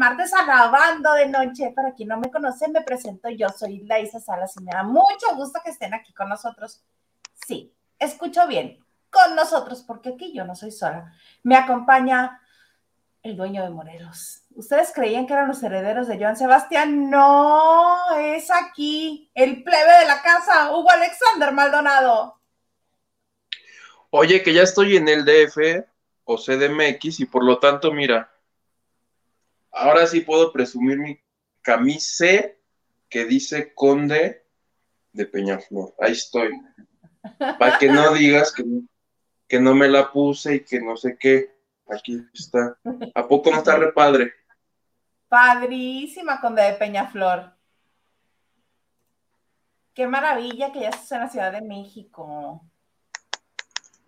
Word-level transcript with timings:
martes 0.00 0.32
a 0.32 0.44
Grabando 0.44 1.12
de 1.12 1.28
Noche. 1.28 1.72
Para 1.76 1.92
quien 1.92 2.08
no 2.08 2.18
me 2.18 2.30
conoce, 2.30 2.68
me 2.68 2.80
presento 2.80 3.28
yo, 3.28 3.50
soy 3.50 3.80
Laisa 3.80 4.18
Salas 4.18 4.56
y 4.58 4.64
me 4.64 4.72
da 4.72 4.82
mucho 4.82 5.36
gusto 5.36 5.60
que 5.62 5.70
estén 5.70 5.92
aquí 5.92 6.14
con 6.14 6.30
nosotros. 6.30 6.82
Sí, 7.46 7.74
escucho 7.98 8.48
bien, 8.48 8.82
con 9.10 9.36
nosotros, 9.36 9.84
porque 9.86 10.08
aquí 10.08 10.32
yo 10.32 10.46
no 10.46 10.56
soy 10.56 10.72
sola. 10.72 11.12
Me 11.42 11.54
acompaña 11.54 12.40
el 13.22 13.36
dueño 13.36 13.62
de 13.62 13.68
Morelos. 13.68 14.44
¿Ustedes 14.54 14.90
creían 14.94 15.26
que 15.26 15.34
eran 15.34 15.48
los 15.48 15.62
herederos 15.62 16.08
de 16.08 16.18
Joan 16.18 16.38
Sebastián? 16.38 17.10
No, 17.10 18.16
es 18.16 18.50
aquí, 18.50 19.30
el 19.34 19.62
plebe 19.62 19.98
de 19.98 20.06
la 20.06 20.22
casa, 20.22 20.74
Hugo 20.74 20.90
Alexander 20.90 21.52
Maldonado. 21.52 22.40
Oye, 24.08 24.42
que 24.42 24.54
ya 24.54 24.62
estoy 24.62 24.96
en 24.96 25.08
el 25.08 25.26
DF 25.26 25.86
o 26.24 26.38
CDMX 26.38 27.20
y 27.20 27.26
por 27.26 27.44
lo 27.44 27.58
tanto, 27.58 27.92
mira, 27.92 28.30
ahora 29.72 30.06
sí 30.06 30.20
puedo 30.20 30.52
presumir 30.52 30.98
mi 30.98 31.20
camisa 31.62 32.26
que 33.08 33.24
dice 33.24 33.74
Conde 33.74 34.44
de 35.12 35.26
Peñaflor. 35.26 35.94
Ahí 35.98 36.12
estoy. 36.12 36.50
Para 37.58 37.78
que 37.78 37.88
no 37.88 38.14
digas 38.14 38.52
que, 38.52 38.64
que 39.48 39.60
no 39.60 39.74
me 39.74 39.88
la 39.88 40.10
puse 40.12 40.56
y 40.56 40.60
que 40.60 40.80
no 40.80 40.96
sé 40.96 41.16
qué. 41.18 41.54
Aquí 41.88 42.24
está. 42.32 42.78
¿A 43.14 43.26
poco 43.26 43.50
no 43.50 43.58
está 43.58 43.76
re 43.76 43.92
padre? 43.92 44.32
Padrísima, 45.28 46.40
Conde 46.40 46.62
de 46.62 46.72
Peñaflor. 46.74 47.52
Qué 49.94 50.06
maravilla 50.06 50.72
que 50.72 50.80
ya 50.80 50.90
estás 50.90 51.12
en 51.12 51.20
la 51.20 51.28
Ciudad 51.28 51.52
de 51.52 51.62
México. 51.62 52.64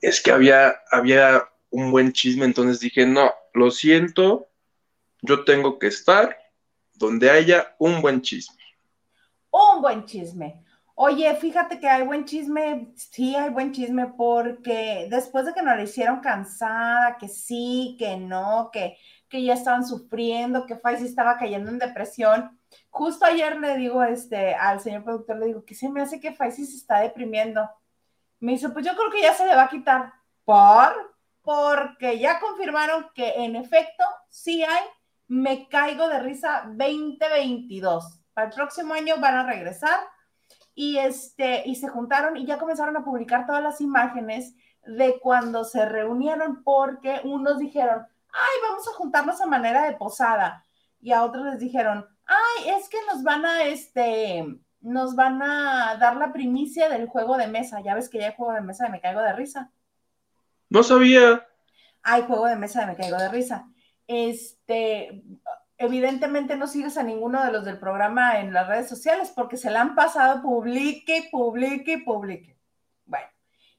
Es 0.01 0.21
que 0.21 0.31
había, 0.31 0.75
había 0.91 1.49
un 1.71 1.91
buen 1.91 2.13
chisme, 2.13 2.45
entonces 2.45 2.81
dije, 2.81 3.05
no, 3.07 3.33
lo 3.53 3.71
siento, 3.71 4.49
yo 5.23 5.45
tengo 5.45 5.79
que 5.79 5.87
estar 5.87 6.37
donde 6.95 7.31
haya 7.31 7.75
un 7.79 8.03
buen 8.03 8.21
chisme. 8.21 8.61
Un 9.51 9.81
buen 9.81 10.05
chisme. 10.05 10.63
Oye, 10.95 11.35
fíjate 11.37 11.81
que 11.81 11.89
hay 11.89 12.05
buen 12.05 12.27
chisme, 12.27 12.93
sí 12.97 13.35
hay 13.35 13.51
buen 13.51 13.73
chisme, 13.73 14.09
porque 14.17 15.07
después 15.11 15.47
de 15.47 15.55
que 15.55 15.63
nos 15.63 15.77
la 15.77 15.83
hicieron 15.83 16.21
cansada, 16.21 17.17
que 17.19 17.29
sí, 17.29 17.97
que 17.99 18.17
no, 18.17 18.71
que, 18.73 18.99
que 19.29 19.43
ya 19.43 19.55
estaban 19.55 19.87
sufriendo, 19.87 20.67
que 20.67 20.77
Faisy 20.77 21.07
estaba 21.07 21.39
cayendo 21.39 21.71
en 21.71 21.79
depresión, 21.79 22.59
justo 22.91 23.25
ayer 23.25 23.59
le 23.59 23.77
digo 23.79 24.03
este, 24.03 24.55
al 24.55 24.81
señor 24.81 25.05
productor, 25.05 25.39
le 25.39 25.47
digo, 25.47 25.65
que 25.65 25.75
se 25.75 25.89
me 25.89 26.03
hace 26.03 26.21
que 26.21 26.35
Faisy 26.35 26.67
se 26.67 26.77
está 26.77 27.01
deprimiendo. 27.01 27.69
Me 28.39 28.53
dice, 28.53 28.69
pues 28.69 28.85
yo 28.85 28.93
creo 28.95 29.11
que 29.11 29.23
ya 29.23 29.35
se 29.35 29.47
le 29.47 29.55
va 29.55 29.65
a 29.65 29.71
quitar. 29.71 30.13
¿Por? 30.45 31.15
Porque 31.43 32.19
ya 32.19 32.39
confirmaron 32.39 33.09
que 33.15 33.31
en 33.37 33.57
efecto 33.57 34.05
sí 34.29 34.63
hay 34.63 34.85
Me 35.33 35.67
Caigo 35.67 36.09
de 36.09 36.21
Risa 36.21 36.65
2022. 36.67 38.21
Para 38.35 38.49
el 38.49 38.55
próximo 38.55 38.93
año 38.93 39.15
van 39.19 39.35
a 39.35 39.47
regresar 39.47 39.99
y, 40.75 40.99
este, 40.99 41.63
y 41.65 41.77
se 41.77 41.89
juntaron 41.89 42.37
y 42.37 42.45
ya 42.45 42.59
comenzaron 42.59 42.99
a 42.99 43.03
publicar 43.03 43.47
todas 43.47 43.63
las 43.63 43.81
imágenes 43.81 44.55
de 44.85 45.19
cuando 45.21 45.65
se 45.65 45.87
reunieron 45.87 46.63
porque 46.63 47.23
unos 47.25 47.59
dijeron, 47.59 48.07
ay, 48.31 48.61
vamos 48.63 48.87
a 48.87 48.93
juntarnos 48.93 49.41
a 49.41 49.47
manera 49.47 49.85
de 49.85 49.97
posada 49.97 50.67
y 51.01 51.13
a 51.13 51.25
otros 51.25 51.47
les 51.47 51.59
dijeron, 51.59 52.07
ay, 52.27 52.69
es 52.69 52.91
que 52.91 52.99
nos 53.11 53.23
van 53.23 53.47
a, 53.47 53.65
este, 53.65 54.45
nos 54.83 55.17
van 55.17 55.43
a 55.43 55.97
dar 55.97 56.17
la 56.17 56.35
primicia 56.35 56.91
del 56.91 57.09
juego 57.09 57.39
de 57.39 57.47
mesa. 57.47 57.81
Ya 57.81 57.95
ves 57.95 58.11
que 58.11 58.19
ya 58.19 58.27
hay 58.27 58.35
juego 58.37 58.53
de 58.53 58.61
mesa 58.61 58.85
de 58.85 58.91
Me 58.91 59.01
Caigo 59.01 59.23
de 59.23 59.33
Risa. 59.33 59.73
No 60.69 60.83
sabía. 60.83 61.49
Hay 62.03 62.21
juego 62.25 62.45
de 62.45 62.57
mesa 62.57 62.81
de 62.81 62.87
Me 62.89 62.97
Caigo 62.97 63.17
de 63.17 63.31
Risa. 63.31 63.72
Este, 64.13 65.23
evidentemente 65.79 66.57
no 66.57 66.67
sigues 66.67 66.99
a 66.99 67.03
ninguno 67.03 67.43
de 67.43 67.51
los 67.51 67.65
del 67.65 67.79
programa 67.79 68.41
en 68.41 68.53
las 68.53 68.69
redes 68.69 68.89
sociales 68.89 69.33
porque 69.35 69.57
se 69.57 69.71
la 69.71 69.81
han 69.81 69.95
pasado 69.95 70.43
publique, 70.43 71.29
publique, 71.31 71.99
publique. 72.05 72.59
Bueno, 73.07 73.27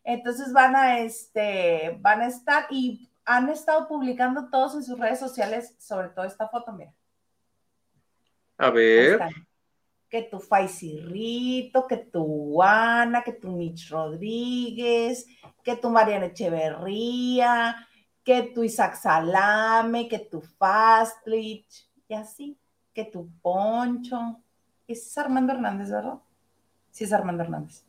entonces 0.03 0.51
van 0.51 0.75
a, 0.75 0.99
este, 0.99 1.97
van 2.01 2.21
a 2.21 2.27
estar 2.27 2.65
y 2.71 3.11
han 3.25 3.49
estado 3.49 3.87
publicando 3.87 4.49
todos 4.49 4.73
en 4.73 4.83
sus 4.83 4.99
redes 4.99 5.19
sociales, 5.19 5.75
sobre 5.77 6.09
todo 6.09 6.25
esta 6.25 6.47
foto, 6.49 6.73
mira. 6.73 6.93
A 8.57 8.71
ver. 8.71 9.19
Que 10.09 10.23
tu 10.23 10.39
Faisirrito, 10.39 11.87
que 11.87 11.97
tu 11.97 12.61
Ana, 12.61 13.23
que 13.23 13.33
tu 13.33 13.49
Mitch 13.49 13.89
Rodríguez, 13.89 15.27
que 15.63 15.75
tu 15.75 15.89
Mariana 15.89 16.25
Echeverría, 16.25 17.87
que 18.23 18.43
tu 18.53 18.63
Isaac 18.63 18.95
Salame, 18.95 20.07
que 20.07 20.19
tu 20.19 20.41
Fastlich, 20.41 21.89
y 22.07 22.13
así, 22.13 22.57
que 22.93 23.05
tu 23.05 23.29
Poncho. 23.41 24.41
Ese 24.87 25.07
es 25.07 25.17
Armando 25.17 25.53
Hernández, 25.53 25.91
¿verdad? 25.91 26.19
Sí, 26.91 27.03
es 27.03 27.13
Armando 27.13 27.43
Hernández. 27.43 27.85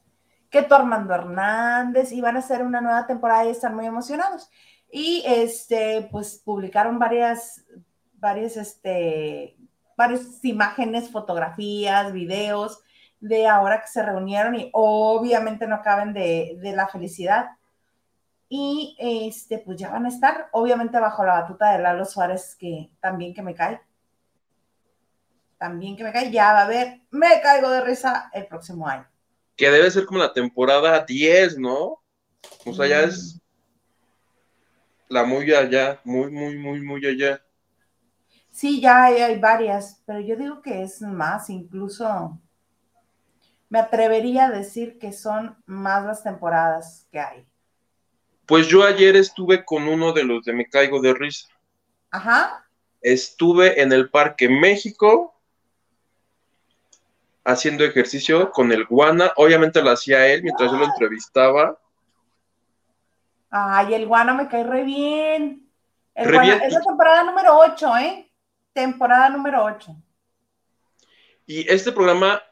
Que 0.51 0.63
tu 0.63 0.75
Armando 0.75 1.15
Hernández, 1.15 2.13
y 2.13 2.21
van 2.21 2.37
a 2.37 2.41
hacer 2.41 2.63
una 2.63 2.81
nueva 2.81 3.07
temporada 3.07 3.45
y 3.45 3.51
están 3.51 3.75
muy 3.75 3.87
emocionados. 3.87 4.51
Y 4.91 5.23
este, 5.27 6.09
pues 6.11 6.41
publicaron 6.45 6.99
varias, 6.99 7.65
varias, 8.15 8.57
este, 8.57 9.57
varias 9.97 10.45
imágenes, 10.45 11.11
fotografías, 11.11 12.13
videos 12.13 12.81
de 13.21 13.47
ahora 13.49 13.81
que 13.81 13.89
se 13.89 14.03
reunieron 14.03 14.55
y 14.55 14.69
obviamente 14.75 15.67
no 15.67 15.81
caben 15.81 16.13
de, 16.13 16.59
de 16.61 16.77
la 16.77 16.89
felicidad 16.89 17.53
y 18.57 18.97
este, 19.01 19.59
pues 19.59 19.77
ya 19.77 19.91
van 19.91 20.07
a 20.07 20.09
estar, 20.09 20.49
obviamente 20.53 21.01
bajo 21.01 21.25
la 21.25 21.41
batuta 21.41 21.73
de 21.73 21.83
Lalo 21.83 22.05
Suárez, 22.05 22.55
que 22.55 22.89
también 23.01 23.35
que 23.35 23.43
me 23.43 23.53
cae. 23.53 23.81
También 25.59 25.97
que 25.97 26.05
me 26.05 26.13
cae, 26.13 26.31
ya 26.31 26.53
va 26.53 26.63
a 26.63 26.69
ver, 26.69 27.01
me 27.11 27.41
caigo 27.43 27.69
de 27.69 27.81
risa 27.81 28.31
el 28.33 28.47
próximo 28.47 28.87
año. 28.87 29.09
Que 29.57 29.73
debe 29.73 29.91
ser 29.91 30.07
como 30.07 30.21
la 30.21 30.33
temporada 30.33 31.05
10, 31.05 31.59
¿no? 31.59 32.01
O 32.65 32.73
sea, 32.73 32.87
ya 32.87 33.01
es 33.01 33.43
la 35.09 35.25
muy 35.25 35.53
allá, 35.53 36.01
muy, 36.05 36.31
muy, 36.31 36.57
muy, 36.57 36.81
muy 36.81 37.05
allá. 37.05 37.43
Sí, 38.53 38.81
ya 38.81 39.07
hay, 39.07 39.17
hay 39.17 39.41
varias, 39.41 40.01
pero 40.07 40.21
yo 40.21 40.37
digo 40.37 40.63
que 40.63 40.85
es 40.85 41.03
más, 41.03 41.51
incluso 41.51 42.41
me 43.69 43.81
atrevería 43.81 44.47
a 44.47 44.51
decir 44.53 44.97
que 45.01 45.13
son 45.13 45.57
más 45.67 46.07
las 46.07 46.23
temporadas 46.23 47.09
que 47.11 47.19
hay. 47.19 47.49
Pues 48.47 48.69
yo 48.69 48.85
ayer 48.85 49.17
estuve 49.17 49.65
con 49.65 49.89
uno 49.89 50.13
de 50.13 50.25
los 50.25 50.45
de 50.45 50.53
Me 50.53 50.69
Caigo 50.69 51.01
de 51.01 51.15
Risa. 51.15 51.49
Ajá. 52.11 52.67
Estuve 53.01 53.81
en 53.81 53.93
el 53.93 54.11
Parque 54.11 54.49
México 54.49 55.35
haciendo 57.45 57.85
ejercicio 57.85 58.51
con 58.51 58.73
el 58.73 58.87
Guana. 58.87 59.33
Obviamente 59.37 59.83
lo 59.83 59.91
hacía 59.91 60.27
él 60.27 60.43
mientras 60.43 60.71
yo 60.71 60.79
lo 60.79 60.85
entrevistaba. 60.85 61.79
Ay, 63.51 63.95
el 63.95 64.07
Guana 64.07 64.35
me 64.35 64.49
cae 64.49 64.65
re 64.65 64.85
bien. 64.85 65.69
El 66.15 66.33
Guana, 66.33 66.57
Es 66.57 66.73
la 66.73 66.81
temporada 66.81 67.23
número 67.23 67.59
8, 67.59 67.97
¿eh? 67.99 68.31
Temporada 68.73 69.29
número 69.29 69.65
8. 69.65 69.95
Y 71.47 71.71
este 71.71 71.93
programa 71.93 72.43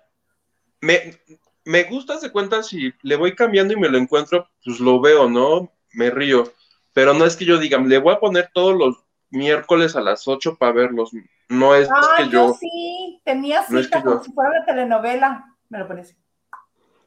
me, 0.80 1.18
me 1.64 1.84
gusta, 1.84 2.18
se 2.18 2.30
cuenta, 2.30 2.62
si 2.62 2.92
le 3.02 3.16
voy 3.16 3.34
cambiando 3.34 3.72
y 3.72 3.76
me 3.76 3.88
lo 3.88 3.98
encuentro, 3.98 4.48
pues 4.64 4.80
lo 4.80 5.00
veo, 5.00 5.28
¿no? 5.28 5.72
Me 5.92 6.10
río. 6.10 6.52
Pero 6.92 7.14
no 7.14 7.24
es 7.24 7.36
que 7.36 7.44
yo 7.44 7.58
diga, 7.58 7.78
le 7.78 7.98
voy 7.98 8.14
a 8.14 8.20
poner 8.20 8.50
todos 8.52 8.76
los 8.76 9.04
miércoles 9.30 9.96
a 9.96 10.00
las 10.00 10.28
8 10.28 10.56
para 10.56 10.72
verlos. 10.72 11.10
No 11.48 11.74
es 11.74 11.88
que 12.16 12.24
yo. 12.24 12.48
yo 12.48 12.54
sí, 12.58 13.20
tenía 13.24 13.62
cita 13.62 14.02
como 14.02 14.22
si 14.22 14.32
fuera 14.32 14.50
una 14.50 14.64
telenovela, 14.64 15.56
me 15.68 15.78
lo 15.78 15.88
parece. 15.88 16.16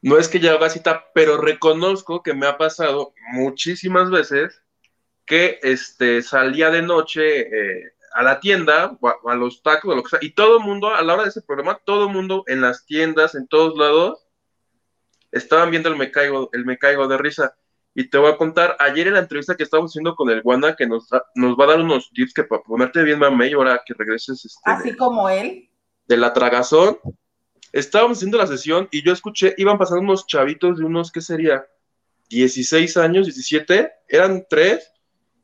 No 0.01 0.17
es 0.17 0.27
que 0.27 0.39
ya 0.39 0.53
haga 0.53 0.69
cita, 0.69 1.05
pero 1.13 1.37
reconozco 1.37 2.21
que 2.21 2.33
me 2.33 2.45
ha 2.45 2.57
pasado 2.57 3.13
muchísimas 3.31 4.11
veces 4.11 4.61
que 5.25 5.59
este, 5.63 6.21
salía 6.21 6.69
de 6.69 6.83
noche 6.83 7.41
eh, 7.41 7.93
a 8.13 8.21
la 8.23 8.39
tienda 8.39 8.97
a, 9.01 9.35
los 9.35 9.63
tacos 9.63 9.91
o 9.91 9.95
lo 9.95 10.03
que 10.03 10.09
sea, 10.09 10.19
y 10.21 10.31
todo 10.31 10.59
el 10.59 10.63
mundo, 10.63 10.93
a 10.93 11.01
la 11.01 11.13
hora 11.13 11.23
de 11.23 11.29
ese 11.29 11.41
programa, 11.41 11.81
todo 11.83 12.07
el 12.07 12.13
mundo 12.13 12.43
en 12.47 12.61
las 12.61 12.85
tiendas, 12.85 13.35
en 13.35 13.47
todos 13.47 13.77
lados, 13.77 14.27
estaban 15.31 15.71
viendo 15.71 15.89
el 15.89 15.97
me 15.97 16.11
caigo, 16.11 16.49
el 16.53 16.65
me 16.65 16.77
caigo 16.77 17.07
de 17.07 17.17
risa. 17.17 17.57
Y 17.97 18.09
te 18.09 18.17
voy 18.17 18.29
a 18.29 18.35
contar, 18.35 18.75
ayer 18.79 19.07
en 19.07 19.13
la 19.13 19.21
entrevista 19.21 19.55
que 19.55 19.63
estábamos 19.63 19.91
haciendo 19.91 20.15
con 20.15 20.29
el 20.29 20.41
Wanda, 20.43 20.75
que 20.75 20.85
nos, 20.85 21.07
nos 21.33 21.57
va 21.57 21.63
a 21.63 21.67
dar 21.67 21.79
unos 21.79 22.11
tips 22.11 22.33
que 22.33 22.43
para 22.43 22.61
ponerte 22.61 23.01
bien 23.03 23.19
mamey 23.19 23.53
ahora 23.53 23.81
que 23.85 23.93
regreses. 23.93 24.43
Este, 24.43 24.59
Así 24.65 24.95
como 24.97 25.29
él. 25.29 25.69
De 26.05 26.17
la 26.17 26.33
tragazón. 26.33 26.99
Estábamos 27.71 28.17
haciendo 28.17 28.37
la 28.37 28.47
sesión 28.47 28.89
y 28.91 29.01
yo 29.01 29.13
escuché, 29.13 29.55
iban 29.57 29.77
pasando 29.77 30.01
unos 30.01 30.27
chavitos 30.27 30.77
de 30.77 30.83
unos, 30.83 31.09
¿qué 31.09 31.21
sería? 31.21 31.65
16 32.29 32.97
años, 32.97 33.27
17, 33.27 33.89
eran 34.09 34.45
tres. 34.49 34.91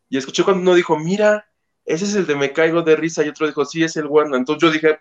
Y 0.09 0.17
escuché 0.17 0.43
cuando 0.43 0.61
uno 0.61 0.75
dijo, 0.75 0.99
mira, 0.99 1.49
ese 1.85 2.03
es 2.03 2.15
el 2.15 2.27
de 2.27 2.35
Me 2.35 2.51
Caigo 2.51 2.81
de 2.81 2.97
Risa. 2.97 3.23
Y 3.23 3.29
otro 3.29 3.47
dijo, 3.47 3.63
sí, 3.63 3.81
es 3.81 3.95
el 3.95 4.07
Wanda. 4.07 4.37
Entonces 4.37 4.61
yo 4.61 4.71
dije, 4.71 4.99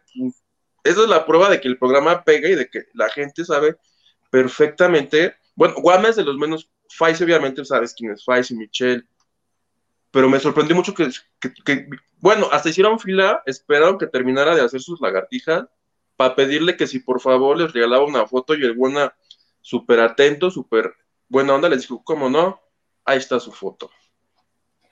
esa 0.85 1.03
es 1.03 1.09
la 1.09 1.27
prueba 1.27 1.51
de 1.51 1.61
que 1.61 1.67
el 1.67 1.79
programa 1.79 2.23
pega 2.23 2.49
y 2.49 2.55
de 2.55 2.71
que 2.71 2.85
la 2.95 3.09
gente 3.09 3.45
sabe 3.45 3.77
perfectamente. 4.31 5.35
Bueno, 5.57 5.75
Wanda 5.79 6.11
es 6.11 6.17
de 6.17 6.23
los 6.23 6.37
menos 6.37 6.71
Faiz, 6.91 7.21
obviamente, 7.23 7.65
sabes 7.65 7.95
quién 7.95 8.13
es 8.13 8.25
Faiz 8.25 8.51
y 8.51 8.55
Michelle. 8.55 9.05
pero 10.11 10.29
me 10.29 10.41
sorprendió 10.41 10.75
mucho 10.75 10.93
que, 10.93 11.09
bueno, 12.19 12.49
hasta 12.51 12.69
hicieron 12.69 12.99
fila, 12.99 13.43
esperaron 13.47 13.97
que 13.97 14.07
terminara 14.07 14.55
de 14.55 14.63
hacer 14.63 14.81
sus 14.81 15.01
lagartijas 15.01 15.67
para 16.17 16.35
pedirle 16.35 16.77
que 16.77 16.87
si 16.87 16.99
por 16.99 17.21
favor 17.21 17.57
les 17.57 17.73
regalaba 17.73 18.05
una 18.05 18.27
foto 18.27 18.55
y 18.55 18.63
el 18.65 18.75
buena, 18.75 19.15
súper 19.63 20.01
atento, 20.01 20.51
súper 20.51 20.93
buena 21.29 21.55
onda, 21.55 21.69
les 21.69 21.83
dijo, 21.83 22.03
¿cómo 22.03 22.29
no? 22.29 22.61
Ahí 23.05 23.19
está 23.19 23.39
su 23.41 23.53
foto. 23.53 23.91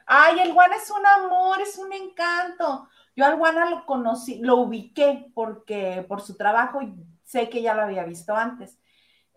Ay, 0.07 0.41
el 0.41 0.55
Guana 0.55 0.77
es 0.77 0.91
un 0.91 1.05
amor, 1.05 1.61
es 1.61 1.77
un 1.77 1.93
encanto. 1.93 2.89
Yo 3.15 3.27
al 3.27 3.37
Guana 3.37 3.69
lo 3.69 3.85
conocí, 3.85 4.39
lo 4.41 4.57
ubiqué 4.57 5.27
porque 5.35 6.05
por 6.09 6.23
su 6.23 6.35
trabajo 6.35 6.81
sé 7.25 7.51
que 7.51 7.61
ya 7.61 7.75
lo 7.75 7.83
había 7.83 8.05
visto 8.05 8.35
antes. 8.35 8.79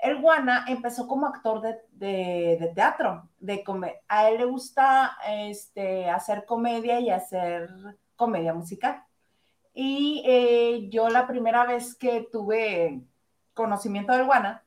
El 0.01 0.19
Guana 0.19 0.65
empezó 0.68 1.07
como 1.07 1.27
actor 1.27 1.62
de, 1.62 2.71
teatro, 2.74 3.30
de 3.39 3.63
a 4.07 4.30
él 4.30 4.38
le 4.39 4.45
gusta 4.45 5.15
este, 5.27 6.09
hacer 6.09 6.45
comedia 6.45 7.00
y 7.00 7.12
hacer 7.12 7.69
comedia 8.15 8.53
musical. 8.53 9.03
Y 9.74 10.24
eh, 10.25 10.89
yo 10.89 11.07
la 11.09 11.27
primera 11.27 11.65
vez 11.65 11.95
que 11.95 12.27
tuve 12.31 13.01
conocimiento 13.53 14.13
del 14.13 14.25
Guana 14.25 14.63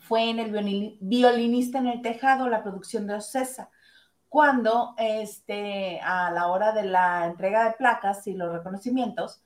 fue 0.00 0.30
en 0.30 0.38
el 0.38 0.98
violinista 1.00 1.78
en 1.78 1.88
el 1.88 2.00
tejado, 2.00 2.48
la 2.48 2.62
producción 2.62 3.06
de 3.06 3.14
Ocesa, 3.14 3.68
cuando 4.30 4.94
este, 4.96 6.00
a 6.00 6.30
la 6.30 6.48
hora 6.48 6.72
de 6.72 6.84
la 6.84 7.26
entrega 7.26 7.64
de 7.64 7.72
placas 7.72 8.26
y 8.26 8.32
los 8.34 8.52
reconocimientos, 8.52 9.42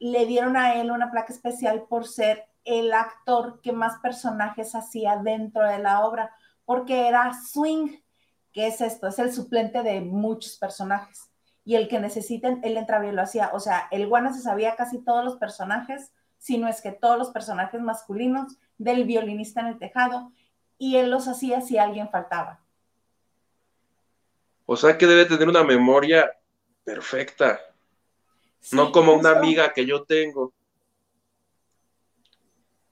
le 0.00 0.26
dieron 0.26 0.56
a 0.56 0.74
él 0.74 0.90
una 0.90 1.10
placa 1.10 1.32
especial 1.32 1.84
por 1.88 2.06
ser 2.06 2.49
el 2.64 2.92
actor 2.92 3.60
que 3.62 3.72
más 3.72 3.98
personajes 4.00 4.74
hacía 4.74 5.16
dentro 5.16 5.66
de 5.66 5.78
la 5.78 6.04
obra, 6.04 6.34
porque 6.64 7.08
era 7.08 7.32
swing, 7.34 7.98
que 8.52 8.66
es 8.66 8.80
esto, 8.80 9.08
es 9.08 9.18
el 9.18 9.32
suplente 9.32 9.82
de 9.82 10.00
muchos 10.00 10.56
personajes. 10.56 11.30
Y 11.64 11.74
el 11.74 11.88
que 11.88 12.00
necesiten, 12.00 12.60
él 12.64 12.76
entraba 12.76 13.06
y 13.06 13.12
lo 13.12 13.22
hacía. 13.22 13.50
O 13.52 13.60
sea, 13.60 13.88
el 13.90 14.06
Guana 14.08 14.32
se 14.32 14.40
sabía 14.40 14.76
casi 14.76 14.98
todos 15.04 15.24
los 15.24 15.36
personajes, 15.36 16.12
si 16.38 16.58
no 16.58 16.68
es 16.68 16.80
que 16.80 16.92
todos 16.92 17.18
los 17.18 17.30
personajes 17.30 17.80
masculinos 17.80 18.56
del 18.78 19.04
violinista 19.04 19.60
en 19.60 19.66
el 19.66 19.78
tejado, 19.78 20.32
y 20.78 20.96
él 20.96 21.10
los 21.10 21.28
hacía 21.28 21.60
si 21.60 21.76
alguien 21.76 22.08
faltaba. 22.08 22.60
O 24.64 24.76
sea 24.76 24.96
que 24.96 25.06
debe 25.06 25.26
tener 25.26 25.48
una 25.48 25.64
memoria 25.64 26.30
perfecta, 26.84 27.60
no 28.72 28.92
como 28.92 29.14
una 29.14 29.30
amiga 29.30 29.72
que 29.72 29.84
yo 29.84 30.04
tengo 30.04 30.52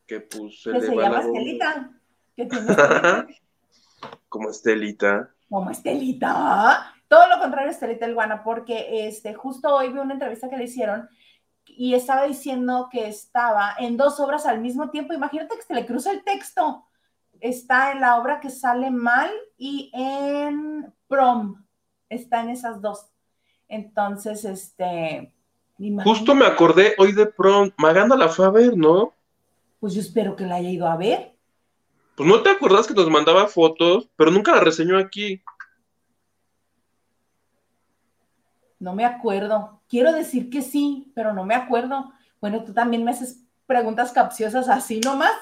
que 0.09 0.21
puse. 0.21 0.73
Que 0.73 0.81
se 0.81 0.97
llama 0.97 1.21
Estelita. 1.21 1.93
Como 4.29 4.51
Estelita. 4.51 5.31
Como 5.49 5.71
Estelita. 5.71 6.95
Todo 7.07 7.29
lo 7.29 7.39
contrario, 7.39 7.71
Estelita 7.71 8.07
el 8.07 8.15
Guana, 8.15 8.43
porque 8.43 9.07
este, 9.07 9.35
justo 9.35 9.75
hoy 9.75 9.93
vi 9.93 9.99
una 9.99 10.15
entrevista 10.15 10.49
que 10.49 10.57
le 10.57 10.65
hicieron 10.65 11.09
y 11.67 11.95
estaba 11.95 12.25
diciendo 12.25 12.89
que 12.91 13.07
estaba 13.09 13.75
en 13.79 13.97
dos 13.97 14.19
obras 14.19 14.47
al 14.47 14.61
mismo 14.61 14.91
tiempo. 14.91 15.13
Imagínate 15.13 15.57
que 15.57 15.63
se 15.63 15.75
le 15.75 15.87
cruza 15.87 16.11
el 16.11 16.25
texto. 16.25 16.85
Está 17.41 17.93
en 17.93 18.01
la 18.01 18.19
obra 18.19 18.41
que 18.41 18.51
sale 18.51 18.91
mal 18.91 19.31
y 19.57 19.91
en 19.95 20.93
prom. 21.07 21.65
Está 22.09 22.41
en 22.41 22.51
esas 22.51 22.81
dos. 22.81 23.07
Entonces, 23.69 24.45
este. 24.45 25.33
Justo 26.03 26.35
me 26.35 26.47
acordé 26.47 26.95
hoy 26.99 27.13
de 27.13 27.27
prom. 27.27 27.71
Maganda 27.77 28.17
la 28.17 28.29
fue 28.29 28.47
a 28.47 28.51
ver, 28.51 28.77
¿no? 28.77 29.15
Pues 29.81 29.95
yo 29.95 30.01
espero 30.01 30.35
que 30.35 30.45
la 30.45 30.57
haya 30.57 30.71
ido 30.71 30.87
a 30.89 30.97
ver. 30.97 31.37
Pues 32.17 32.29
no 32.29 32.43
te 32.43 32.51
acuerdas 32.51 32.87
que 32.87 32.95
nos 32.95 33.09
mandaba 33.09 33.47
fotos, 33.47 34.11
pero 34.17 34.31
nunca 34.31 34.53
la 34.53 34.61
reseñó 34.61 34.99
aquí. 34.99 35.41
No 38.81 38.95
me 38.95 39.05
acuerdo. 39.05 39.81
Quiero 39.89 40.13
decir 40.13 40.51
que 40.51 40.63
sí, 40.63 41.13
pero 41.15 41.33
no 41.33 41.45
me 41.45 41.55
acuerdo. 41.55 42.13
Bueno, 42.41 42.65
tú 42.65 42.73
también 42.73 43.05
me 43.05 43.13
haces 43.13 43.45
preguntas 43.67 44.11
capciosas 44.11 44.69
así 44.69 45.01
nomás. 45.01 45.33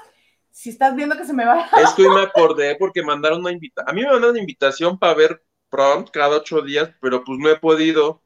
Si 0.50 0.70
estás 0.70 0.94
viendo 0.94 1.16
que 1.16 1.24
se 1.24 1.32
me 1.32 1.46
va. 1.46 1.66
Es 1.82 1.92
que 1.94 2.06
hoy 2.06 2.14
me 2.14 2.22
acordé 2.24 2.76
porque 2.76 3.02
mandaron 3.02 3.40
una 3.40 3.52
invitación. 3.52 3.88
A 3.88 3.92
mí 3.94 4.02
me 4.02 4.08
mandaron 4.08 4.30
una 4.30 4.40
invitación 4.40 4.98
para 4.98 5.14
ver 5.14 5.42
Prompt 5.70 6.10
cada 6.10 6.36
ocho 6.36 6.60
días, 6.60 6.90
pero 7.00 7.24
pues 7.24 7.38
no 7.38 7.48
he 7.48 7.56
podido. 7.56 8.22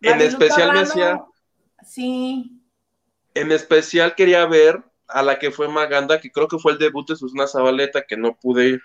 En 0.00 0.20
especial 0.20 0.72
me 0.72 0.80
hacía. 0.80 1.24
Sí 1.84 2.61
en 3.34 3.52
especial 3.52 4.14
quería 4.14 4.46
ver 4.46 4.82
a 5.08 5.22
la 5.22 5.38
que 5.38 5.50
fue 5.50 5.68
Maganda, 5.68 6.20
que 6.20 6.30
creo 6.30 6.48
que 6.48 6.58
fue 6.58 6.72
el 6.72 6.78
debut 6.78 7.08
de 7.08 7.16
Susana 7.16 7.46
Zabaleta, 7.46 8.02
que 8.02 8.16
no 8.16 8.36
pude 8.36 8.66
ir. 8.68 8.82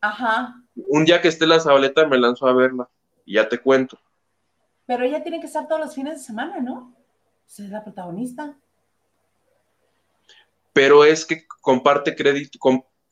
Ajá. 0.00 0.54
Un 0.74 1.04
día 1.04 1.20
que 1.20 1.28
esté 1.28 1.46
la 1.46 1.60
Zabaleta 1.60 2.06
me 2.06 2.18
lanzó 2.18 2.46
a 2.46 2.52
verla 2.52 2.88
y 3.24 3.34
ya 3.34 3.48
te 3.48 3.58
cuento. 3.58 3.98
Pero 4.86 5.04
ella 5.04 5.22
tiene 5.22 5.40
que 5.40 5.46
estar 5.46 5.68
todos 5.68 5.80
los 5.80 5.94
fines 5.94 6.14
de 6.14 6.24
semana, 6.24 6.60
¿no? 6.60 6.94
es 7.46 7.70
la 7.70 7.82
protagonista. 7.82 8.56
Pero 10.72 11.04
es 11.04 11.24
que 11.24 11.46
comparte 11.60 12.14
crédito, 12.14 12.58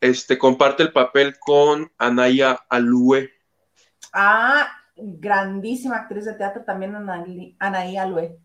este, 0.01 0.39
comparte 0.39 0.83
el 0.83 0.93
papel 0.93 1.37
con 1.39 1.91
Anaya 1.99 2.61
Alue. 2.69 3.31
Ah, 4.13 4.69
grandísima 4.97 5.97
actriz 5.97 6.27
de 6.27 6.35
teatro 6.35 6.65
también, 6.65 6.95
Anaí 7.59 7.97
Alue. 7.97 8.39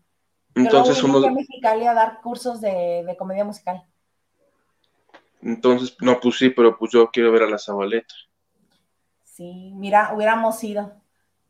Entonces 0.54 1.02
uno... 1.02 1.26
a 1.26 1.30
Mexicali 1.30 1.86
a 1.86 1.94
dar 1.94 2.20
cursos 2.20 2.60
de, 2.60 3.14
comedia 3.18 3.44
musical. 3.44 3.84
Entonces, 5.40 5.96
no, 6.00 6.20
pues 6.20 6.38
sí, 6.38 6.50
pero 6.50 6.78
pues 6.78 6.92
yo 6.92 7.10
quiero 7.10 7.32
ver 7.32 7.42
a 7.42 7.50
la 7.50 7.58
Zabaleta. 7.58 8.14
Sí, 9.24 9.72
mira, 9.74 10.12
hubiéramos 10.14 10.62
ido 10.62 10.92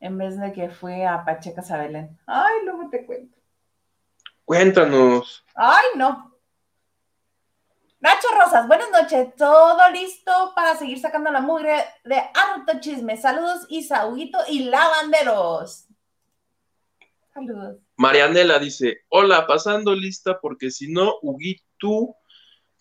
en 0.01 0.17
vez 0.19 0.39
de 0.39 0.53
que 0.53 0.71
fue 0.71 1.07
a 1.07 1.25
Pacheca 1.25 1.63
Sabelén. 1.63 2.19
Ay, 2.27 2.65
luego 2.65 2.89
te 2.91 3.05
cuento. 3.05 3.37
Cuéntanos. 4.45 5.45
Ay, 5.55 5.85
no. 5.97 6.33
Nacho 8.01 8.27
Rosas, 8.37 8.67
buenas 8.67 8.91
noches. 8.91 9.35
Todo 9.37 9.89
listo 9.91 10.53
para 10.57 10.77
seguir 10.77 10.99
sacando 10.99 11.31
la 11.31 11.41
mugre 11.41 11.85
de 12.05 12.17
harto 12.17 12.81
chisme. 12.81 13.17
Saludos, 13.17 13.67
Isaúito 13.69 14.39
y 14.49 14.65
lavanderos. 14.65 15.87
Saludos. 17.33 17.79
Marianela 17.97 18.59
dice, 18.59 19.01
hola, 19.09 19.47
pasando 19.47 19.95
lista 19.95 20.39
porque 20.41 20.71
si 20.71 20.93
no, 20.93 21.15
tú 21.79 22.15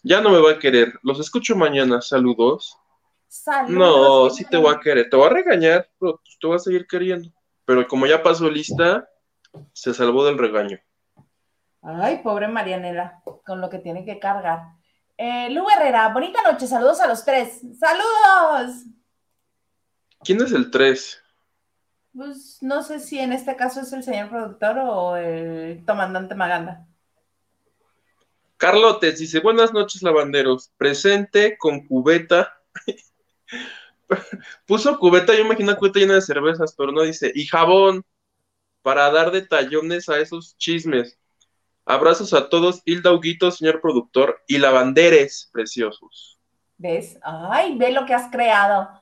ya 0.03 0.19
no 0.21 0.29
me 0.29 0.39
va 0.39 0.51
a 0.51 0.59
querer. 0.59 0.93
Los 1.03 1.19
escucho 1.19 1.55
mañana, 1.55 2.01
saludos. 2.01 2.77
Saludos. 3.27 3.71
No, 3.71 4.29
sí 4.29 4.43
te 4.45 4.57
voy 4.57 4.73
a 4.73 4.79
querer, 4.79 5.09
te 5.09 5.15
voy 5.15 5.27
a 5.27 5.29
regañar, 5.29 5.89
pero 5.99 6.17
pues, 6.17 6.37
te 6.39 6.47
voy 6.47 6.55
a 6.57 6.59
seguir 6.59 6.85
queriendo. 6.85 7.29
Pero 7.63 7.87
como 7.87 8.05
ya 8.05 8.21
pasó 8.21 8.49
lista, 8.49 9.07
se 9.71 9.93
salvó 9.93 10.25
del 10.25 10.37
regaño. 10.37 10.79
Ay, 11.81 12.19
pobre 12.21 12.47
Marianela, 12.47 13.23
con 13.45 13.61
lo 13.61 13.69
que 13.69 13.79
tiene 13.79 14.03
que 14.03 14.19
cargar. 14.19 14.59
Eh, 15.17 15.49
Lu 15.51 15.65
Herrera, 15.69 16.09
bonita 16.09 16.41
noche, 16.43 16.67
saludos 16.67 16.99
a 16.99 17.07
los 17.07 17.23
tres. 17.23 17.61
¡Saludos! 17.79 18.83
¿Quién 20.23 20.41
es 20.41 20.51
el 20.51 20.69
tres? 20.69 21.20
Pues 22.13 22.57
no 22.61 22.83
sé 22.83 22.99
si 22.99 23.19
en 23.19 23.31
este 23.31 23.55
caso 23.55 23.81
es 23.81 23.93
el 23.93 24.03
señor 24.03 24.29
productor 24.29 24.77
o 24.79 25.15
el 25.15 25.83
comandante 25.85 26.35
Maganda. 26.35 26.85
Carlotes 28.57 29.17
dice, 29.17 29.39
buenas 29.39 29.73
noches 29.73 30.03
lavanderos, 30.03 30.71
presente 30.77 31.57
con 31.57 31.87
cubeta. 31.87 32.61
Puso 34.67 34.99
cubeta, 34.99 35.33
yo 35.33 35.41
imagino 35.41 35.75
cubeta 35.75 35.99
llena 35.99 36.15
de 36.15 36.21
cervezas, 36.21 36.75
pero 36.77 36.91
no 36.91 37.01
dice, 37.01 37.31
y 37.33 37.47
jabón, 37.47 38.05
para 38.83 39.09
dar 39.09 39.31
detallones 39.31 40.09
a 40.09 40.19
esos 40.19 40.55
chismes. 40.57 41.17
Abrazos 41.85 42.33
a 42.33 42.49
todos, 42.49 42.81
Hilda 42.85 43.11
Huguito, 43.11 43.49
señor 43.49 43.81
productor, 43.81 44.43
y 44.47 44.59
lavanderes 44.59 45.49
preciosos. 45.51 46.37
¿Ves? 46.77 47.17
Ay, 47.23 47.77
ve 47.77 47.91
lo 47.91 48.05
que 48.05 48.13
has 48.13 48.29
creado. 48.31 49.00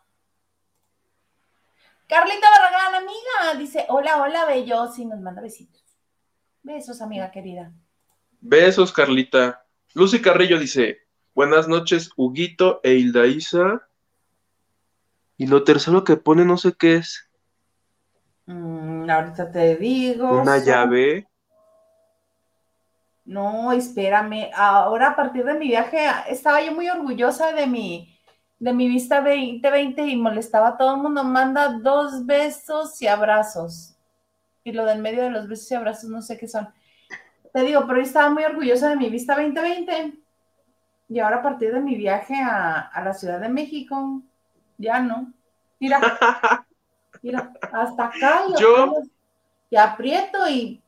Carlita 2.09 2.47
Barragán, 2.49 2.95
amiga, 2.95 3.59
dice, 3.59 3.85
hola, 3.87 4.19
hola, 4.19 4.45
bellos, 4.45 4.97
y 4.97 5.05
nos 5.05 5.19
manda 5.19 5.43
besitos. 5.43 5.83
Besos, 6.63 7.03
amiga 7.03 7.29
querida. 7.29 7.71
Besos, 8.41 8.91
Carlita. 8.91 9.63
Lucy 9.93 10.19
Carrillo 10.19 10.57
dice, 10.57 10.97
buenas 11.35 11.67
noches, 11.67 12.09
Huguito 12.15 12.79
e 12.81 12.95
Hilda 12.95 13.27
Isa. 13.27 13.87
Y 15.37 15.45
lo 15.45 15.63
tercero 15.63 16.03
que 16.03 16.17
pone 16.17 16.45
no 16.45 16.57
sé 16.57 16.73
qué 16.73 16.95
es. 16.95 17.29
Mm, 18.47 19.07
ahorita 19.07 19.51
te 19.51 19.75
digo. 19.75 20.31
Una 20.31 20.57
llave. 20.57 21.29
No, 23.23 23.71
espérame. 23.71 24.49
Ahora 24.55 25.11
a 25.11 25.15
partir 25.15 25.45
de 25.45 25.53
mi 25.53 25.67
viaje 25.67 26.07
estaba 26.27 26.59
yo 26.63 26.73
muy 26.73 26.89
orgullosa 26.89 27.53
de 27.53 27.67
mi 27.67 28.18
de 28.59 28.73
mi 28.73 28.87
vista 28.87 29.21
2020 29.21 30.05
y 30.05 30.15
molestaba 30.17 30.69
a 30.69 30.77
todo 30.77 30.95
el 30.95 31.01
mundo. 31.01 31.23
Manda 31.23 31.79
dos 31.81 32.25
besos 32.25 33.01
y 33.01 33.07
abrazos. 33.07 33.95
Y 34.63 34.73
lo 34.73 34.85
del 34.85 34.99
medio 34.99 35.23
de 35.23 35.29
los 35.29 35.47
besos 35.47 35.71
y 35.71 35.75
abrazos 35.75 36.09
no 36.09 36.21
sé 36.21 36.37
qué 36.37 36.47
son. 36.47 36.67
Te 37.53 37.61
digo, 37.61 37.85
pero 37.87 37.97
yo 37.97 38.03
estaba 38.03 38.29
muy 38.29 38.43
orgullosa 38.43 38.89
de 38.89 38.97
mi 38.97 39.09
vista 39.09 39.35
2020. 39.35 40.13
Y 41.07 41.19
ahora 41.19 41.37
a 41.37 41.41
partir 41.41 41.73
de 41.73 41.79
mi 41.79 41.95
viaje 41.95 42.35
a, 42.35 42.91
la 43.03 43.13
Ciudad 43.13 43.39
de 43.39 43.49
México, 43.49 44.21
ya 44.77 44.99
no. 44.99 45.33
Mira. 45.79 45.99
Mira, 47.23 47.51
hasta 47.71 48.05
acá. 48.05 48.43
y 48.49 48.61
Yo- 48.61 49.01
Y 49.69 49.75
aprieto 49.77 50.47
y. 50.49 50.81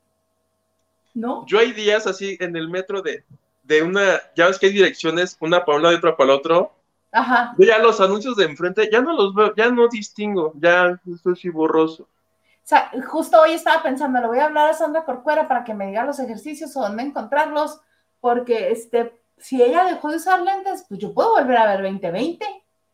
¿No? 1.13 1.45
Yo 1.45 1.59
hay 1.59 1.71
días 1.73 2.05
así 2.07 2.37
en 2.39 2.55
el 2.55 2.69
metro 2.69 3.01
de, 3.01 3.25
de 3.63 3.81
una, 3.81 4.21
ya 4.35 4.47
ves 4.47 4.57
que 4.59 4.67
hay 4.67 4.73
direcciones, 4.73 5.35
una 5.41 5.65
para 5.65 5.77
un 5.77 5.83
lado 5.83 5.95
y 5.95 5.97
otra 5.97 6.15
para 6.15 6.31
el 6.31 6.39
otro. 6.39 6.80
Ajá. 7.11 7.53
Yo 7.57 7.65
ya 7.65 7.77
los 7.79 7.99
anuncios 7.99 8.35
de 8.37 8.45
enfrente, 8.45 8.89
ya 8.91 9.01
no 9.01 9.13
los 9.13 9.35
veo, 9.35 9.53
ya 9.55 9.69
no 9.69 9.87
distingo, 9.87 10.53
ya 10.55 10.99
estoy 11.13 11.49
borroso. 11.49 12.03
O 12.03 12.67
sea, 12.71 12.91
justo 13.07 13.41
hoy 13.41 13.51
estaba 13.51 13.83
pensando, 13.83 14.21
le 14.21 14.27
voy 14.27 14.39
a 14.39 14.45
hablar 14.45 14.69
a 14.69 14.73
Sandra 14.73 15.03
Corcuera 15.03 15.47
para 15.47 15.63
que 15.63 15.73
me 15.73 15.87
diga 15.87 16.05
los 16.05 16.19
ejercicios 16.19 16.75
o 16.77 16.81
dónde 16.81 17.03
encontrarlos, 17.03 17.81
porque 18.21 18.71
este, 18.71 19.19
si 19.37 19.61
ella 19.61 19.83
dejó 19.83 20.09
de 20.09 20.17
usar 20.17 20.41
lentes, 20.41 20.85
pues 20.87 20.99
yo 20.99 21.13
puedo 21.13 21.31
volver 21.31 21.57
a 21.57 21.75
ver 21.75 21.81
2020. 21.81 22.45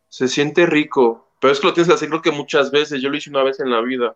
Se 0.10 0.28
siente 0.28 0.66
rico, 0.66 1.28
pero 1.40 1.54
es 1.54 1.60
que 1.60 1.68
lo 1.68 1.74
tienes 1.74 1.90
que 1.90 1.94
hacer 1.94 2.10
creo 2.10 2.22
que 2.22 2.32
muchas 2.32 2.72
veces, 2.72 3.02
yo 3.02 3.10
lo 3.10 3.18
hice 3.18 3.30
una 3.30 3.44
vez 3.44 3.60
en 3.60 3.70
la 3.70 3.82
vida, 3.82 4.16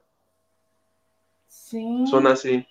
Sí. 1.47 2.05
son 2.09 2.27
así. 2.27 2.65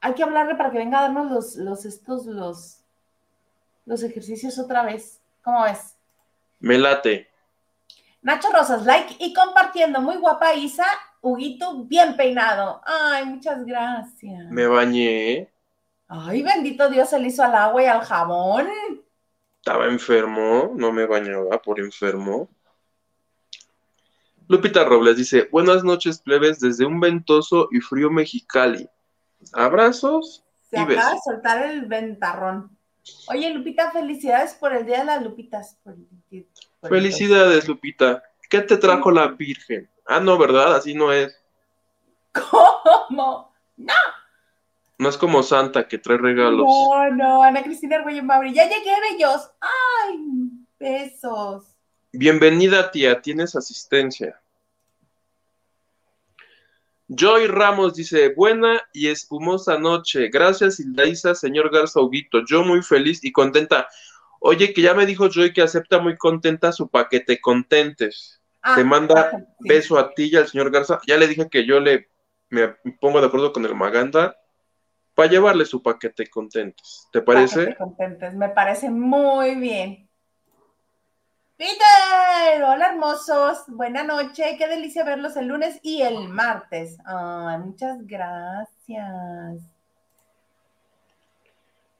Hay 0.00 0.14
que 0.14 0.22
hablarle 0.22 0.54
para 0.54 0.70
que 0.70 0.78
venga 0.78 0.98
a 0.98 1.02
darnos 1.02 1.30
los, 1.30 1.56
los 1.56 1.84
estos, 1.84 2.26
los, 2.26 2.78
los 3.86 4.02
ejercicios 4.02 4.58
otra 4.58 4.82
vez. 4.84 5.20
¿Cómo 5.42 5.62
ves? 5.64 5.96
Me 6.62 6.78
late. 6.78 7.28
Nacho 8.22 8.48
Rosas, 8.52 8.86
like 8.86 9.16
y 9.18 9.34
compartiendo. 9.34 10.00
Muy 10.00 10.16
guapa 10.16 10.54
Isa. 10.54 10.86
Huguito, 11.20 11.84
bien 11.84 12.16
peinado. 12.16 12.80
Ay, 12.84 13.26
muchas 13.26 13.64
gracias. 13.66 14.50
Me 14.50 14.66
bañé. 14.66 15.52
Ay, 16.06 16.42
bendito 16.42 16.88
Dios, 16.88 17.10
se 17.10 17.18
le 17.18 17.28
hizo 17.28 17.42
al 17.42 17.54
agua 17.54 17.82
y 17.82 17.86
al 17.86 18.02
jabón. 18.02 18.68
estaba 19.56 19.86
enfermo, 19.86 20.72
no 20.74 20.92
me 20.92 21.06
bañaba 21.06 21.60
por 21.60 21.80
enfermo. 21.80 22.48
Lupita 24.46 24.84
Robles 24.84 25.16
dice, 25.16 25.48
buenas 25.50 25.82
noches 25.82 26.18
plebes 26.18 26.60
desde 26.60 26.84
un 26.84 27.00
ventoso 27.00 27.68
y 27.72 27.80
frío 27.80 28.10
Mexicali. 28.10 28.88
Abrazos 29.52 30.44
Se 30.70 30.76
Y 30.76 30.80
acaba 30.80 31.14
de 31.14 31.18
soltar 31.24 31.66
el 31.66 31.86
ventarrón. 31.86 32.76
Oye, 33.28 33.50
Lupita, 33.50 33.90
felicidades 33.90 34.54
por 34.54 34.72
el 34.72 34.86
Día 34.86 34.98
de 35.00 35.04
las 35.04 35.22
Lupitas. 35.22 35.76
Por- 35.82 35.96
por- 36.80 36.90
Felicidades, 36.90 37.66
Lupita. 37.68 38.22
¿Qué 38.48 38.60
te 38.60 38.76
trajo 38.76 39.10
la 39.10 39.28
Virgen? 39.28 39.88
Ah, 40.06 40.20
no, 40.20 40.36
¿verdad? 40.38 40.74
Así 40.76 40.94
no 40.94 41.12
es. 41.12 41.34
¿Cómo? 42.50 43.52
No 44.98 45.08
es 45.08 45.16
como 45.16 45.42
Santa 45.42 45.88
que 45.88 45.98
trae 45.98 46.18
regalos. 46.18 46.66
No, 46.66 47.10
no, 47.10 47.42
Ana 47.42 47.62
Cristina 47.62 47.96
Argüello 47.96 48.22
Mauri. 48.22 48.52
Ya 48.54 48.64
llegué, 48.68 48.92
bellos. 49.10 49.50
Ay, 49.60 50.18
besos. 50.78 51.64
Bienvenida, 52.12 52.90
tía. 52.90 53.20
Tienes 53.20 53.56
asistencia. 53.56 54.40
Joy 57.14 57.46
Ramos 57.46 57.94
dice, 57.94 58.32
buena 58.34 58.80
y 58.92 59.08
espumosa 59.08 59.78
noche. 59.78 60.28
Gracias, 60.28 60.80
Hildaísa, 60.80 61.34
señor 61.34 61.70
Garza 61.70 62.00
Huguito. 62.00 62.44
Yo 62.46 62.64
muy 62.64 62.82
feliz 62.82 63.22
y 63.24 63.32
contenta. 63.32 63.88
Oye, 64.40 64.72
que 64.72 64.82
ya 64.82 64.94
me 64.94 65.06
dijo 65.06 65.28
Joy 65.28 65.52
que 65.52 65.62
acepta 65.62 65.98
muy 65.98 66.16
contenta 66.16 66.72
su 66.72 66.88
paquete 66.88 67.40
contentes. 67.40 68.40
Ah, 68.62 68.76
Te 68.76 68.84
manda 68.84 69.30
sí. 69.30 69.68
beso 69.68 69.98
a 69.98 70.14
ti 70.14 70.30
y 70.32 70.36
al 70.36 70.48
señor 70.48 70.70
Garza. 70.70 71.00
Ya 71.06 71.16
le 71.16 71.28
dije 71.28 71.48
que 71.50 71.66
yo 71.66 71.80
le 71.80 72.08
me 72.48 72.68
pongo 73.00 73.20
de 73.20 73.26
acuerdo 73.26 73.52
con 73.52 73.64
el 73.64 73.74
Maganda 73.74 74.36
para 75.14 75.30
llevarle 75.30 75.64
su 75.64 75.82
paquete 75.82 76.26
contentes. 76.28 77.08
¿Te 77.12 77.22
parece? 77.22 77.66
te 77.66 77.76
contentes. 77.76 78.34
Me 78.34 78.48
parece 78.50 78.90
muy 78.90 79.54
bien. 79.56 80.08
Peter, 81.62 82.64
hola 82.64 82.88
hermosos, 82.88 83.58
buena 83.68 84.02
noche, 84.02 84.56
qué 84.58 84.66
delicia 84.66 85.04
verlos 85.04 85.36
el 85.36 85.46
lunes 85.46 85.78
y 85.84 86.02
el 86.02 86.28
martes. 86.28 86.98
Ay, 87.04 87.56
muchas 87.58 88.04
gracias. 88.04 89.62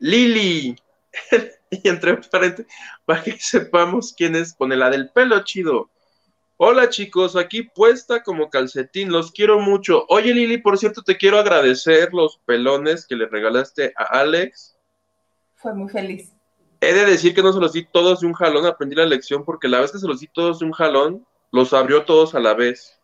Lili. 0.01 0.77
y 1.71 1.89
entre 1.89 2.17
paréntesis, 2.17 2.75
para 3.05 3.23
que 3.23 3.39
sepamos 3.39 4.13
quién 4.13 4.35
es, 4.35 4.53
pone 4.53 4.75
la 4.75 4.91
del 4.91 5.11
pelo 5.11 5.45
chido. 5.45 5.91
Hola 6.57 6.89
chicos, 6.89 7.37
aquí 7.37 7.63
puesta 7.63 8.25
como 8.25 8.51
calcetín, 8.51 9.13
los 9.13 9.31
quiero 9.31 9.61
mucho. 9.61 10.07
Oye 10.09 10.35
Lili, 10.35 10.59
por 10.59 10.77
cierto, 10.77 11.03
te 11.03 11.17
quiero 11.17 11.39
agradecer 11.39 12.13
los 12.13 12.39
pelones 12.47 13.07
que 13.07 13.15
le 13.15 13.29
regalaste 13.29 13.95
a 13.97 14.19
Alex. 14.19 14.77
Fue 15.55 15.73
muy 15.73 15.89
feliz. 15.89 16.33
He 16.83 16.93
de 16.93 17.05
decir 17.05 17.33
que 17.33 17.45
no 17.45 17.53
se 17.53 17.61
los 17.61 17.73
di 17.73 17.85
todos 17.85 18.21
de 18.21 18.27
un 18.27 18.33
jalón, 18.33 18.67
aprendí 18.67 18.97
la 18.97 19.07
lección 19.07 19.45
porque 19.45 19.69
la 19.69 19.79
vez 19.79 19.93
que 19.93 19.99
se 19.99 20.09
los 20.09 20.19
di 20.19 20.27
todos 20.27 20.59
de 20.59 20.65
un 20.65 20.73
jalón, 20.73 21.25
los 21.53 21.73
abrió 21.73 22.05
todos 22.05 22.35
a 22.35 22.41
la 22.41 22.55
vez. 22.55 22.99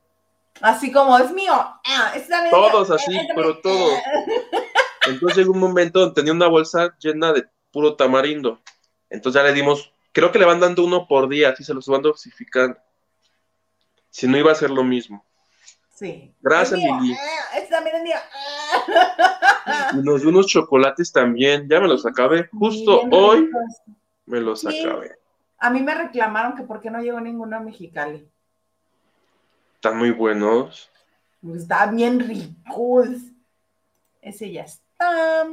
Así 0.60 0.90
como 0.90 1.16
es 1.16 1.30
mío. 1.30 1.52
Ah, 1.52 2.12
es 2.16 2.26
Todos 2.50 2.90
así, 2.90 3.16
pero 3.36 3.60
todos. 3.60 3.92
Entonces 5.06 5.38
llegó 5.38 5.52
un 5.52 5.60
momento 5.60 6.00
donde 6.00 6.16
tenía 6.16 6.32
una 6.32 6.48
bolsa 6.48 6.92
llena 6.98 7.32
de 7.32 7.44
puro 7.70 7.94
tamarindo. 7.94 8.60
Entonces 9.10 9.40
ya 9.40 9.46
le 9.46 9.54
dimos, 9.54 9.92
creo 10.10 10.32
que 10.32 10.40
le 10.40 10.44
van 10.44 10.58
dando 10.58 10.82
uno 10.82 11.06
por 11.06 11.28
día, 11.28 11.50
así 11.50 11.62
se 11.62 11.72
los 11.72 11.86
van 11.86 12.02
dosificando. 12.02 12.76
Si 14.10 14.26
no 14.26 14.36
iba 14.38 14.50
a 14.50 14.56
ser 14.56 14.70
lo 14.70 14.82
mismo. 14.82 15.24
Sí. 15.98 16.32
Gracias. 16.40 16.78
Lili. 16.78 17.12
Ah, 17.14 17.56
Este 17.58 17.70
también 17.70 17.96
es 17.96 18.02
mío. 18.04 18.14
Ah. 19.66 19.90
Y 19.94 19.96
nos 19.98 20.20
dio 20.20 20.30
unos 20.30 20.46
chocolates 20.46 21.10
también, 21.10 21.68
ya 21.68 21.80
me 21.80 21.88
los 21.88 22.06
acabé. 22.06 22.48
Justo 22.56 23.00
Bien 23.00 23.10
hoy 23.12 23.40
ricos. 23.46 23.62
me 24.26 24.40
los 24.40 24.60
Sí. 24.60 24.80
acabé. 24.86 25.18
A 25.58 25.70
mí 25.70 25.80
me 25.82 25.94
reclamaron 25.94 26.54
que 26.54 26.62
por 26.62 26.80
qué 26.80 26.88
no 26.90 27.00
llegó 27.02 27.20
ninguno 27.20 27.56
a 27.56 27.60
Mexicali. 27.60 28.28
Están 29.74 29.98
muy 29.98 30.12
buenos. 30.12 30.88
Pues, 31.42 31.62
Está 31.62 31.86
bien 31.86 32.20
ricos. 32.20 33.08
Ese 34.22 34.52
ya 34.52 34.62
está. 34.62 35.48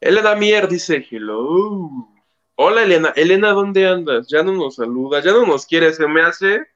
Elena 0.00 0.34
Mier 0.34 0.68
dice, 0.68 1.06
hello. 1.10 1.88
Hola 2.56 2.82
Elena, 2.82 3.12
Elena, 3.16 3.50
¿dónde 3.50 3.86
andas? 3.88 4.28
Ya 4.28 4.42
no 4.42 4.52
nos 4.52 4.76
saluda, 4.76 5.20
ya 5.20 5.32
no 5.32 5.44
nos 5.46 5.66
quiere, 5.66 5.92
se 5.92 6.06
me 6.06 6.22
hace 6.22 6.66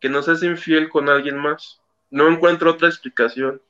que 0.00 0.08
nos 0.08 0.28
es 0.28 0.42
infiel 0.42 0.88
con 0.88 1.08
alguien 1.08 1.36
más. 1.36 1.80
No 2.10 2.28
encuentro 2.28 2.70
otra 2.70 2.88
explicación. 2.88 3.60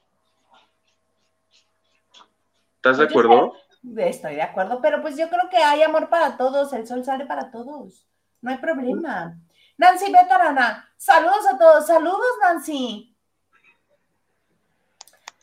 ¿Estás 2.77 2.99
de 2.99 3.05
Oye, 3.05 3.11
acuerdo? 3.11 3.57
Estoy 3.97 4.35
de 4.35 4.43
acuerdo, 4.43 4.81
pero 4.81 5.01
pues 5.03 5.17
yo 5.17 5.29
creo 5.29 5.49
que 5.51 5.57
hay 5.57 5.83
amor 5.83 6.09
para 6.09 6.37
todos, 6.37 6.73
el 6.73 6.87
sol 6.87 7.05
sale 7.05 7.27
para 7.27 7.51
todos, 7.51 8.07
no 8.41 8.51
hay 8.51 8.59
problema. 8.59 9.39
Nancy 9.77 10.13
Betarana, 10.13 10.93
saludos 10.97 11.47
a 11.53 11.59
todos, 11.59 11.87
saludos 11.87 12.27
Nancy. 12.43 13.15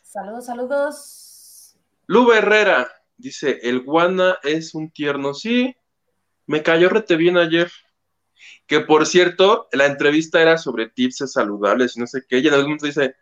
Saludos, 0.02 0.46
saludos. 0.46 1.76
Lu 2.06 2.32
Herrera 2.32 2.88
dice, 3.16 3.58
el 3.62 3.82
guana 3.82 4.38
es 4.42 4.74
un 4.74 4.90
tierno. 4.90 5.34
Sí, 5.34 5.76
me 6.46 6.62
cayó 6.62 6.88
rete 6.88 7.16
bien 7.16 7.36
ayer. 7.36 7.70
Que 8.66 8.80
por 8.80 9.06
cierto, 9.06 9.68
la 9.72 9.86
entrevista 9.86 10.40
era 10.40 10.58
sobre 10.58 10.88
tips 10.88 11.30
saludables 11.32 11.96
y 11.96 12.00
no 12.00 12.06
sé 12.06 12.24
qué. 12.28 12.38
Y 12.38 12.48
en 12.48 12.54
algún 12.54 12.70
momento 12.70 12.86
dice, 12.86 13.16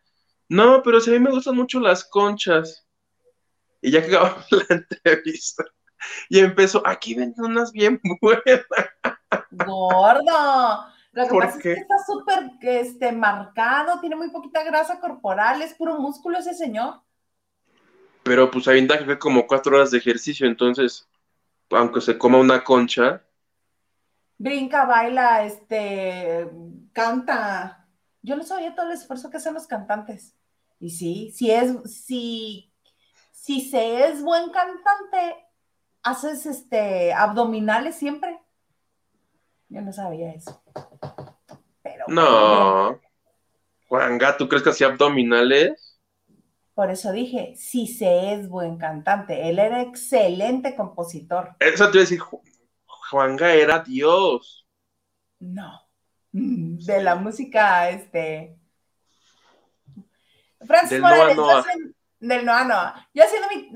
no, 0.48 0.82
pero 0.82 1.00
si 1.00 1.10
a 1.10 1.14
mí 1.14 1.20
me 1.20 1.30
gustan 1.30 1.56
mucho 1.56 1.80
las 1.80 2.04
conchas. 2.04 2.86
Y 3.80 3.90
ya 3.90 4.00
que 4.00 4.08
acabamos 4.08 4.46
la 4.50 4.66
entrevista. 4.68 5.64
Y 6.28 6.38
empezó, 6.38 6.86
aquí 6.86 7.14
venden 7.14 7.44
unas 7.44 7.72
bien 7.72 8.00
buenas. 8.20 8.64
Gordo. 9.50 10.86
Lo 11.12 11.22
que 11.24 11.30
¿Por 11.30 11.44
pasa 11.44 11.58
qué? 11.60 11.72
es 11.72 11.76
que 11.76 11.80
está 11.82 11.94
súper 12.06 12.50
este, 12.60 13.12
marcado, 13.12 14.00
tiene 14.00 14.16
muy 14.16 14.30
poquita 14.30 14.64
grasa 14.64 14.98
corporal, 14.98 15.62
es 15.62 15.74
puro 15.74 15.98
músculo 15.98 16.38
ese 16.38 16.54
señor. 16.54 17.00
Pero 18.24 18.50
pues 18.50 18.66
ahí 18.66 18.86
que 18.86 19.04
fue 19.04 19.18
como 19.18 19.46
cuatro 19.46 19.76
horas 19.76 19.92
de 19.92 19.98
ejercicio, 19.98 20.46
entonces, 20.46 21.06
aunque 21.70 22.00
se 22.00 22.18
coma 22.18 22.38
una 22.38 22.64
concha, 22.64 23.22
Brinca, 24.38 24.84
baila, 24.84 25.44
este, 25.44 26.48
canta. 26.92 27.86
Yo 28.22 28.36
no 28.36 28.42
sabía 28.42 28.74
todo 28.74 28.86
el 28.86 28.92
esfuerzo 28.92 29.30
que 29.30 29.36
hacen 29.36 29.54
los 29.54 29.66
cantantes. 29.66 30.34
Y 30.80 30.90
sí, 30.90 31.32
si 31.34 31.50
es, 31.50 31.72
si, 31.90 32.72
si 33.32 33.60
se 33.60 34.08
es 34.08 34.22
buen 34.22 34.50
cantante, 34.50 35.46
haces 36.02 36.46
este 36.46 37.12
abdominales 37.12 37.96
siempre. 37.96 38.40
Yo 39.68 39.80
no 39.82 39.92
sabía 39.92 40.32
eso. 40.32 40.62
Pero 41.82 42.04
no. 42.08 43.00
Juanga, 43.88 44.36
¿tú 44.36 44.48
crees 44.48 44.62
que 44.62 44.70
hacía 44.70 44.88
abdominales? 44.88 45.94
por 46.74 46.90
eso 46.90 47.12
dije, 47.12 47.54
si 47.56 47.86
se 47.86 48.34
es 48.34 48.48
buen 48.48 48.78
cantante. 48.78 49.48
Él 49.48 49.58
era 49.58 49.80
excelente 49.80 50.74
compositor. 50.74 51.54
Eso 51.60 51.88
te 51.90 51.98
iba 51.98 52.00
a 52.00 52.08
decir, 52.08 52.20
Juanga 53.10 53.52
era 53.52 53.80
Dios. 53.80 54.66
No. 55.40 55.80
Mm, 56.32 56.78
De 56.78 57.02
la 57.02 57.14
música, 57.16 57.90
este. 57.90 58.56
Francis 60.66 60.90
Del 60.92 61.02
Morales, 61.02 61.36
Noa 61.36 61.52
Noa. 61.52 61.60
haciendo- 61.60 61.94
del 62.20 62.46
Noa 62.46 62.64
Noa. 62.64 63.08
Yo 63.12 63.22
haciendo 63.24 63.48
mi 63.54 63.70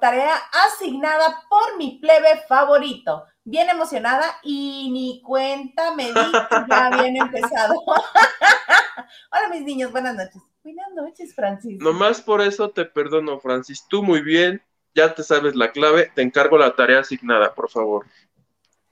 tarea 0.00 0.34
asignada 0.66 1.44
por 1.48 1.76
mi 1.76 1.98
plebe 2.00 2.42
favorito. 2.48 3.24
bien 3.44 3.68
emocionada 3.68 4.24
y 4.44 4.88
ni 4.92 5.20
cuenta 5.20 5.92
me 5.96 6.06
di 6.12 6.14
que 6.14 6.56
ya 6.68 6.86
habían 6.92 7.16
empezado. 7.16 7.74
Hola 9.32 9.48
mis 9.50 9.62
niños, 9.62 9.90
buenas 9.90 10.14
noches. 10.14 10.40
Buenas 10.62 10.92
noches, 10.94 11.34
Francis. 11.34 11.80
Nomás 11.80 12.20
por 12.20 12.40
eso 12.40 12.70
te 12.70 12.84
perdono, 12.84 13.40
Francis. 13.40 13.84
Tú 13.88 14.02
muy 14.04 14.22
bien, 14.22 14.62
ya 14.94 15.12
te 15.14 15.24
sabes 15.24 15.56
la 15.56 15.72
clave, 15.72 16.12
te 16.14 16.22
encargo 16.22 16.56
la 16.56 16.76
tarea 16.76 17.00
asignada, 17.00 17.52
por 17.52 17.68
favor. 17.68 18.06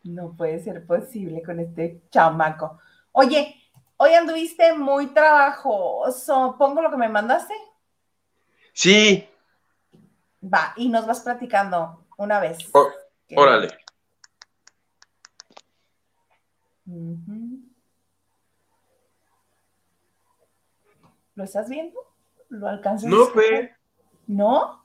No 0.05 0.35
puede 0.37 0.63
ser 0.63 0.87
posible 0.87 1.43
con 1.43 1.61
este 1.61 2.03
chamaco. 2.11 2.79
Oye, 3.13 3.55
hoy 3.97 4.15
anduviste 4.15 4.73
muy 4.73 5.09
trabajoso. 5.09 6.57
¿Pongo 6.59 6.81
lo 6.81 6.91
que 6.91 6.97
me 6.97 7.09
mandaste? 7.09 7.55
Sí. 8.73 9.29
Va, 10.43 10.73
y 10.77 10.89
nos 10.89 11.07
vas 11.07 11.21
platicando 11.21 12.07
una 12.17 12.41
vez. 12.41 12.59
órale. 13.37 13.69
¿Lo 21.35 21.45
estás 21.45 21.69
viendo? 21.69 21.99
¿Lo 22.49 22.69
alcanzas? 22.69 23.09
No, 23.09 23.27
fe. 23.27 23.75
¿No? 24.27 24.85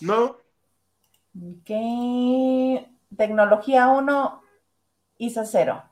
No. 0.00 0.36
Ok. 1.36 1.70
Tecnología 3.16 3.88
1, 3.88 4.39
ISA 5.20 5.44
0. 5.44 5.82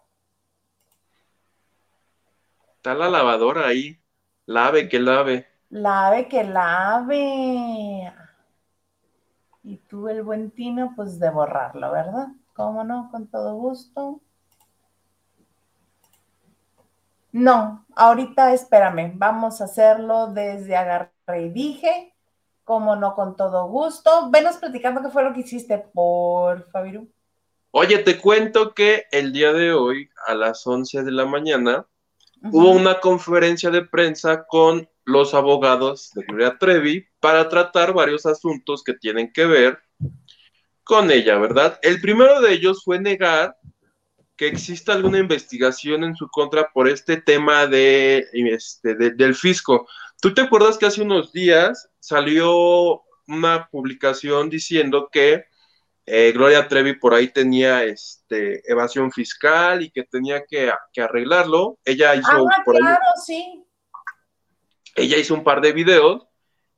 Está 2.77 2.95
la 2.95 3.11
lavadora 3.11 3.67
ahí. 3.67 4.01
Lave 4.47 4.89
que 4.89 4.99
lave. 4.99 5.47
Lave 5.69 6.29
que 6.29 6.45
lave. 6.45 8.11
Y 9.63 9.77
tú, 9.87 10.09
el 10.09 10.23
buen 10.23 10.51
tino, 10.51 10.95
pues 10.97 11.21
de 11.21 11.29
borrarlo, 11.29 11.93
¿verdad? 11.93 12.29
¿Cómo 12.55 12.85
no? 12.85 13.11
Con 13.11 13.29
todo 13.29 13.55
gusto. 13.57 14.23
No, 17.31 17.85
ahorita 17.97 18.55
espérame, 18.55 19.13
vamos 19.17 19.61
a 19.61 19.65
hacerlo 19.65 20.29
desde 20.29 20.75
agarré 20.75 21.43
y 21.43 21.51
dije, 21.51 22.15
como 22.65 22.97
no 22.97 23.15
con 23.15 23.37
todo 23.37 23.69
gusto. 23.69 24.31
Venos 24.31 24.57
platicando 24.57 25.03
qué 25.03 25.11
fue 25.11 25.23
lo 25.23 25.35
que 25.35 25.41
hiciste, 25.41 25.77
por 25.77 26.71
Fabiru. 26.71 27.13
Oye, 27.71 27.99
te 27.99 28.19
cuento 28.19 28.73
que 28.75 29.05
el 29.11 29.33
día 29.33 29.53
de 29.53 29.75
hoy, 29.75 30.09
a 30.27 30.35
las 30.35 30.67
11 30.67 31.03
de 31.03 31.13
la 31.13 31.27
mañana, 31.27 31.87
hubo 32.43 32.71
una 32.71 32.99
conferencia 33.01 33.71
de 33.71 33.85
prensa 33.85 34.47
con 34.47 34.89
los 35.05 35.35
abogados 35.35 36.11
de 36.15 36.23
Gloria 36.23 36.57
Trevi 36.59 37.07
para 37.21 37.49
tratar 37.49 37.93
varios 37.93 38.25
asuntos 38.25 38.83
que 38.83 38.95
tienen 38.95 39.33
que 39.33 39.45
ver 39.45 39.79
con 40.83 41.11
ella, 41.11 41.37
¿verdad? 41.37 41.79
El 41.83 42.01
primero 42.01 42.41
de 42.41 42.55
ellos 42.55 42.83
fue 42.83 42.99
negar 42.99 43.55
que 44.37 44.47
exista 44.47 44.95
alguna 44.95 45.19
investigación 45.19 46.05
en 46.05 46.17
su 46.17 46.29
contra 46.29 46.71
por 46.73 46.89
este 46.89 47.21
tema 47.21 47.67
de, 47.67 48.27
este, 48.33 48.95
del 48.95 49.35
fisco. 49.35 49.87
¿Tú 50.23 50.33
te 50.33 50.41
acuerdas 50.41 50.79
que 50.79 50.87
hace 50.87 51.03
unos 51.03 51.33
días 51.33 51.91
salió 52.01 53.03
una 53.27 53.69
publicación 53.71 54.49
diciendo 54.49 55.11
que 55.13 55.45
eh, 56.11 56.33
Gloria 56.33 56.67
Trevi 56.67 56.95
por 56.95 57.15
ahí 57.15 57.29
tenía 57.29 57.85
este, 57.85 58.63
evasión 58.71 59.13
fiscal 59.13 59.83
y 59.83 59.91
que 59.91 60.05
tenía 60.05 60.45
que, 60.47 60.73
arreglarlo? 60.97 61.79
Ella 61.85 62.15
hizo 62.15 62.31
ah, 62.31 62.63
claro, 62.65 62.99
sí. 63.25 63.65
Ella 64.97 65.19
hizo 65.19 65.35
un 65.35 65.45
par 65.45 65.61
de 65.61 65.73
videos 65.73 66.27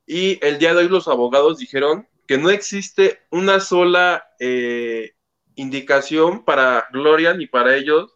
y 0.05 0.37
el 0.45 0.59
día 0.59 0.73
de 0.73 0.81
hoy 0.81 0.89
los 0.89 1.07
abogados 1.07 1.57
dijeron 1.57 2.07
que 2.27 2.37
no 2.37 2.49
existe 2.49 3.21
una 3.31 3.59
sola 3.59 4.25
eh, 4.39 5.13
indicación 5.55 6.43
para 6.43 6.87
Gloria 6.91 7.33
ni 7.33 7.47
para 7.47 7.75
ellos 7.75 8.13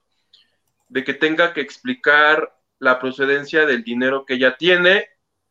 de 0.90 1.04
que 1.04 1.14
tenga 1.14 1.54
que 1.54 1.62
explicar 1.62 2.56
la 2.80 3.00
procedencia 3.00 3.66
del 3.66 3.84
dinero 3.84 4.26
que 4.26 4.36
ella 4.36 4.58
tiene 4.58 5.08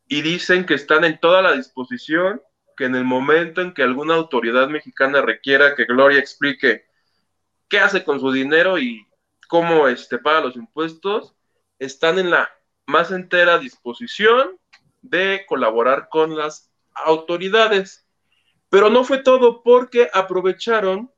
y 0.07 0.21
dicen 0.21 0.65
que 0.65 0.75
están 0.75 1.03
en 1.03 1.19
toda 1.19 1.41
la 1.41 1.53
disposición 1.53 2.41
que 2.75 2.85
en 2.85 2.95
el 2.95 3.03
momento 3.03 3.61
en 3.61 3.73
que 3.73 3.83
alguna 3.83 4.15
autoridad 4.15 4.67
mexicana 4.67 5.21
requiera 5.21 5.75
que 5.75 5.85
Gloria 5.85 6.19
explique 6.19 6.85
qué 7.67 7.79
hace 7.79 8.03
con 8.03 8.19
su 8.19 8.31
dinero 8.31 8.77
y 8.77 9.05
cómo 9.47 9.87
este, 9.87 10.17
paga 10.17 10.41
los 10.41 10.55
impuestos, 10.55 11.35
están 11.79 12.19
en 12.19 12.31
la 12.31 12.49
más 12.85 13.11
entera 13.11 13.57
disposición 13.57 14.57
de 15.01 15.45
colaborar 15.47 16.09
con 16.09 16.35
las 16.35 16.71
autoridades. 16.93 18.05
Pero 18.69 18.89
no 18.89 19.03
fue 19.03 19.19
todo 19.19 19.63
porque 19.63 20.09
aprovecharon 20.13 21.11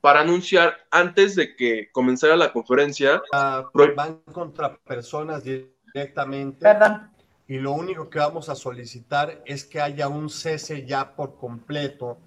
para 0.00 0.20
anunciar 0.20 0.78
antes 0.90 1.36
de 1.36 1.54
que 1.54 1.90
comenzara 1.92 2.36
la 2.36 2.52
conferencia. 2.52 3.22
Ah, 3.32 3.70
van 3.94 4.20
contra 4.32 4.76
personas 4.78 5.44
directamente. 5.44 6.60
Perdón. 6.60 7.15
Y 7.48 7.58
lo 7.58 7.72
único 7.72 8.10
que 8.10 8.18
vamos 8.18 8.48
a 8.48 8.54
solicitar 8.54 9.42
es 9.44 9.64
que 9.64 9.80
haya 9.80 10.08
un 10.08 10.28
cese 10.28 10.84
ya 10.84 11.14
por 11.14 11.36
completo. 11.36 12.18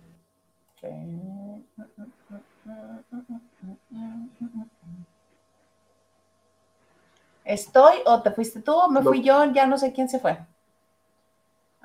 ¿Estoy 7.44 7.98
o 8.06 8.22
te 8.22 8.32
fuiste 8.32 8.62
tú 8.62 8.74
o 8.74 8.90
me 8.90 9.02
fui 9.02 9.22
yo? 9.22 9.52
Ya 9.52 9.66
no 9.66 9.78
sé 9.78 9.92
quién 9.92 10.08
se 10.08 10.20
fue. 10.20 10.38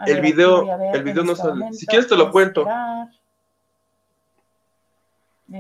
el 0.07 0.21
video, 0.21 0.63
el 0.93 1.03
video 1.03 1.25
no 1.25 1.33
este 1.33 1.45
sale. 1.45 1.73
Si 1.73 1.87
quieres 1.87 2.09
te 2.09 2.17
lo 2.17 2.31
cuento 2.31 2.65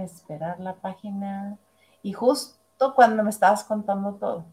esperar 0.02 0.58
la 0.60 0.74
página. 0.74 1.56
Y 2.02 2.12
justo 2.12 2.94
cuando 2.94 3.22
me 3.22 3.30
estabas 3.30 3.64
contando 3.64 4.14
todo. 4.14 4.44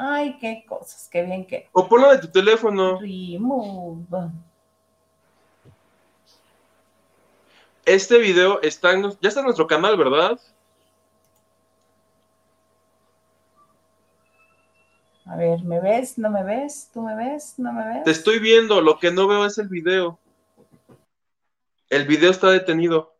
Ay, 0.00 0.38
qué 0.38 0.64
cosas, 0.64 1.08
qué 1.10 1.24
bien 1.24 1.44
que. 1.44 1.68
O 1.72 1.88
ponlo 1.88 2.12
de 2.12 2.18
tu 2.18 2.28
teléfono. 2.28 3.00
Remove. 3.00 4.30
Este 7.84 8.18
video 8.18 8.62
está 8.62 8.92
en, 8.92 9.10
ya 9.20 9.28
está 9.28 9.40
en 9.40 9.46
nuestro 9.46 9.66
canal, 9.66 9.96
¿verdad? 9.96 10.38
A 15.26 15.34
ver, 15.34 15.64
¿me 15.64 15.80
ves? 15.80 16.16
¿No 16.16 16.30
me 16.30 16.44
ves? 16.44 16.90
¿Tú 16.94 17.02
me 17.02 17.16
ves? 17.16 17.54
¿No 17.58 17.72
me 17.72 17.84
ves? 17.84 18.04
Te 18.04 18.12
estoy 18.12 18.38
viendo, 18.38 18.80
lo 18.80 19.00
que 19.00 19.10
no 19.10 19.26
veo 19.26 19.44
es 19.46 19.58
el 19.58 19.66
video. 19.66 20.20
El 21.90 22.06
video 22.06 22.30
está 22.30 22.50
detenido. 22.50 23.16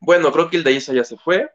Bueno, 0.00 0.32
creo 0.32 0.50
que 0.50 0.58
el 0.58 0.64
de 0.64 0.72
Isa 0.72 0.92
ya 0.92 1.04
se 1.04 1.16
fue. 1.16 1.50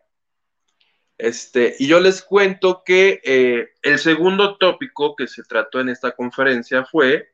Este, 1.24 1.78
y 1.80 1.88
yo 1.88 2.02
les 2.02 2.22
cuento 2.22 2.84
que 2.86 3.22
eh, 3.24 3.70
el 3.82 3.98
segundo 3.98 4.58
tópico 4.58 5.16
que 5.16 5.28
se 5.28 5.42
trató 5.44 5.80
en 5.80 5.88
esta 5.88 6.12
conferencia 6.12 6.84
fue 6.84 7.32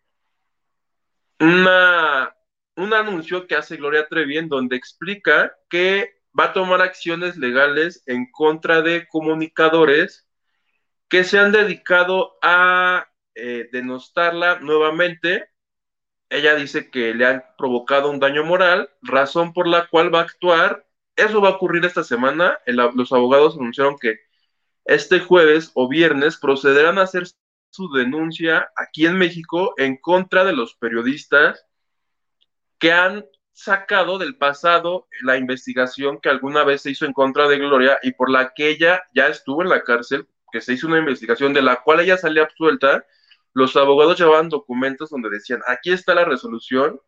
un 1.40 2.94
anuncio 2.94 3.48
que 3.48 3.56
hace 3.56 3.78
Gloria 3.78 4.08
Trevi 4.08 4.38
en 4.38 4.48
donde 4.48 4.76
explica 4.76 5.58
que 5.72 6.22
va 6.40 6.44
a 6.46 6.54
tomar 6.54 6.84
acciones 6.84 7.36
legales 7.36 8.04
en 8.06 8.30
contra 8.30 8.84
de 8.84 9.08
comunicadores 9.08 10.28
que 11.08 11.24
se 11.24 11.40
han 11.40 11.52
dedicado 11.52 12.38
a 12.44 13.08
eh, 13.34 13.70
denostarla 13.72 14.60
nuevamente. 14.60 15.50
Ella 16.30 16.54
dice 16.54 16.92
que 16.92 17.16
le 17.16 17.26
han 17.26 17.44
provocado 17.58 18.12
un 18.12 18.20
daño 18.20 18.44
moral, 18.44 18.92
razón 19.02 19.52
por 19.52 19.68
la 19.68 19.88
cual 19.88 20.14
va 20.14 20.20
a 20.20 20.26
actuar 20.26 20.86
eso 21.20 21.42
va 21.42 21.50
a 21.50 21.54
ocurrir 21.54 21.86
esta 21.86 22.04
semana. 22.04 22.58
los 22.66 23.12
abogados 23.12 23.56
anunciaron 23.56 23.98
que 23.98 24.20
este 24.86 25.20
jueves 25.20 25.72
o 25.76 25.88
viernes 25.88 26.38
procederán 26.38 26.98
a 26.98 27.04
hacer 27.04 27.28
su 27.70 27.92
denuncia 27.92 28.72
aquí 28.76 29.06
en 29.06 29.18
México 29.18 29.74
en 29.78 29.98
contra 29.98 30.44
de 30.44 30.54
los 30.54 30.76
periodistas 30.76 31.66
que 32.80 32.92
han 32.92 33.26
sacado 33.52 34.18
del 34.18 34.38
pasado 34.38 35.08
la 35.22 35.38
investigación 35.38 36.20
que 36.22 36.30
alguna 36.30 36.64
vez 36.64 36.82
se 36.82 36.92
hizo 36.92 37.06
en 37.06 37.14
contra 37.14 37.48
de 37.48 37.58
Gloria 37.58 38.00
y 38.02 38.14
por 38.14 38.30
la 38.30 38.54
que 38.54 38.70
ella 38.70 39.04
ya 39.14 39.28
estuvo 39.28 39.62
en 39.62 39.70
la 39.70 39.84
cárcel, 39.84 40.28
que 40.52 40.62
se 40.62 40.74
hizo 40.74 40.88
una 40.88 41.00
investigación 41.00 41.54
de 41.54 41.62
la 41.62 41.84
cual 41.84 42.00
ella 42.00 42.18
salió 42.18 42.44
absuelta. 42.44 43.06
Los 43.54 43.76
abogados 43.76 44.18
llevaban 44.18 44.50
documentos 44.50 45.10
donde 45.10 45.30
decían, 45.30 45.62
aquí 45.68 45.92
está 45.92 46.16
la 46.16 46.24
resolución, 46.24 47.02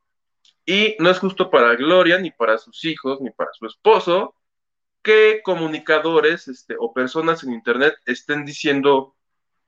y 0.65 0.95
no 0.99 1.09
es 1.09 1.19
justo 1.19 1.49
para 1.49 1.75
Gloria, 1.75 2.17
ni 2.19 2.31
para 2.31 2.57
sus 2.57 2.85
hijos, 2.85 3.19
ni 3.21 3.31
para 3.31 3.51
su 3.53 3.65
esposo, 3.65 4.35
que 5.01 5.41
comunicadores 5.43 6.47
este, 6.47 6.75
o 6.79 6.93
personas 6.93 7.43
en 7.43 7.53
Internet 7.53 7.95
estén 8.05 8.45
diciendo 8.45 9.15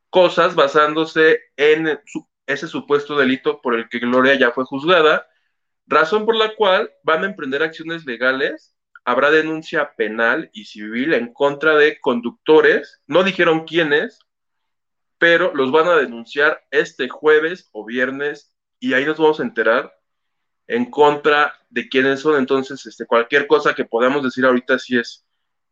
cosas 0.10 0.54
basándose 0.56 1.40
en 1.58 2.00
ese 2.46 2.68
supuesto 2.68 3.18
delito 3.18 3.62
por 3.62 3.74
el 3.74 3.90
que 3.90 4.00
Gloria 4.00 4.36
ya 4.36 4.52
fue 4.52 4.66
juzgada, 4.66 5.28
razón 5.88 6.26
por 6.26 6.36
la 6.36 6.56
cual 6.56 6.92
van 7.04 7.24
a 7.24 7.28
emprender 7.28 7.64
acciones 7.64 8.06
legales, 8.06 8.76
habrá 9.06 9.32
denuncia 9.32 9.96
penal 9.96 10.50
y 10.54 10.66
civil 10.66 11.14
en 11.14 11.34
contra 11.34 11.76
de 11.76 12.00
conductores, 12.00 13.02
no 13.08 13.24
dijeron 13.24 13.66
quiénes, 13.66 14.20
pero 15.18 15.54
los 15.56 15.72
van 15.72 15.88
a 15.88 15.96
denunciar 15.96 16.64
este 16.70 17.10
jueves 17.10 17.70
o 17.72 17.86
viernes 17.86 18.54
y 18.80 18.94
ahí 18.94 19.06
nos 19.06 19.18
vamos 19.18 19.40
a 19.40 19.44
enterar 19.44 19.94
en 20.68 20.90
contra 20.90 21.54
de 21.70 21.88
quiénes 21.90 22.22
son. 22.22 22.38
Entonces, 22.38 22.86
este, 22.86 23.06
cualquier 23.06 23.48
cosa 23.48 23.74
que 23.74 23.86
podamos 23.86 24.24
decir 24.24 24.46
ahorita 24.46 24.80
sí 24.80 24.98
es 24.98 25.26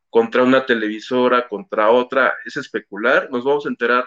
contra 0.10 0.43
una 0.43 0.65
televisora, 0.65 1.47
contra 1.47 1.89
otra, 1.89 2.34
es 2.45 2.58
especular, 2.58 3.30
nos 3.32 3.43
vamos 3.43 3.65
a 3.65 3.69
enterar 3.69 4.06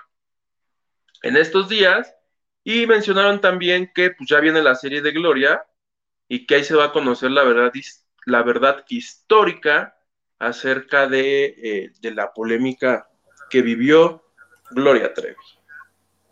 en 1.23 1.37
estos 1.37 1.68
días. 1.68 2.14
Y 2.62 2.87
mencionaron 2.87 3.40
también 3.40 3.90
que 3.94 4.11
pues, 4.11 4.29
ya 4.29 4.40
viene 4.40 4.62
la 4.62 4.75
serie 4.75 5.03
de 5.03 5.12
Gloria 5.12 5.64
y 6.29 6.47
que 6.47 6.57
ahí 6.57 6.64
se 6.64 6.75
va 6.75 6.87
a 6.87 6.92
conocer 6.92 7.31
la 7.31 7.44
verdad, 7.44 7.73
la 8.27 8.42
verdad 8.42 8.85
histórica 8.88 9.99
acerca 10.38 11.07
de, 11.07 11.44
eh, 11.44 11.92
de 12.01 12.11
la 12.11 12.33
polémica 12.33 13.09
que 13.51 13.62
vivió 13.62 14.25
Gloria 14.70 15.12
Trevi. 15.12 15.37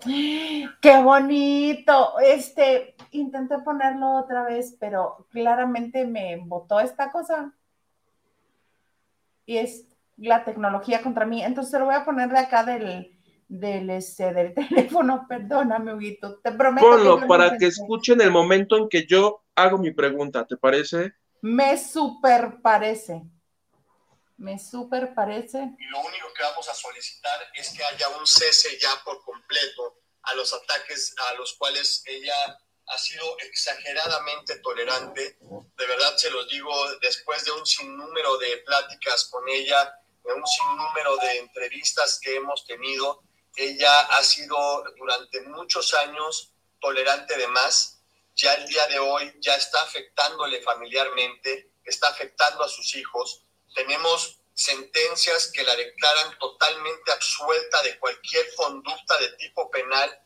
Qué 0.81 1.03
bonito. 1.03 2.19
Este, 2.21 2.95
intenté 3.11 3.59
ponerlo 3.59 4.15
otra 4.15 4.45
vez, 4.45 4.77
pero 4.79 5.27
claramente 5.31 6.07
me 6.07 6.37
botó 6.37 6.81
esta 6.81 7.11
cosa. 7.11 7.53
Y 9.47 9.59
es 9.59 9.87
la 10.17 10.45
tecnología 10.45 11.03
contra 11.03 11.27
mí. 11.27 11.43
Entonces 11.43 11.79
lo 11.79 11.87
voy 11.87 11.95
a 11.95 12.05
poner 12.05 12.31
de 12.31 12.39
acá 12.39 12.65
del, 12.65 13.19
del, 13.49 13.91
este, 13.91 14.33
del 14.33 14.55
teléfono. 14.69 15.27
Perdóname, 15.29 15.95
Huguito. 15.95 16.39
Te 16.41 16.53
prometo. 16.53 16.87
Ponlo 16.89 17.27
para 17.27 17.57
que 17.57 17.67
escuchen 17.67 18.21
el 18.21 18.31
momento 18.31 18.77
en 18.77 18.89
que 18.89 19.07
yo 19.07 19.43
hago 19.55 19.79
mi 19.79 19.93
pregunta. 19.93 20.47
¿Te 20.47 20.57
parece? 20.57 21.13
Me 21.41 21.77
super 21.77 22.61
parece. 22.63 23.23
Me 24.43 24.59
super 24.59 25.15
parece. 25.15 25.59
Y 25.79 25.85
lo 25.85 26.01
único 26.01 26.33
que 26.35 26.43
vamos 26.43 26.69
a 26.69 26.75
solicitar 26.75 27.49
es 27.55 27.71
que 27.71 27.85
haya 27.85 28.09
un 28.09 28.27
cese 28.27 28.77
ya 28.77 29.01
por 29.05 29.23
completo 29.25 30.01
a 30.23 30.35
los 30.35 30.53
ataques 30.53 31.15
a 31.31 31.35
los 31.35 31.55
cuales 31.55 32.03
ella 32.07 32.35
ha 32.89 32.99
sido 32.99 33.39
exageradamente 33.39 34.59
tolerante. 34.59 35.39
De 35.41 35.87
verdad 35.87 36.17
se 36.17 36.29
los 36.31 36.49
digo, 36.49 36.75
después 37.01 37.45
de 37.45 37.53
un 37.53 37.65
sinnúmero 37.65 38.37
de 38.39 38.57
pláticas 38.67 39.27
con 39.27 39.49
ella, 39.49 39.95
de 40.25 40.33
un 40.33 40.45
sinnúmero 40.45 41.17
de 41.19 41.39
entrevistas 41.39 42.19
que 42.21 42.35
hemos 42.35 42.67
tenido, 42.67 43.23
ella 43.55 44.01
ha 44.01 44.25
sido 44.25 44.57
durante 44.97 45.41
muchos 45.43 45.95
años 45.95 46.53
tolerante 46.81 47.37
de 47.37 47.47
más. 47.47 48.03
Ya 48.35 48.55
el 48.55 48.67
día 48.67 48.89
de 48.89 48.99
hoy 48.99 49.33
ya 49.39 49.55
está 49.55 49.83
afectándole 49.83 50.61
familiarmente, 50.63 51.75
está 51.85 52.09
afectando 52.09 52.65
a 52.65 52.69
sus 52.69 52.97
hijos. 52.97 53.42
Tenemos 53.75 54.39
sentencias 54.55 55.51
que 55.53 55.63
la 55.63 55.75
declaran 55.77 56.39
totalmente 56.39 57.13
absuelta 57.13 57.83
de 57.83 57.99
cualquier 57.99 58.55
conducta 58.55 59.19
de 59.19 59.29
tipo 59.33 59.71
penal, 59.71 60.19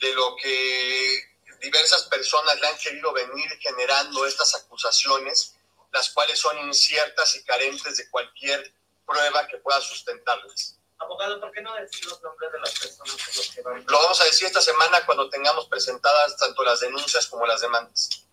de 0.00 0.14
lo 0.14 0.36
que 0.36 1.30
diversas 1.60 2.04
personas 2.04 2.58
le 2.60 2.66
han 2.66 2.78
querido 2.78 3.12
venir 3.12 3.48
generando 3.60 4.26
estas 4.26 4.54
acusaciones, 4.54 5.56
las 5.92 6.10
cuales 6.10 6.38
son 6.38 6.58
inciertas 6.58 7.36
y 7.36 7.44
carentes 7.44 7.96
de 7.96 8.08
cualquier 8.10 8.72
prueba 9.06 9.46
que 9.46 9.58
pueda 9.58 9.80
sustentarlas. 9.80 10.76
Abogado, 10.98 11.40
¿por 11.40 11.50
qué 11.50 11.62
no 11.62 11.74
decir 11.74 12.04
los 12.06 12.20
nombres 12.22 12.52
de 12.52 12.60
las 12.60 12.78
personas 12.78 13.50
que 13.54 13.62
van? 13.62 13.84
Lo 13.88 13.98
vamos 13.98 14.20
a 14.20 14.24
decir 14.24 14.46
esta 14.46 14.60
semana 14.60 15.04
cuando 15.06 15.30
tengamos 15.30 15.66
presentadas 15.66 16.36
tanto 16.36 16.62
las 16.62 16.80
denuncias 16.80 17.26
como 17.26 17.46
las 17.46 17.60
demandas. 17.60 18.26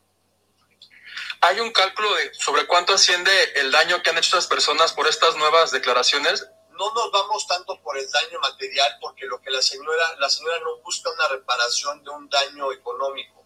¿Hay 1.42 1.60
un 1.60 1.72
cálculo 1.72 2.14
de 2.16 2.34
sobre 2.34 2.66
cuánto 2.66 2.94
asciende 2.94 3.32
el 3.56 3.72
daño 3.72 4.02
que 4.02 4.10
han 4.10 4.18
hecho 4.18 4.38
estas 4.38 4.48
personas 4.48 4.94
por 4.94 5.08
estas 5.08 5.36
nuevas 5.36 5.72
declaraciones? 5.72 6.46
No 6.72 6.94
nos 6.94 7.12
vamos 7.12 7.48
tanto 7.48 7.80
por 7.82 7.98
el 7.98 8.10
daño 8.10 8.40
material, 8.40 8.98
porque 9.02 9.26
lo 9.26 9.40
que 9.42 9.52
la 9.52 9.62
señora, 9.62 10.16
la 10.20 10.30
señora 10.30 10.60
no 10.60 10.78
busca 10.78 11.12
una 11.12 11.28
reparación 11.28 12.04
de 12.04 12.10
un 12.10 12.30
daño 12.30 12.72
económico. 12.72 13.44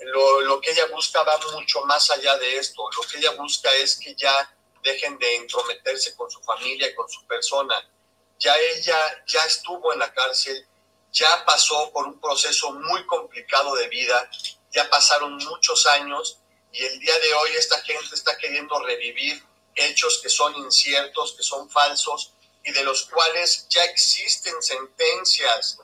Lo, 0.00 0.40
lo 0.42 0.60
que 0.60 0.70
ella 0.70 0.86
busca 0.86 1.22
va 1.22 1.38
mucho 1.52 1.82
más 1.82 2.10
allá 2.10 2.36
de 2.38 2.56
esto. 2.56 2.82
Lo 2.96 3.02
que 3.08 3.18
ella 3.18 3.32
busca 3.32 3.72
es 3.74 3.98
que 3.98 4.14
ya 4.14 4.54
dejen 4.82 5.18
de 5.18 5.36
entrometerse 5.36 6.16
con 6.16 6.30
su 6.30 6.40
familia 6.42 6.88
y 6.88 6.94
con 6.94 7.08
su 7.08 7.24
persona. 7.26 7.74
Ya 8.38 8.56
ella 8.56 9.24
ya 9.26 9.44
estuvo 9.44 9.92
en 9.92 10.00
la 10.00 10.12
cárcel, 10.12 10.66
ya 11.12 11.44
pasó 11.44 11.92
por 11.92 12.06
un 12.06 12.20
proceso 12.20 12.72
muy 12.72 13.06
complicado 13.06 13.74
de 13.76 13.88
vida, 13.88 14.28
ya 14.72 14.88
pasaron 14.90 15.36
muchos 15.36 15.86
años 15.86 16.41
y 16.72 16.84
el 16.84 16.98
día 16.98 17.18
de 17.18 17.34
hoy 17.34 17.50
esta 17.56 17.80
gente 17.82 18.14
está 18.14 18.36
queriendo 18.38 18.78
revivir 18.80 19.42
hechos 19.74 20.20
que 20.22 20.28
son 20.28 20.54
inciertos, 20.56 21.34
que 21.36 21.42
son 21.42 21.68
falsos 21.70 22.32
y 22.64 22.72
de 22.72 22.82
los 22.84 23.06
cuales 23.06 23.66
ya 23.68 23.84
existen 23.84 24.60
sentencias 24.62 25.78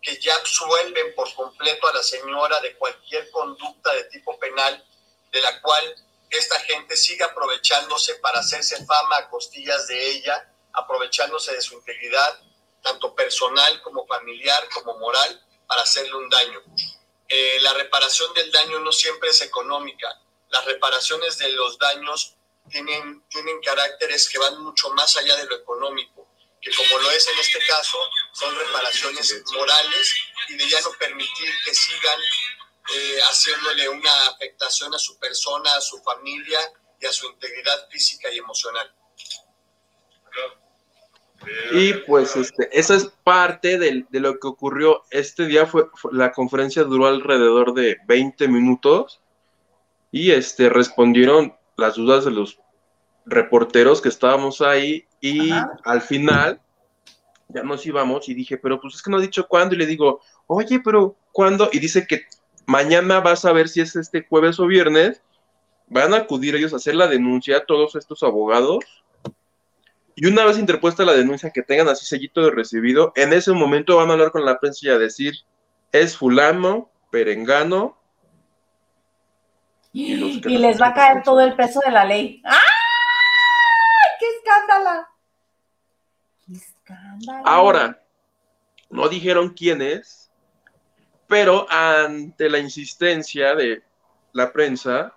que 0.00 0.20
ya 0.20 0.34
absuelven 0.34 1.14
por 1.14 1.32
completo 1.34 1.86
a 1.88 1.92
la 1.92 2.02
señora 2.02 2.60
de 2.60 2.76
cualquier 2.76 3.30
conducta 3.30 3.94
de 3.94 4.04
tipo 4.04 4.38
penal, 4.38 4.84
de 5.30 5.40
la 5.40 5.60
cual 5.60 5.94
esta 6.28 6.58
gente 6.60 6.96
sigue 6.96 7.22
aprovechándose 7.22 8.16
para 8.16 8.40
hacerse 8.40 8.84
fama 8.84 9.16
a 9.18 9.30
costillas 9.30 9.86
de 9.86 10.10
ella, 10.10 10.52
aprovechándose 10.72 11.52
de 11.52 11.60
su 11.60 11.74
integridad, 11.74 12.40
tanto 12.82 13.14
personal 13.14 13.80
como 13.82 14.04
familiar, 14.06 14.68
como 14.74 14.98
moral, 14.98 15.40
para 15.68 15.82
hacerle 15.82 16.14
un 16.14 16.28
daño. 16.28 16.60
Eh, 17.34 17.60
la 17.62 17.72
reparación 17.72 18.30
del 18.34 18.52
daño 18.52 18.78
no 18.80 18.92
siempre 18.92 19.30
es 19.30 19.40
económica. 19.40 20.20
Las 20.50 20.66
reparaciones 20.66 21.38
de 21.38 21.48
los 21.52 21.78
daños 21.78 22.34
tienen, 22.68 23.26
tienen 23.28 23.58
caracteres 23.62 24.28
que 24.28 24.38
van 24.38 24.62
mucho 24.62 24.90
más 24.90 25.16
allá 25.16 25.34
de 25.36 25.46
lo 25.46 25.56
económico, 25.56 26.28
que 26.60 26.70
como 26.74 26.98
lo 26.98 27.10
es 27.10 27.26
en 27.28 27.38
este 27.38 27.58
caso, 27.66 27.98
son 28.34 28.54
reparaciones 28.54 29.42
morales 29.50 30.14
y 30.50 30.56
de 30.58 30.68
ya 30.68 30.78
no 30.82 30.92
permitir 30.98 31.50
que 31.64 31.74
sigan 31.74 32.20
eh, 32.92 33.20
haciéndole 33.22 33.88
una 33.88 34.26
afectación 34.26 34.94
a 34.94 34.98
su 34.98 35.18
persona, 35.18 35.74
a 35.74 35.80
su 35.80 36.02
familia 36.02 36.60
y 37.00 37.06
a 37.06 37.12
su 37.14 37.24
integridad 37.28 37.88
física 37.88 38.30
y 38.30 38.36
emocional. 38.36 38.94
Y 41.72 41.94
pues 42.06 42.36
este, 42.36 42.68
esa 42.72 42.94
es 42.94 43.12
parte 43.24 43.78
de, 43.78 44.04
de 44.08 44.20
lo 44.20 44.38
que 44.38 44.48
ocurrió 44.48 45.02
este 45.10 45.46
día. 45.46 45.66
Fue, 45.66 45.86
la 46.12 46.32
conferencia 46.32 46.84
duró 46.84 47.06
alrededor 47.06 47.74
de 47.74 47.96
20 48.06 48.48
minutos 48.48 49.20
y 50.10 50.30
este, 50.30 50.68
respondieron 50.68 51.54
las 51.76 51.96
dudas 51.96 52.24
de 52.24 52.30
los 52.30 52.60
reporteros 53.24 54.00
que 54.00 54.08
estábamos 54.08 54.60
ahí 54.60 55.06
y 55.20 55.50
al 55.84 56.02
final 56.02 56.60
ya 57.48 57.62
nos 57.62 57.84
íbamos 57.86 58.28
y 58.28 58.34
dije, 58.34 58.56
pero 58.56 58.80
pues 58.80 58.94
es 58.94 59.02
que 59.02 59.10
no 59.10 59.18
ha 59.18 59.20
dicho 59.20 59.46
cuándo 59.46 59.74
y 59.74 59.78
le 59.78 59.86
digo, 59.86 60.20
oye, 60.46 60.80
pero 60.80 61.16
¿cuándo? 61.32 61.68
Y 61.72 61.78
dice 61.78 62.06
que 62.06 62.22
mañana 62.66 63.20
vas 63.20 63.44
a 63.44 63.52
ver 63.52 63.68
si 63.68 63.80
es 63.80 63.96
este 63.96 64.26
jueves 64.28 64.58
o 64.58 64.66
viernes, 64.66 65.22
van 65.88 66.14
a 66.14 66.18
acudir 66.18 66.54
ellos 66.54 66.72
a 66.72 66.76
hacer 66.76 66.94
la 66.94 67.06
denuncia, 67.08 67.64
todos 67.66 67.96
estos 67.96 68.22
abogados, 68.22 68.84
y 70.14 70.26
una 70.26 70.44
vez 70.44 70.58
interpuesta 70.58 71.04
la 71.04 71.14
denuncia 71.14 71.50
que 71.50 71.62
tengan 71.62 71.88
así 71.88 72.04
sellito 72.04 72.42
de 72.42 72.50
recibido, 72.50 73.12
en 73.16 73.32
ese 73.32 73.52
momento 73.52 73.96
van 73.96 74.10
a 74.10 74.12
hablar 74.12 74.30
con 74.30 74.44
la 74.44 74.58
prensa 74.60 74.86
y 74.86 74.90
a 74.90 74.98
decir, 74.98 75.34
es 75.90 76.16
fulano, 76.16 76.90
perengano. 77.10 77.98
Y, 79.92 80.16
les 80.56 80.80
va 80.80 80.88
a 80.88 80.94
caer 80.94 81.22
todo 81.22 81.40
el 81.40 81.54
peso 81.54 81.80
de 81.84 81.92
la 81.92 82.04
ley. 82.04 82.40
¡Ay! 82.44 82.58
¡Qué 84.18 84.26
escándalo! 84.38 85.06
¡Qué 86.46 86.52
escándalo! 86.54 87.42
Ahora, 87.46 88.02
no 88.88 89.08
dijeron 89.08 89.50
quién 89.50 89.82
es, 89.82 90.30
pero 91.26 91.66
ante 91.70 92.50
la 92.50 92.58
insistencia 92.58 93.54
de 93.54 93.82
la 94.32 94.52
prensa, 94.52 95.14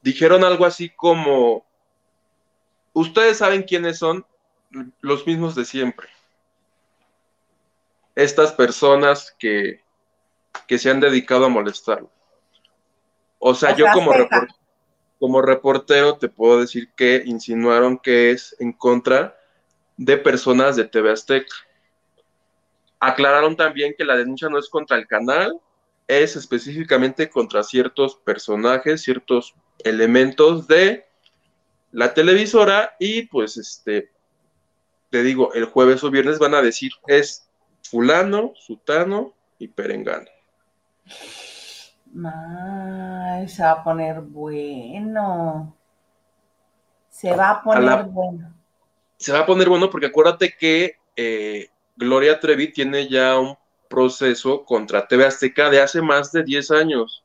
dijeron 0.00 0.44
algo 0.44 0.64
así 0.64 0.90
como, 0.90 1.64
ustedes 2.92 3.38
saben 3.38 3.62
quiénes 3.62 3.98
son 3.98 4.24
los 5.00 5.26
mismos 5.26 5.54
de 5.54 5.64
siempre. 5.64 6.08
Estas 8.14 8.52
personas 8.52 9.34
que, 9.38 9.82
que 10.66 10.78
se 10.78 10.90
han 10.90 11.00
dedicado 11.00 11.46
a 11.46 11.48
molestarlo. 11.48 12.10
O 13.38 13.54
sea, 13.54 13.74
yo 13.74 13.86
como, 13.92 14.12
como 15.18 15.42
reportero 15.42 16.16
te 16.16 16.28
puedo 16.28 16.60
decir 16.60 16.90
que 16.94 17.22
insinuaron 17.24 17.98
que 17.98 18.30
es 18.30 18.54
en 18.60 18.72
contra 18.72 19.36
de 19.96 20.16
personas 20.16 20.76
de 20.76 20.84
TV 20.84 21.10
Azteca. 21.10 21.54
Aclararon 23.00 23.56
también 23.56 23.94
que 23.96 24.04
la 24.04 24.16
denuncia 24.16 24.48
no 24.48 24.58
es 24.58 24.68
contra 24.68 24.96
el 24.96 25.06
canal, 25.06 25.60
es 26.06 26.36
específicamente 26.36 27.28
contra 27.30 27.62
ciertos 27.62 28.16
personajes, 28.16 29.02
ciertos 29.02 29.54
elementos 29.84 30.66
de 30.68 31.06
la 31.92 32.14
televisora 32.14 32.96
y 32.98 33.26
pues 33.26 33.56
este, 33.56 34.10
te 35.10 35.22
digo, 35.22 35.52
el 35.54 35.66
jueves 35.66 36.02
o 36.02 36.10
viernes 36.10 36.38
van 36.38 36.54
a 36.54 36.62
decir 36.62 36.90
es 37.06 37.48
fulano, 37.82 38.52
sutano 38.56 39.34
y 39.58 39.68
perengano. 39.68 40.26
se 43.46 43.62
va 43.62 43.70
a 43.70 43.84
poner 43.84 44.20
bueno. 44.20 45.76
Se 47.10 47.32
va 47.36 47.50
a 47.50 47.62
poner 47.62 48.04
bueno. 48.04 48.54
Se 49.18 49.32
va 49.32 49.40
a 49.40 49.46
poner 49.46 49.68
bueno 49.68 49.90
porque 49.90 50.06
acuérdate 50.06 50.56
que 50.58 50.96
eh, 51.14 51.68
Gloria 51.94 52.40
Trevi 52.40 52.72
tiene 52.72 53.08
ya 53.08 53.38
un 53.38 53.56
proceso 53.88 54.64
contra 54.64 55.06
TV 55.06 55.26
Azteca 55.26 55.68
de 55.68 55.82
hace 55.82 56.00
más 56.00 56.32
de 56.32 56.42
10 56.42 56.70
años. 56.70 57.22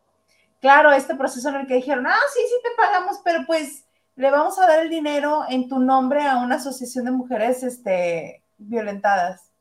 Claro, 0.59 0.91
este 0.91 1.15
proceso 1.15 1.47
en 1.49 1.55
el 1.55 1.67
que 1.67 1.75
dijeron, 1.75 2.05
ah, 2.05 2.19
sí, 2.33 2.41
sí 2.41 2.55
te 2.61 2.75
pagamos, 2.75 3.19
pero 3.23 3.45
pues 3.47 3.86
le 4.17 4.31
vamos 4.31 4.57
a 4.57 4.65
dar 4.65 4.79
el 4.79 4.89
dinero 4.89 5.43
en 5.47 5.69
tu 5.69 5.79
nombre 5.79 6.23
a 6.23 6.37
una 6.37 6.55
asociación 6.55 7.05
de 7.05 7.11
mujeres 7.11 7.61
este, 7.61 8.43
violentadas. 8.57 9.51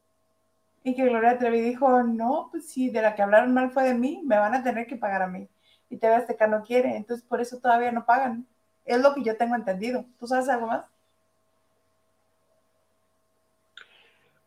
Y 0.82 0.94
que 0.94 1.04
Gloria 1.04 1.38
Trevi 1.38 1.60
dijo, 1.60 2.02
no, 2.02 2.48
pues 2.50 2.70
si 2.70 2.88
de 2.88 3.02
la 3.02 3.14
que 3.14 3.20
hablaron 3.20 3.52
mal 3.52 3.70
fue 3.70 3.84
de 3.84 3.92
mí, 3.92 4.22
me 4.24 4.38
van 4.38 4.54
a 4.54 4.62
tener 4.62 4.86
que 4.86 4.96
pagar 4.96 5.20
a 5.20 5.26
mí. 5.26 5.46
Y 5.90 5.98
TV 5.98 6.14
Azteca 6.14 6.46
no 6.46 6.62
quiere, 6.62 6.96
entonces 6.96 7.24
por 7.26 7.40
eso 7.42 7.58
todavía 7.58 7.92
no 7.92 8.06
pagan. 8.06 8.46
Es 8.86 8.98
lo 8.98 9.14
que 9.14 9.22
yo 9.22 9.36
tengo 9.36 9.54
entendido. 9.54 10.06
¿Tú 10.18 10.26
sabes 10.26 10.48
algo 10.48 10.68
más? 10.68 10.86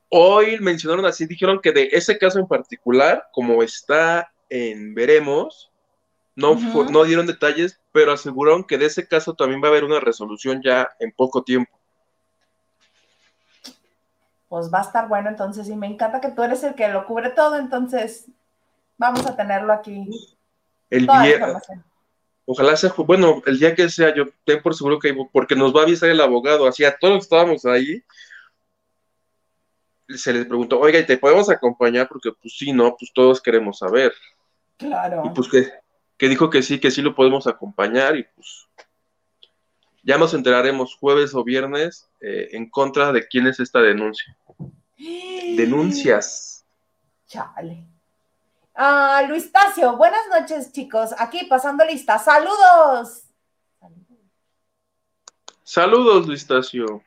Hoy 0.10 0.60
mencionaron 0.60 1.06
así, 1.06 1.28
dijeron 1.28 1.60
que 1.62 1.72
de 1.72 1.89
ese 1.91 2.17
caso 2.17 2.39
en 2.39 2.48
particular, 2.48 3.28
como 3.32 3.62
está 3.62 4.32
en 4.50 4.95
Veremos, 4.95 5.68
no, 6.39 6.56
no 6.89 7.04
dieron 7.04 7.28
detalles, 7.28 7.80
pero 7.91 8.12
aseguraron 8.12 8.63
que 8.63 8.78
de 8.78 8.86
ese 8.86 9.08
caso 9.08 9.34
también 9.34 9.62
va 9.62 9.67
a 9.67 9.71
haber 9.71 9.84
una 9.84 9.99
resolución 9.99 10.62
ya 10.63 10.89
en 10.99 11.12
poco 11.12 11.43
tiempo. 11.43 11.71
Pues 14.47 14.73
va 14.73 14.80
a 14.80 14.84
estar 14.84 15.08
bueno 15.08 15.30
entonces, 15.30 15.69
y 15.69 15.75
me 15.75 15.88
encanta 15.88 16.21
que 16.21 16.32
tú 16.32 16.41
eres 16.41 16.63
el 16.63 16.73
que 16.73 16.88
lo 16.88 17.06
cubre 17.06 17.30
todo, 17.30 17.58
entonces 17.58 18.25
vamos 18.97 19.25
a 19.28 19.36
tenerlo 19.36 19.71
aquí. 19.73 20.10
El 20.89 21.06
día, 21.06 21.62
ojalá 22.45 22.75
sea, 22.75 22.91
bueno, 22.97 23.43
el 23.45 23.60
día 23.60 23.75
que 23.75 23.89
sea, 23.89 24.13
yo 24.15 24.25
ten 24.45 24.62
por 24.63 24.73
seguro 24.73 24.97
que, 24.97 25.15
porque 25.32 25.56
nos 25.56 25.75
va 25.75 25.82
a 25.82 25.84
avisar 25.84 26.10
el 26.10 26.21
abogado, 26.21 26.67
así 26.67 26.84
a 26.84 26.97
todos 26.97 27.23
estábamos 27.23 27.63
ahí, 27.65 28.04
se 30.08 30.34
les 30.34 30.45
preguntó, 30.45 30.80
oiga, 30.80 30.97
¿y 30.97 31.06
te 31.06 31.17
podemos 31.17 31.49
acompañar? 31.49 32.08
Porque 32.08 32.32
pues 32.32 32.56
sí, 32.58 32.73
no, 32.73 32.95
pues 32.97 33.12
todos 33.13 33.39
queremos 33.39 33.78
saber. 33.78 34.13
Claro. 34.78 35.23
Y 35.25 35.30
pues 35.30 35.47
que, 35.47 35.71
que 36.19 36.27
dijo 36.27 36.49
que 36.49 36.62
sí, 36.62 36.79
que 36.79 36.91
sí 36.91 37.01
lo 37.01 37.15
podemos 37.15 37.47
acompañar 37.47 38.17
y 38.17 38.23
pues 38.36 38.67
ya 40.03 40.17
nos 40.17 40.34
enteraremos 40.34 40.95
jueves 40.95 41.34
o 41.34 41.45
viernes 41.45 42.10
eh, 42.19 42.49
en 42.51 42.69
contra 42.69 43.13
de 43.13 43.25
quién 43.25 43.47
es 43.47 43.60
esta 43.62 43.79
denuncia. 43.79 44.38
Denuncias. 44.97 46.65
Chale. 47.25 47.88
Ah, 48.75 49.23
Luis 49.27 49.49
Tacio, 49.51 49.95
buenas 49.95 50.21
noches, 50.29 50.73
chicos. 50.73 51.12
Aquí 51.17 51.45
pasando 51.45 51.86
lista. 51.86 52.19
¡Saludos! 52.19 53.23
Saludos, 55.63 56.27
Luis 56.27 56.45
Tacio. 56.45 57.01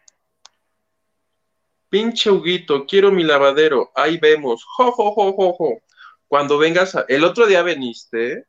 Pinche 1.91 2.31
Huguito, 2.31 2.87
quiero 2.87 3.11
mi 3.11 3.25
lavadero. 3.25 3.91
Ahí 3.95 4.17
vemos. 4.17 4.65
Jo, 4.65 4.91
jo, 4.93 5.13
jo, 5.13 5.33
jo, 5.35 5.53
jo. 5.53 5.83
Cuando 6.29 6.57
vengas, 6.57 6.95
a... 6.95 7.05
el 7.09 7.25
otro 7.25 7.47
día 7.47 7.63
veniste 7.63 8.47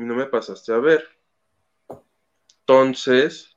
y 0.00 0.04
no 0.04 0.14
me 0.14 0.26
pasaste 0.26 0.72
a 0.72 0.78
ver. 0.78 1.04
Entonces, 2.60 3.56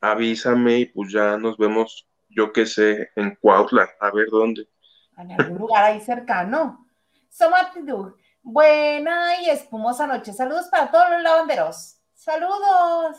avísame 0.00 0.80
y 0.80 0.86
pues 0.86 1.12
ya 1.12 1.36
nos 1.38 1.56
vemos, 1.56 2.06
yo 2.28 2.52
qué 2.52 2.66
sé, 2.66 3.10
en 3.16 3.36
Cuautla, 3.36 3.88
a 4.00 4.10
ver 4.10 4.28
dónde. 4.30 4.68
En 5.16 5.32
algún 5.32 5.58
lugar 5.58 5.84
ahí 5.84 6.00
cercano. 6.00 6.86
Somatitud. 7.30 8.12
Buena 8.42 9.40
y 9.40 9.48
espumosa 9.48 10.06
noche. 10.06 10.32
Saludos 10.32 10.66
para 10.70 10.90
todos 10.90 11.10
los 11.10 11.22
lavanderos. 11.22 11.96
Saludos. 12.12 13.18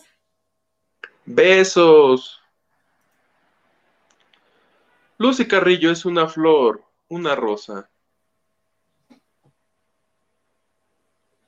Besos. 1.26 2.42
Lucy 5.18 5.48
Carrillo 5.48 5.90
es 5.90 6.06
una 6.06 6.28
flor, 6.28 6.84
una 7.08 7.36
rosa. 7.36 7.90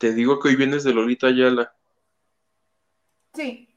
Te 0.06 0.14
digo 0.14 0.40
que 0.40 0.50
hoy 0.50 0.56
vienes 0.56 0.84
de 0.84 0.94
Lolita 0.94 1.26
Ayala. 1.26 1.74
Sí. 3.34 3.68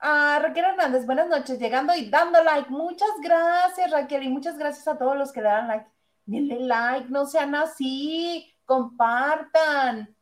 Ah, 0.00 0.40
Raquel 0.42 0.64
Hernández, 0.64 1.06
buenas 1.06 1.28
noches, 1.28 1.60
llegando 1.60 1.94
y 1.94 2.10
dando 2.10 2.42
like. 2.42 2.68
Muchas 2.70 3.10
gracias, 3.22 3.92
Raquel, 3.92 4.24
y 4.24 4.28
muchas 4.28 4.58
gracias 4.58 4.88
a 4.88 4.98
todos 4.98 5.16
los 5.16 5.30
que 5.30 5.42
le 5.42 5.46
dan 5.46 5.68
like. 5.68 5.86
Denle 6.24 6.58
like, 6.58 7.08
no 7.08 7.24
sean 7.24 7.54
así, 7.54 8.52
compartan. 8.64 10.12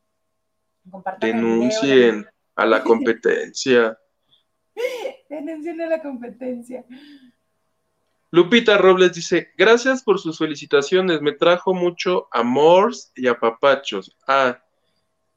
compartan 0.91 1.31
Denuncien 1.31 2.27
a 2.57 2.67
la 2.67 2.83
competencia. 2.85 3.99
Denuncien 5.31 5.81
a 5.81 5.87
la 5.87 6.03
competencia. 6.03 6.85
Lupita 8.31 8.77
Robles 8.77 9.15
dice, 9.15 9.49
gracias 9.57 10.03
por 10.03 10.21
sus 10.21 10.37
felicitaciones, 10.37 11.23
me 11.23 11.33
trajo 11.33 11.73
mucho 11.73 12.29
amor 12.33 12.93
y 13.15 13.29
apapachos. 13.29 14.15
Ah, 14.29 14.61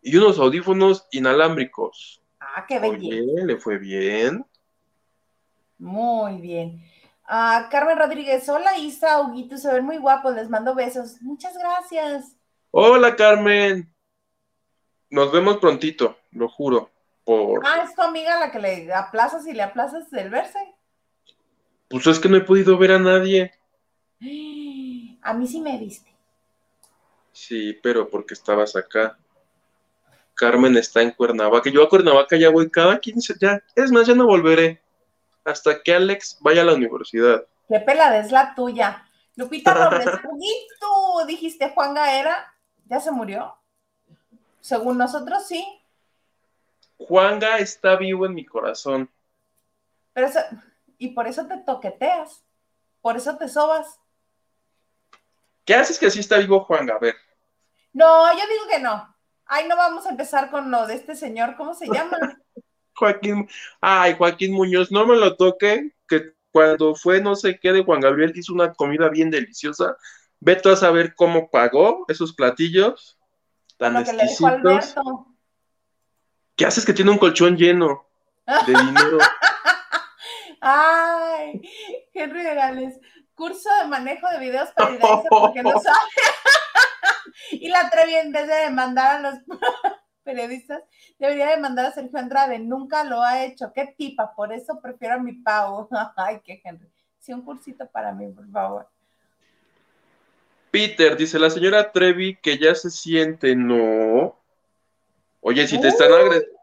y 0.02 0.16
unos 0.18 0.40
audífonos 0.40 1.08
inalámbricos. 1.12 2.22
Ah, 2.40 2.66
qué 2.68 2.80
belleza. 2.80 3.46
le 3.46 3.58
fue 3.58 3.78
bien. 3.78 4.46
Muy 5.78 6.42
bien. 6.42 6.84
Ah, 7.26 7.68
Carmen 7.70 7.98
Rodríguez, 7.98 8.48
hola 8.48 8.78
Isa, 8.78 9.22
Huguito, 9.22 9.58
se 9.58 9.72
ven 9.72 9.86
muy 9.86 9.98
guapos, 9.98 10.34
les 10.34 10.50
mando 10.50 10.74
besos. 10.74 11.22
Muchas 11.22 11.58
gracias. 11.58 12.36
Hola 12.72 13.16
Carmen. 13.16 13.94
Nos 15.10 15.32
vemos 15.32 15.58
prontito, 15.58 16.18
lo 16.32 16.48
juro. 16.50 16.90
Por... 17.24 17.66
Ah, 17.66 17.84
es 17.84 17.94
tu 17.94 18.02
amiga 18.02 18.40
la 18.40 18.52
que 18.52 18.60
le 18.60 18.94
aplazas 18.94 19.46
y 19.46 19.54
le 19.54 19.64
aplazas 19.64 20.12
el 20.14 20.30
verse. 20.30 20.60
Pues 21.90 22.08
es 22.08 22.20
que 22.20 22.30
no 22.30 22.38
he 22.38 22.42
podido 22.42 22.78
ver 22.78 22.94
a 22.94 23.00
nadie. 23.00 23.54
A 25.22 25.34
mí 25.34 25.46
sí 25.46 25.60
me 25.60 25.78
viste. 25.78 26.10
Sí, 27.34 27.78
pero 27.84 28.10
porque 28.10 28.34
estabas 28.34 28.78
acá. 28.78 29.18
Carmen 30.38 30.78
está 30.78 31.02
en 31.02 31.12
Cuernavaca. 31.12 31.70
Yo 31.70 31.84
a 31.84 31.90
Cuernavaca 31.90 32.38
ya 32.38 32.50
voy 32.50 32.70
cada 32.70 33.00
15, 33.00 33.36
ya. 33.42 33.62
Es 33.76 33.92
más, 33.92 34.08
ya 34.08 34.14
no 34.14 34.26
volveré. 34.26 34.82
Hasta 35.44 35.82
que 35.82 35.94
Alex 35.94 36.38
vaya 36.42 36.62
a 36.62 36.66
la 36.66 36.76
universidad. 36.76 37.46
Qué 37.68 37.80
pelada 37.80 38.20
es 38.20 38.32
la 38.32 38.54
tuya. 38.56 39.04
Lupita 39.36 39.74
Robles, 39.90 40.10
tú 40.80 41.26
dijiste 41.28 41.70
Juan 41.70 41.94
Gaera, 41.94 42.54
¿ya 42.86 43.00
se 43.00 43.12
murió? 43.12 43.56
Según 44.62 44.98
nosotros, 44.98 45.48
sí. 45.48 45.66
Juanga 46.98 47.58
está 47.60 47.96
vivo 47.96 48.26
en 48.26 48.34
mi 48.34 48.46
corazón. 48.46 49.10
Pero 50.14 50.28
eso, 50.28 50.40
y 50.98 51.10
por 51.10 51.28
eso 51.28 51.46
te 51.46 51.58
toqueteas, 51.58 52.44
por 53.02 53.18
eso 53.18 53.38
te 53.38 53.48
sobas. 53.48 54.00
¿Qué 55.66 55.76
haces 55.76 56.00
que 56.00 56.08
así 56.08 56.20
está 56.20 56.38
vivo 56.38 56.64
Juan? 56.64 56.90
A 56.90 56.98
ver. 56.98 57.16
No, 57.94 58.32
yo 58.34 58.48
digo 58.48 58.68
que 58.70 58.80
no. 58.80 59.17
Ay, 59.48 59.68
no 59.68 59.78
vamos 59.78 60.06
a 60.06 60.10
empezar 60.10 60.52
con 60.52 60.72
lo 60.72 60.88
de 60.88 60.96
este 60.96 61.16
señor, 61.16 61.56
¿cómo 61.56 61.74
se 61.74 61.88
llama? 61.88 62.18
Joaquín, 62.96 63.48
ay, 63.80 64.16
Joaquín 64.18 64.54
Muñoz, 64.54 64.92
no 64.92 65.06
me 65.06 65.16
lo 65.16 65.36
toque, 65.36 65.96
que 66.08 66.34
cuando 66.52 66.96
fue 66.96 67.22
no 67.22 67.36
sé 67.36 67.60
qué 67.60 67.72
de 67.72 67.84
Juan 67.84 68.00
Gabriel 68.00 68.34
hizo 68.36 68.54
una 68.54 68.74
comida 68.74 69.10
bien 69.10 69.30
deliciosa. 69.30 69.96
Vete 70.40 70.72
a 70.72 70.76
saber 70.76 71.14
cómo 71.16 71.50
pagó 71.50 72.06
esos 72.08 72.34
platillos 72.34 73.18
tan 73.78 73.94
lo 73.94 74.00
exquisitos. 74.00 74.96
¿Qué 76.56 76.66
haces 76.66 76.86
que 76.86 76.94
tiene 76.94 77.12
un 77.12 77.20
colchón 77.20 77.56
lleno 77.56 78.08
de 78.46 78.74
dinero? 78.74 79.20
Ay, 80.62 81.62
Henry 82.14 82.44
Gales, 82.44 83.00
curso 83.36 83.70
de 83.82 83.88
manejo 83.88 84.28
de 84.30 84.40
videos 84.40 84.70
periodistas 84.72 85.24
porque 85.30 85.62
no 85.62 85.80
sabe. 85.80 85.98
y 87.52 87.70
la 87.70 87.90
Trevi, 87.90 88.16
en 88.16 88.32
vez 88.32 88.48
de 88.48 88.56
demandar 88.56 89.18
a 89.18 89.32
los 89.32 89.40
periodistas, 90.24 90.84
debería 91.20 91.48
demandar 91.48 91.86
a 91.86 91.92
Sergio 91.92 92.20
Andrade. 92.20 92.60
Nunca 92.60 93.04
lo 93.04 93.22
ha 93.22 93.44
hecho. 93.44 93.72
Qué 93.74 93.94
tipa, 93.98 94.34
por 94.36 94.54
eso 94.54 94.80
prefiero 94.82 95.16
a 95.16 95.20
mi 95.20 95.34
pavo. 95.34 95.88
Ay, 96.16 96.42
qué 96.44 96.62
Henry. 96.64 96.88
Sí, 97.20 97.34
un 97.34 97.42
cursito 97.42 97.88
para 97.88 98.14
mí, 98.14 98.28
por 98.32 98.50
favor. 98.52 98.88
Peter, 100.72 101.18
dice 101.18 101.40
la 101.40 101.50
señora 101.50 101.92
Trevi 101.92 102.38
que 102.38 102.58
ya 102.58 102.76
se 102.76 102.90
siente, 102.90 103.56
no. 103.56 104.38
Oye, 105.42 105.68
si 105.68 105.80
te 105.80 105.88
están 105.88 106.12
agrediendo. 106.12 106.58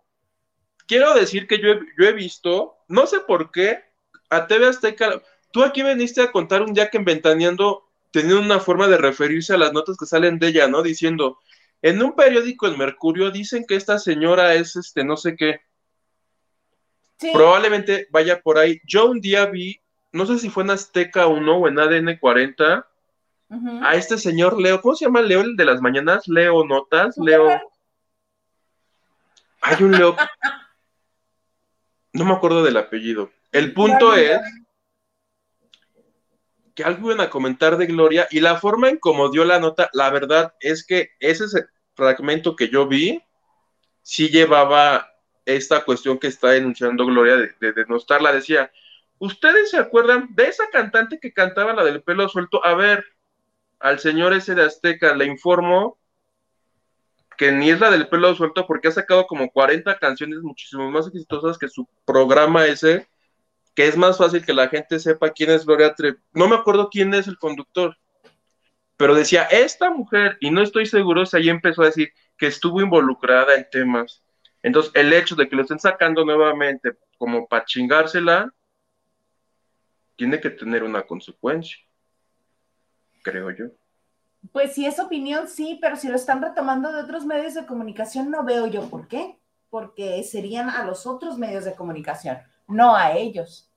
Quiero 0.87 1.14
decir 1.14 1.46
que 1.46 1.59
yo 1.59 1.74
yo 1.98 2.05
he 2.07 2.12
visto, 2.12 2.77
no 2.88 3.07
sé 3.07 3.20
por 3.20 3.50
qué, 3.50 3.83
a 4.29 4.46
TV 4.46 4.66
Azteca, 4.66 5.22
tú 5.50 5.64
aquí 5.64 5.83
veniste 5.83 6.20
a 6.20 6.31
contar 6.31 6.62
un 6.62 6.74
día 6.74 6.90
que 6.90 6.98
en 6.98 7.05
Ventaneando 7.05 7.84
tenía 8.14 8.38
una 8.38 8.61
forma 8.61 8.87
de 8.87 8.96
referirse 8.96 9.55
a 9.55 9.59
las 9.59 9.72
notas 9.72 9.96
que 9.96 10.07
salen 10.07 10.38
de 10.38 10.46
ella, 10.46 10.68
¿no? 10.68 10.85
Diciendo, 10.85 11.40
en 11.83 12.00
un 12.00 12.14
periódico 12.14 12.68
en 12.68 12.79
Mercurio 12.79 13.33
dicen 13.33 13.64
que 13.66 13.74
esta 13.74 13.98
señora 13.98 14.55
es 14.55 14.77
este 14.77 15.05
no 15.05 15.16
sé 15.16 15.35
qué. 15.35 15.62
Probablemente 17.33 18.07
vaya 18.12 18.40
por 18.40 18.57
ahí. 18.59 18.81
Yo 18.87 19.11
un 19.11 19.20
día 19.20 19.46
vi, 19.46 19.81
no 20.12 20.27
sé 20.27 20.38
si 20.38 20.48
fue 20.48 20.62
en 20.62 20.70
Azteca 20.70 21.27
1 21.27 21.57
o 21.57 21.66
en 21.66 21.77
ADN 21.77 22.18
40, 22.18 22.87
a 23.83 23.94
este 23.96 24.16
señor 24.16 24.61
Leo, 24.61 24.81
¿cómo 24.81 24.94
se 24.94 25.07
llama 25.07 25.20
Leo 25.20 25.40
el 25.40 25.57
de 25.57 25.64
las 25.64 25.81
mañanas? 25.81 26.29
Leo 26.29 26.64
Notas, 26.64 27.18
Leo. 27.18 27.48
Hay 29.61 29.83
un 29.83 29.90
Leo. 29.90 30.16
No 32.12 32.24
me 32.24 32.33
acuerdo 32.33 32.62
del 32.62 32.77
apellido. 32.77 33.33
El 33.50 33.72
punto 33.74 34.14
es 34.14 34.40
que 36.74 36.84
algo 36.84 37.12
iban 37.12 37.20
a 37.20 37.30
comentar 37.30 37.76
de 37.76 37.87
Gloria 37.87 38.26
y 38.30 38.40
la 38.40 38.56
forma 38.56 38.88
en 38.88 38.98
cómo 38.98 39.30
dio 39.30 39.44
la 39.44 39.60
nota, 39.60 39.90
la 39.92 40.10
verdad 40.10 40.54
es 40.60 40.84
que 40.84 41.10
ese 41.20 41.44
fragmento 41.94 42.56
que 42.56 42.68
yo 42.68 42.87
vi 42.87 43.22
sí 44.02 44.28
llevaba 44.28 45.10
esta 45.44 45.84
cuestión 45.84 46.18
que 46.18 46.26
está 46.26 46.50
denunciando 46.50 47.06
Gloria 47.06 47.37
de, 47.37 47.54
de 47.60 47.72
denostarla. 47.72 48.32
Decía, 48.32 48.72
¿ustedes 49.18 49.70
se 49.70 49.78
acuerdan 49.78 50.28
de 50.34 50.48
esa 50.48 50.68
cantante 50.70 51.20
que 51.20 51.32
cantaba 51.32 51.72
la 51.72 51.84
del 51.84 52.02
pelo 52.02 52.28
suelto? 52.28 52.64
A 52.64 52.74
ver, 52.74 53.04
al 53.78 53.98
señor 53.98 54.32
ese 54.32 54.54
de 54.54 54.64
Azteca 54.64 55.14
le 55.14 55.26
informo 55.26 55.98
que 57.37 57.52
ni 57.52 57.70
es 57.70 57.80
la 57.80 57.90
del 57.90 58.08
pelo 58.08 58.34
suelto 58.34 58.66
porque 58.66 58.88
ha 58.88 58.92
sacado 58.92 59.26
como 59.26 59.50
40 59.50 59.98
canciones 59.98 60.40
muchísimo 60.40 60.90
más 60.90 61.06
exitosas 61.06 61.58
que 61.58 61.68
su 61.68 61.88
programa 62.04 62.66
ese, 62.66 63.08
que 63.74 63.88
es 63.88 63.96
más 63.96 64.18
fácil 64.18 64.44
que 64.44 64.54
la 64.54 64.68
gente 64.68 64.98
sepa 64.98 65.30
quién 65.30 65.50
es 65.50 65.66
Gloria 65.66 65.94
Trevi. 65.94 66.18
No 66.32 66.48
me 66.48 66.56
acuerdo 66.56 66.88
quién 66.90 67.12
es 67.14 67.26
el 67.26 67.38
conductor, 67.38 67.96
pero 68.96 69.14
decía, 69.14 69.44
esta 69.44 69.90
mujer, 69.90 70.37
y 70.40 70.50
no 70.50 70.62
estoy 70.62 70.87
seguro 70.87 71.26
si 71.26 71.37
ahí 71.37 71.48
empezó 71.48 71.82
a 71.82 71.87
decir 71.87 72.12
que 72.38 72.46
estuvo 72.46 72.80
involucrada 72.80 73.54
en 73.56 73.68
temas. 73.70 74.22
Entonces, 74.62 74.92
el 74.94 75.12
hecho 75.12 75.34
de 75.34 75.48
que 75.48 75.56
lo 75.56 75.62
estén 75.62 75.80
sacando 75.80 76.24
nuevamente 76.24 76.92
como 77.18 77.46
para 77.46 77.64
chingársela, 77.64 78.52
tiene 80.16 80.40
que 80.40 80.50
tener 80.50 80.84
una 80.84 81.02
consecuencia, 81.02 81.78
creo 83.22 83.50
yo. 83.50 83.66
Pues 84.52 84.74
si 84.74 84.87
es 84.87 84.98
opinión, 85.00 85.48
sí, 85.48 85.78
pero 85.80 85.96
si 85.96 86.08
lo 86.08 86.16
están 86.16 86.42
retomando 86.42 86.92
de 86.92 87.02
otros 87.02 87.24
medios 87.24 87.54
de 87.54 87.66
comunicación, 87.66 88.30
no 88.30 88.44
veo 88.44 88.66
yo 88.66 88.88
por 88.88 89.08
qué. 89.08 89.38
Porque 89.70 90.22
serían 90.22 90.70
a 90.70 90.84
los 90.84 91.06
otros 91.06 91.37
medios 91.37 91.64
de 91.64 91.74
comunicación, 91.74 92.38
no 92.66 92.94
a 92.94 93.12
ellos. 93.12 93.70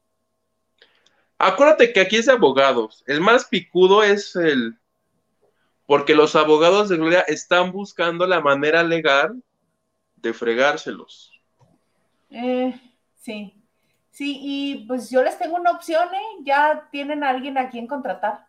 Acuérdate 1.37 1.93
que 1.93 1.99
aquí 1.99 2.17
es 2.17 2.25
de 2.25 2.33
abogados. 2.33 3.03
El 3.07 3.21
más 3.21 3.45
picudo 3.45 4.03
es 4.03 4.35
el. 4.35 4.77
Porque 5.85 6.15
los 6.15 6.35
abogados 6.35 6.89
de 6.89 6.97
Gloria 6.97 7.21
están 7.21 7.71
buscando 7.71 8.25
la 8.25 8.41
manera 8.41 8.83
legal 8.83 9.41
de 10.15 10.33
fregárselos. 10.33 11.31
Eh, 12.29 12.79
sí. 13.15 13.53
Sí, 14.11 14.39
y 14.41 14.85
pues 14.87 15.11
yo 15.11 15.23
les 15.23 15.37
tengo 15.37 15.55
una 15.55 15.71
opción, 15.71 16.07
¿eh? 16.13 16.43
Ya 16.43 16.89
tienen 16.91 17.23
a 17.23 17.29
alguien 17.29 17.57
a 17.57 17.69
quien 17.69 17.85
contratar 17.85 18.47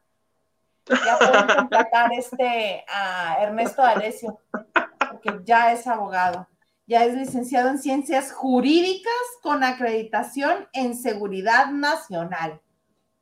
ya 0.88 1.18
pueden 1.18 1.46
contratar 1.56 2.10
este, 2.12 2.84
a 2.88 3.36
Ernesto 3.40 3.82
D'Alessio, 3.82 4.40
porque 4.72 5.40
ya 5.44 5.72
es 5.72 5.86
abogado, 5.86 6.46
ya 6.88 7.04
es 7.04 7.14
licenciado 7.14 7.68
en 7.68 7.78
ciencias 7.78 8.32
jurídicas 8.32 9.12
con 9.42 9.62
acreditación 9.62 10.66
en 10.72 10.96
seguridad 10.96 11.70
nacional. 11.70 12.62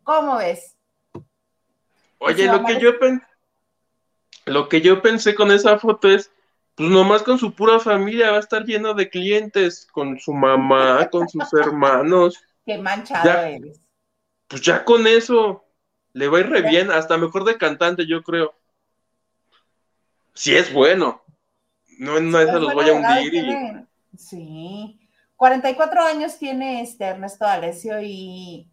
¿Cómo 0.05 0.37
ves? 0.37 0.77
Oye, 2.19 2.47
lo 2.47 2.65
que 2.65 2.81
yo 2.81 2.93
lo 4.47 4.69
que 4.69 4.81
yo 4.81 5.03
pensé 5.03 5.35
con 5.35 5.51
esa 5.51 5.81
foto 5.81 6.09
es, 6.09 6.31
pues 6.77 6.89
nomás 6.89 7.25
con 7.25 7.39
su 7.41 7.55
pura 7.55 7.81
familia 7.81 8.31
va 8.31 8.37
a 8.37 8.41
estar 8.41 8.65
lleno 8.65 8.95
de 8.95 9.11
clientes, 9.11 9.89
con 9.91 10.21
su 10.21 10.33
mamá, 10.33 11.09
con 11.11 11.29
sus 11.29 11.53
hermanos. 11.53 12.41
Qué 12.65 12.79
manchado 12.79 13.29
eres. 13.43 13.81
Pues 14.47 14.63
ya 14.63 14.85
con 14.85 15.09
eso. 15.09 15.65
Le 16.13 16.29
va 16.29 16.39
a 16.39 16.41
ir 16.43 16.49
re 16.49 16.63
bien, 16.63 16.91
hasta 16.91 17.19
mejor 17.19 17.45
de 17.45 17.59
cantante, 17.59 18.07
yo 18.07 18.23
creo. 18.23 18.55
Si 20.33 20.55
es 20.55 20.73
bueno. 20.73 21.26
No 21.99 22.17
una 22.17 22.45
de 22.45 22.61
los 22.61 22.75
voy 22.75 22.89
a 22.89 22.93
hundir. 22.95 23.87
Sí. 24.17 24.99
44 25.37 26.03
años 26.03 26.39
tiene 26.39 26.83
este 26.83 27.05
Ernesto 27.05 27.47
Alessio 27.47 28.01
y 28.01 28.69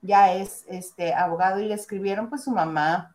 ya 0.00 0.32
es 0.32 0.64
este 0.68 1.12
abogado 1.12 1.60
y 1.60 1.66
le 1.66 1.74
escribieron 1.74 2.28
pues 2.28 2.44
su 2.44 2.50
mamá 2.50 3.14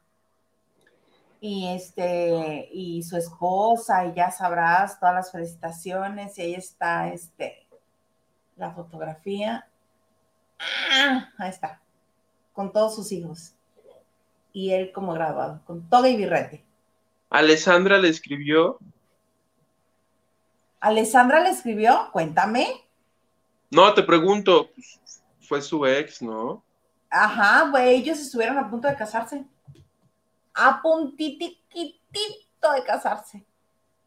y 1.39 1.67
este 1.69 2.69
y 2.71 3.01
su 3.01 3.17
esposa 3.17 4.05
y 4.05 4.13
ya 4.13 4.29
sabrás 4.29 4.99
todas 4.99 5.15
las 5.15 5.31
felicitaciones 5.31 6.37
y 6.37 6.41
ahí 6.41 6.53
está 6.53 7.07
este 7.11 7.65
la 8.57 8.71
fotografía 8.71 9.67
ah, 10.59 11.29
ahí 11.39 11.49
está 11.49 11.81
con 12.53 12.71
todos 12.71 12.95
sus 12.95 13.11
hijos 13.11 13.55
y 14.53 14.71
él 14.71 14.91
como 14.91 15.13
graduado, 15.13 15.61
con 15.65 15.87
todo 15.89 16.07
y 16.07 16.15
birrete. 16.15 16.63
¿Alessandra 17.29 17.97
le 17.97 18.09
escribió? 18.09 18.77
¿Alessandra 20.81 21.39
le 21.39 21.49
escribió? 21.49 22.09
Cuéntame. 22.11 22.67
No, 23.69 23.93
te 23.93 24.03
pregunto, 24.03 24.69
fue 25.39 25.61
su 25.61 25.85
ex, 25.85 26.21
¿no? 26.21 26.61
Ajá, 27.09 27.69
güey, 27.69 27.95
ellos 27.95 28.19
estuvieron 28.19 28.57
a 28.57 28.69
punto 28.69 28.89
de 28.89 28.95
casarse. 28.95 29.45
A 30.53 30.81
puntitiquitito 30.81 32.71
de 32.75 32.83
casarse. 32.83 33.45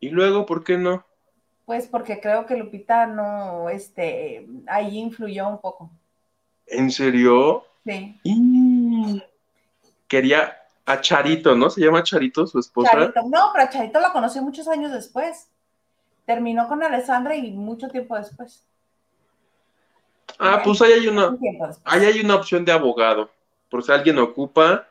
¿Y 0.01 0.11
luego 0.11 0.45
por 0.45 0.63
qué 0.63 0.77
no? 0.77 1.07
Pues 1.65 1.87
porque 1.87 2.21
creo 2.21 2.45
que 2.45 2.57
Lupita 2.57 3.07
no, 3.07 3.71
este, 3.71 4.47
ahí 4.67 4.99
influyó 4.99 5.49
un 5.49 5.59
poco. 5.59 5.91
¿En 6.67 6.91
serio? 6.91 7.65
Sí 7.87 8.21
quería 10.15 10.57
a 10.87 11.01
Charito, 11.01 11.57
¿no? 11.57 11.71
Se 11.71 11.81
llama 11.81 12.03
Charito, 12.03 12.47
su 12.47 12.59
esposa. 12.59 12.91
Charito, 12.93 13.23
no, 13.29 13.51
pero 13.53 13.65
a 13.65 13.71
Charito 13.71 14.01
la 14.01 14.13
conocí 14.13 14.41
muchos 14.41 14.69
años 14.69 14.93
después. 14.93 15.49
Terminó 16.27 16.69
con 16.69 16.83
Alessandra 16.83 17.35
y 17.37 17.51
mucho 17.53 17.89
tiempo 17.89 18.17
después. 18.17 18.65
Ah, 20.39 20.61
pues 20.65 20.81
ahí 20.83 20.93
hay 20.93 21.07
una, 21.07 21.37
ahí 21.85 22.05
hay 22.05 22.21
una 22.21 22.37
opción 22.37 22.65
de 22.65 22.73
abogado, 22.73 23.31
por 23.71 23.83
si 23.83 23.93
alguien 23.93 24.19
ocupa. 24.19 24.87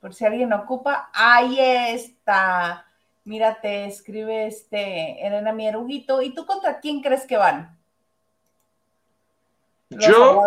Por 0.00 0.14
si 0.14 0.24
alguien 0.24 0.52
ocupa, 0.52 1.10
ahí 1.12 1.58
está. 1.58 2.86
Mira, 3.24 3.60
te 3.60 3.86
escribe 3.86 4.46
este 4.46 5.26
Elena 5.26 5.52
Mieruguito. 5.52 6.22
¿Y 6.22 6.34
tú 6.34 6.46
contra 6.46 6.80
quién 6.80 7.02
crees 7.02 7.26
que 7.26 7.36
van? 7.36 7.76
Yo. 9.90 10.40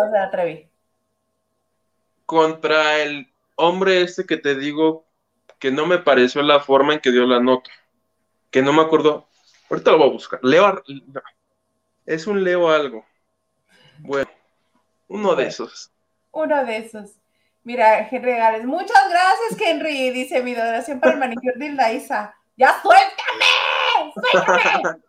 Contra 2.26 2.98
el 2.98 3.30
hombre 3.56 4.02
este 4.02 4.24
que 4.24 4.36
te 4.36 4.54
digo 4.54 5.04
que 5.58 5.70
no 5.70 5.86
me 5.86 5.98
pareció 5.98 6.42
la 6.42 6.60
forma 6.60 6.94
en 6.94 7.00
que 7.00 7.12
dio 7.12 7.24
la 7.26 7.38
nota, 7.38 7.70
que 8.50 8.62
no 8.62 8.72
me 8.72 8.82
acuerdo, 8.82 9.28
ahorita 9.72 9.90
lo 9.92 9.98
voy 9.98 10.08
a 10.08 10.12
buscar, 10.12 10.40
Leo, 10.42 10.82
es 12.06 12.26
un 12.26 12.44
Leo 12.44 12.68
algo, 12.68 13.04
bueno, 13.98 14.30
uno 15.08 15.34
de 15.34 15.46
esos. 15.46 15.90
Uno 16.30 16.64
de 16.64 16.76
esos. 16.78 17.12
Mira, 17.64 18.08
Henry 18.08 18.32
Gales, 18.32 18.64
muchas 18.64 19.08
gracias, 19.08 19.60
Henry, 19.60 20.10
dice 20.10 20.42
mi 20.42 20.54
donación 20.54 20.98
para 20.98 21.12
el 21.12 21.18
manicure 21.18 21.54
de 21.56 21.94
Isa. 21.94 22.34
¡Ya 22.56 22.80
suéltame! 22.82 24.12
¡Suéltame! 24.32 25.02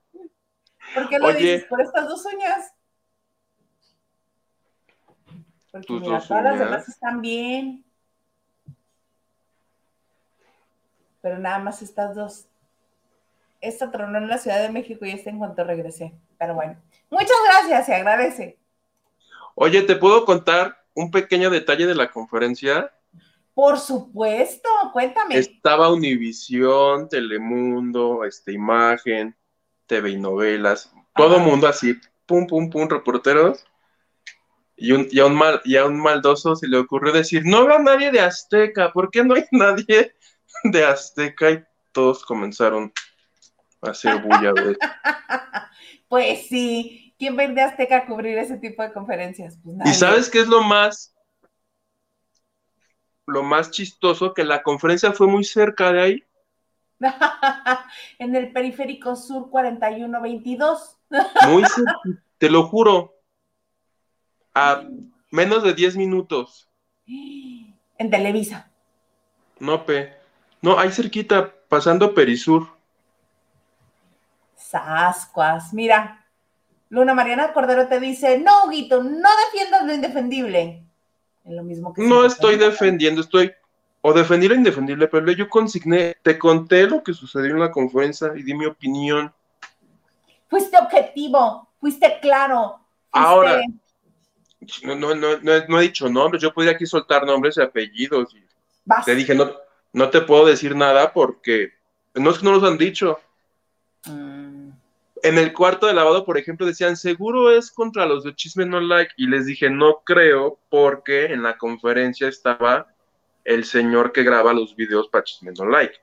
¿Por 0.94 1.10
qué 1.10 1.20
lo 1.20 1.34
dices? 1.34 1.66
¿Por 1.66 1.82
estas 1.82 2.08
dos 2.08 2.26
uñas? 2.26 2.74
Porque 5.72 5.94
mira, 5.94 6.20
todas 6.20 6.44
las 6.44 6.60
demás 6.60 6.88
están 6.88 7.22
bien. 7.22 7.84
pero 11.24 11.40
nada 11.40 11.58
más 11.58 11.82
estas 11.82 12.14
dos. 12.14 12.48
Esta 13.64 13.90
tronó 13.92 14.18
en 14.18 14.28
la 14.28 14.38
Ciudad 14.38 14.62
de 14.62 14.70
México 14.70 15.06
y 15.06 15.12
esta 15.12 15.30
en 15.30 15.40
cuanto 15.40 15.64
regresé. 15.64 16.14
Pero 16.38 16.54
bueno, 16.54 16.76
muchas 17.10 17.38
gracias, 17.48 17.86
se 17.86 17.96
agradece. 17.96 18.58
Oye, 19.56 19.84
¿te 19.84 19.96
puedo 19.96 20.26
contar 20.26 20.84
un 20.94 21.10
pequeño 21.10 21.50
detalle 21.50 21.88
de 21.88 21.96
la 21.96 22.12
conferencia? 22.12 22.92
Por 23.54 23.80
supuesto, 23.80 24.68
cuéntame. 24.92 25.38
Estaba 25.38 25.94
Univisión, 25.94 27.08
Telemundo, 27.08 28.26
este, 28.26 28.52
Imagen, 28.52 29.34
TV 29.88 30.10
y 30.10 30.18
novelas, 30.18 30.92
todo 31.16 31.40
mundo 31.40 31.68
así, 31.68 31.96
pum, 32.26 32.46
pum, 32.46 32.70
pum, 32.70 32.90
reporteros. 32.90 33.66
Y, 34.76 34.92
un, 34.92 35.08
y, 35.10 35.20
a 35.22 35.26
un 35.26 35.36
mal, 35.36 35.62
y 35.64 35.78
a 35.78 35.86
un 35.86 35.98
maldoso 36.02 36.58
se 36.58 36.68
le 36.68 36.78
ocurrió 36.78 37.14
decir, 37.14 37.44
no 37.46 37.66
veo 37.66 37.78
a 37.78 37.80
nadie 37.80 38.12
de 38.12 38.20
Azteca, 38.20 38.92
¿por 38.92 39.10
qué 39.10 39.24
no 39.24 39.36
hay 39.36 39.46
nadie 39.52 40.14
de 40.66 40.86
Azteca 40.86 41.52
y 41.52 41.64
todos 41.94 42.26
comenzaron 42.26 42.92
hacer 43.84 44.22
bulla. 44.22 44.54
pues 46.08 46.48
sí, 46.48 47.16
¿quién 47.18 47.38
va 47.38 47.44
a 47.44 47.66
Azteca 47.68 47.98
a 47.98 48.06
cubrir 48.06 48.38
ese 48.38 48.58
tipo 48.58 48.84
de 48.84 48.94
conferencias? 48.94 49.60
Pues 49.64 49.78
¿Y 49.86 49.94
sabes 49.94 50.30
qué 50.30 50.40
es 50.40 50.48
lo 50.48 50.62
más, 50.64 51.16
lo 53.26 53.44
más 53.44 53.72
chistoso? 53.72 54.34
Que 54.34 54.44
la 54.44 54.64
conferencia 54.64 55.12
fue 55.12 55.28
muy 55.28 55.44
cerca 55.44 55.92
de 55.92 56.02
ahí. 56.02 56.24
en 58.20 58.36
el 58.36 58.52
periférico 58.52 59.16
sur 59.16 59.50
4122. 59.50 60.98
muy 61.48 61.64
cerca, 61.66 62.00
te 62.38 62.50
lo 62.50 62.64
juro. 62.68 63.16
A 64.54 64.84
menos 65.32 65.64
de 65.64 65.74
10 65.74 65.98
minutos. 65.98 66.70
En 67.06 68.10
Televisa. 68.10 68.72
No, 69.60 69.86
pe. 69.86 70.14
No, 70.62 70.78
ahí 70.78 70.92
cerquita, 70.92 71.54
pasando 71.68 72.14
Perisur. 72.14 72.73
Sascuas, 74.74 75.72
mira. 75.72 76.26
Luna 76.90 77.14
Mariana 77.14 77.54
Cordero 77.54 77.88
te 77.88 78.00
dice, 78.00 78.40
no, 78.40 78.70
Guito, 78.70 79.04
no 79.04 79.30
defiendas 79.46 79.86
lo 79.86 79.94
indefendible. 79.94 80.84
Es 81.46 81.52
lo 81.52 81.64
mismo 81.64 81.94
que... 81.94 82.02
No 82.02 82.26
estoy 82.26 82.58
defendiendo, 82.58 83.22
estoy... 83.22 83.52
O 84.02 84.14
defender 84.14 84.50
lo 84.50 84.58
indefendible, 84.58 85.08
pero 85.08 85.32
yo 85.32 85.48
consigné, 85.48 86.18
te 86.22 86.38
conté 86.38 86.88
lo 86.88 87.02
que 87.04 87.14
sucedió 87.14 87.52
en 87.52 87.62
la 87.62 87.72
conferencia 87.72 88.34
y 88.36 88.44
di 88.44 88.54
mi 88.54 88.66
opinión. 88.66 89.34
Fuiste 90.50 90.78
objetivo, 90.78 91.70
fuiste 91.80 92.20
claro. 92.20 92.80
Ahora, 93.12 93.62
no, 94.84 94.96
no, 94.96 95.16
no, 95.16 95.38
no, 95.42 95.80
he 95.80 95.84
dicho 95.84 96.10
nombres, 96.10 96.42
yo 96.42 96.54
podría 96.54 96.74
aquí 96.74 96.86
soltar 96.86 97.26
nombres 97.26 97.56
y 97.58 97.62
apellidos. 97.62 98.36
Y 98.36 98.44
te 99.06 99.16
dije, 99.16 99.34
no, 99.36 99.52
no 99.94 100.10
te 100.10 100.20
puedo 100.20 100.46
decir 100.46 100.76
nada 100.76 101.14
porque 101.14 101.72
no 102.14 102.30
es 102.32 102.40
que 102.40 102.46
no 102.46 102.52
los 102.52 102.64
han 102.64 102.78
dicho. 102.78 103.20
Mm. 104.06 104.33
En 105.24 105.38
el 105.38 105.54
cuarto 105.54 105.88
de 105.88 105.94
lavado, 105.94 106.26
por 106.26 106.38
ejemplo, 106.38 106.66
decían, 106.66 106.98
seguro 106.98 107.50
es 107.50 107.72
contra 107.72 108.06
los 108.06 108.26
de 108.26 108.36
Chisme 108.36 108.66
No 108.66 108.82
Like. 108.82 109.14
Y 109.16 109.28
les 109.28 109.46
dije, 109.46 109.70
no 109.70 110.02
creo, 110.04 110.60
porque 110.70 111.28
en 111.28 111.42
la 111.42 111.58
conferencia 111.58 112.28
estaba 112.28 112.94
el 113.46 113.64
señor 113.64 114.12
que 114.12 114.24
graba 114.24 114.52
los 114.52 114.76
videos 114.76 115.08
para 115.08 115.24
Chisme 115.24 115.54
No 115.58 115.66
Like. 115.66 115.96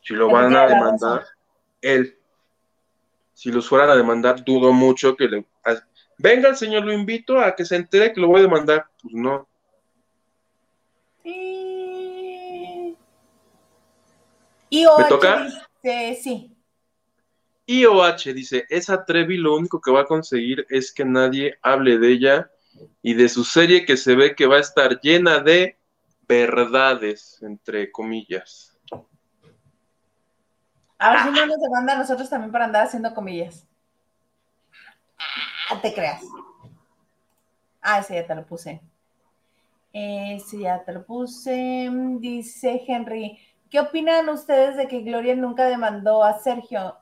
Si 0.00 0.14
lo 0.14 0.30
van 0.30 0.56
a 0.56 0.66
demandar, 0.66 1.26
él. 1.82 2.16
Si 3.34 3.52
los 3.52 3.68
fueran 3.68 3.90
a 3.90 3.96
demandar, 3.96 4.42
dudo 4.42 4.72
mucho 4.72 5.16
que 5.16 5.28
le. 5.28 5.46
Venga, 6.16 6.48
el 6.48 6.56
señor, 6.56 6.86
lo 6.86 6.94
invito 6.94 7.38
a 7.38 7.54
que 7.54 7.66
se 7.66 7.76
entere 7.76 8.14
que 8.14 8.22
lo 8.22 8.28
voy 8.28 8.38
a 8.38 8.44
demandar. 8.44 8.86
Pues 9.02 9.12
no. 9.14 9.46
Y. 11.24 12.96
IOH 14.70 14.98
¿Me 14.98 15.04
toca? 15.04 15.46
Dice, 15.82 16.18
sí. 16.22 16.55
IOH 17.66 18.32
dice: 18.32 18.64
Esa 18.68 19.04
Trevi 19.04 19.36
lo 19.36 19.56
único 19.56 19.80
que 19.80 19.90
va 19.90 20.02
a 20.02 20.06
conseguir 20.06 20.66
es 20.70 20.92
que 20.92 21.04
nadie 21.04 21.58
hable 21.62 21.98
de 21.98 22.12
ella 22.12 22.50
y 23.02 23.14
de 23.14 23.28
su 23.28 23.44
serie 23.44 23.84
que 23.84 23.96
se 23.96 24.14
ve 24.14 24.34
que 24.34 24.46
va 24.46 24.56
a 24.56 24.60
estar 24.60 25.00
llena 25.00 25.40
de 25.40 25.78
verdades, 26.28 27.42
entre 27.42 27.90
comillas. 27.90 28.76
A 30.98 31.10
ver 31.10 31.20
si 31.24 31.30
no 31.30 31.46
nos 31.46 31.60
demanda 31.60 31.94
a 31.94 31.98
nosotros 31.98 32.30
también 32.30 32.52
para 32.52 32.64
andar 32.64 32.86
haciendo 32.86 33.14
comillas. 33.14 33.66
Ah, 35.70 35.80
te 35.80 35.92
creas. 35.92 36.22
Ah, 37.82 37.98
ese 37.98 38.14
ya 38.14 38.26
te 38.26 38.34
lo 38.34 38.46
puse. 38.46 38.80
Ese 39.92 40.58
ya 40.60 40.84
te 40.84 40.92
lo 40.92 41.04
puse. 41.04 41.88
Dice 42.18 42.82
Henry, 42.86 43.38
¿qué 43.70 43.80
opinan 43.80 44.28
ustedes 44.28 44.76
de 44.76 44.88
que 44.88 45.00
Gloria 45.00 45.34
nunca 45.34 45.66
demandó 45.66 46.24
a 46.24 46.38
Sergio? 46.38 46.96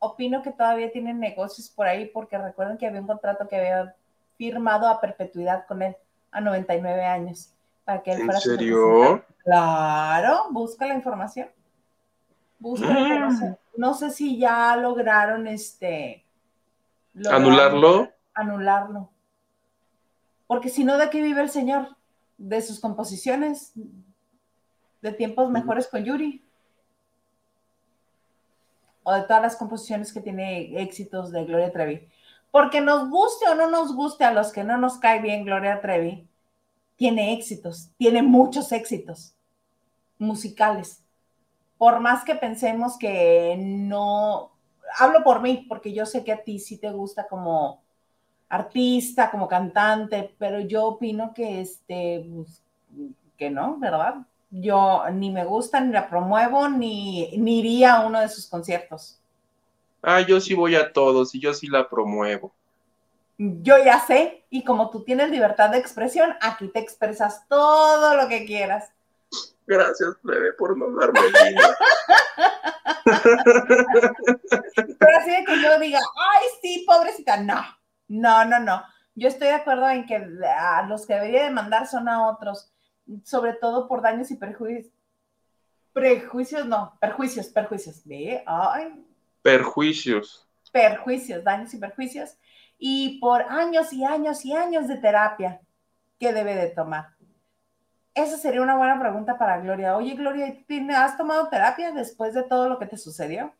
Opino 0.00 0.42
que 0.42 0.50
todavía 0.50 0.90
tienen 0.90 1.20
negocios 1.20 1.70
por 1.70 1.86
ahí 1.86 2.06
porque 2.06 2.36
recuerden 2.36 2.78
que 2.78 2.86
había 2.86 3.00
un 3.00 3.06
contrato 3.06 3.46
que 3.46 3.56
había 3.56 3.94
firmado 4.36 4.88
a 4.88 5.00
perpetuidad 5.00 5.66
con 5.66 5.82
él 5.82 5.96
a 6.32 6.40
99 6.40 7.04
años. 7.04 7.52
Para 7.84 8.02
que 8.02 8.12
él 8.12 8.22
¿En 8.22 8.32
serio? 8.40 9.24
Claro, 9.44 10.46
busca 10.50 10.86
la 10.86 10.94
información. 10.94 11.48
Mm. 12.60 13.54
No 13.76 13.94
sé 13.94 14.10
si 14.10 14.38
ya 14.38 14.76
lograron 14.76 15.46
este. 15.46 16.24
¿Anularlo? 17.30 18.10
Anularlo. 18.34 19.10
Porque 20.46 20.68
si 20.68 20.84
no, 20.84 20.98
¿de 20.98 21.10
qué 21.10 21.22
vive 21.22 21.40
el 21.40 21.50
señor? 21.50 21.96
De 22.36 22.60
sus 22.60 22.80
composiciones, 22.80 23.72
de 25.00 25.12
tiempos 25.12 25.50
mejores 25.50 25.86
con 25.86 26.04
Yuri. 26.04 26.44
O 29.10 29.14
de 29.14 29.22
todas 29.22 29.42
las 29.42 29.56
composiciones 29.56 30.12
que 30.12 30.20
tiene 30.20 30.80
éxitos 30.80 31.32
de 31.32 31.44
Gloria 31.44 31.72
Trevi. 31.72 32.08
Porque 32.50 32.80
nos 32.80 33.10
guste 33.10 33.48
o 33.48 33.54
no 33.54 33.68
nos 33.68 33.94
guste 33.94 34.24
a 34.24 34.32
los 34.32 34.52
que 34.52 34.64
no 34.64 34.78
nos 34.78 34.98
cae 34.98 35.20
bien 35.20 35.44
Gloria 35.44 35.80
Trevi, 35.80 36.28
tiene 36.96 37.32
éxitos, 37.32 37.90
tiene 37.96 38.22
muchos 38.22 38.72
éxitos 38.72 39.34
musicales 40.18 41.02
por 41.80 41.98
más 42.00 42.24
que 42.24 42.34
pensemos 42.34 42.98
que 42.98 43.56
no, 43.58 44.50
hablo 44.98 45.24
por 45.24 45.40
mí, 45.40 45.64
porque 45.66 45.94
yo 45.94 46.04
sé 46.04 46.22
que 46.24 46.32
a 46.32 46.44
ti 46.44 46.58
sí 46.58 46.76
te 46.76 46.90
gusta 46.90 47.26
como 47.26 47.80
artista, 48.50 49.30
como 49.30 49.48
cantante, 49.48 50.34
pero 50.38 50.60
yo 50.60 50.88
opino 50.88 51.32
que 51.32 51.62
este, 51.62 52.28
pues, 52.34 52.62
que 53.38 53.48
no, 53.48 53.78
¿verdad? 53.78 54.16
Yo 54.50 55.04
ni 55.12 55.30
me 55.30 55.44
gusta, 55.44 55.80
ni 55.80 55.92
la 55.92 56.08
promuevo, 56.08 56.68
ni, 56.68 57.36
ni 57.36 57.60
iría 57.60 57.96
a 57.96 58.06
uno 58.06 58.20
de 58.20 58.28
sus 58.28 58.48
conciertos. 58.48 59.20
Ah, 60.02 60.20
yo 60.20 60.40
sí 60.40 60.54
voy 60.54 60.74
a 60.76 60.92
todos 60.92 61.34
y 61.34 61.40
yo 61.40 61.54
sí 61.54 61.68
la 61.68 61.88
promuevo. 61.88 62.52
Yo 63.38 63.82
ya 63.82 64.00
sé, 64.00 64.44
y 64.50 64.64
como 64.64 64.90
tú 64.90 65.02
tienes 65.02 65.30
libertad 65.30 65.70
de 65.70 65.78
expresión, 65.78 66.34
aquí 66.40 66.68
te 66.68 66.78
expresas 66.78 67.46
todo 67.48 68.14
lo 68.14 68.28
que 68.28 68.44
quieras. 68.44 68.90
Gracias, 69.66 70.16
plebe, 70.22 70.52
por 70.54 70.76
no 70.76 70.90
darme 70.98 71.20
Pero 74.98 75.18
así 75.18 75.30
de 75.30 75.44
que 75.44 75.62
yo 75.62 75.78
diga, 75.78 76.00
ay, 76.00 76.46
sí, 76.60 76.84
pobrecita, 76.86 77.38
no, 77.38 77.62
no, 78.08 78.44
no, 78.44 78.58
no. 78.58 78.82
Yo 79.14 79.28
estoy 79.28 79.48
de 79.48 79.54
acuerdo 79.54 79.88
en 79.88 80.06
que 80.06 80.16
a 80.44 80.82
los 80.82 81.06
que 81.06 81.14
debería 81.14 81.44
demandar 81.44 81.86
son 81.86 82.08
a 82.08 82.28
otros, 82.28 82.72
sobre 83.24 83.54
todo 83.54 83.88
por 83.88 84.02
daños 84.02 84.30
y 84.30 84.36
perjuicios. 84.36 84.92
Prejuicios, 85.92 86.66
no, 86.66 86.96
perjuicios, 87.00 87.48
perjuicios. 87.48 88.02
¿Ve? 88.04 88.42
Ay. 88.46 89.04
Perjuicios. 89.42 90.46
Perjuicios, 90.72 91.42
daños 91.42 91.74
y 91.74 91.78
perjuicios. 91.78 92.36
Y 92.78 93.18
por 93.20 93.42
años 93.42 93.92
y 93.92 94.04
años 94.04 94.44
y 94.44 94.54
años 94.54 94.88
de 94.88 94.96
terapia 94.96 95.60
que 96.18 96.32
debe 96.32 96.54
de 96.54 96.68
tomar. 96.68 97.08
Esa 98.14 98.36
sería 98.36 98.62
una 98.62 98.76
buena 98.76 98.98
pregunta 99.00 99.38
para 99.38 99.60
Gloria. 99.60 99.96
Oye, 99.96 100.14
Gloria, 100.14 100.54
¿has 100.96 101.16
tomado 101.16 101.48
terapia 101.48 101.92
después 101.92 102.34
de 102.34 102.42
todo 102.42 102.68
lo 102.68 102.78
que 102.78 102.86
te 102.86 102.96
sucedió? 102.96 103.52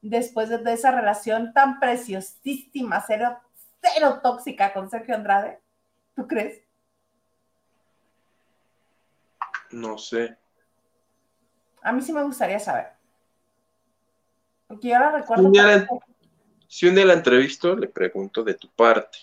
Después 0.00 0.48
de, 0.48 0.72
esa 0.72 0.90
relación 0.90 1.52
tan 1.52 1.80
preciosísima, 1.80 3.02
cero, 3.06 3.38
cero 3.80 4.20
tóxica 4.22 4.72
con 4.72 4.88
Sergio 4.88 5.14
Andrade. 5.14 5.60
¿Tú 6.14 6.26
crees? 6.26 6.62
No 9.72 9.98
sé. 9.98 10.36
A 11.82 11.92
mí 11.92 12.00
sí 12.00 12.12
me 12.12 12.22
gustaría 12.22 12.58
saber. 12.58 12.88
Porque 14.68 14.88
yo 14.88 14.96
ahora 14.96 15.18
recuerdo. 15.18 15.42
Si 16.66 16.86
un 16.86 16.94
día 16.94 17.04
la 17.04 17.12
entrevisto, 17.12 17.76
le 17.76 17.88
pregunto 17.88 18.42
de 18.42 18.54
tu 18.54 18.68
parte. 18.68 19.18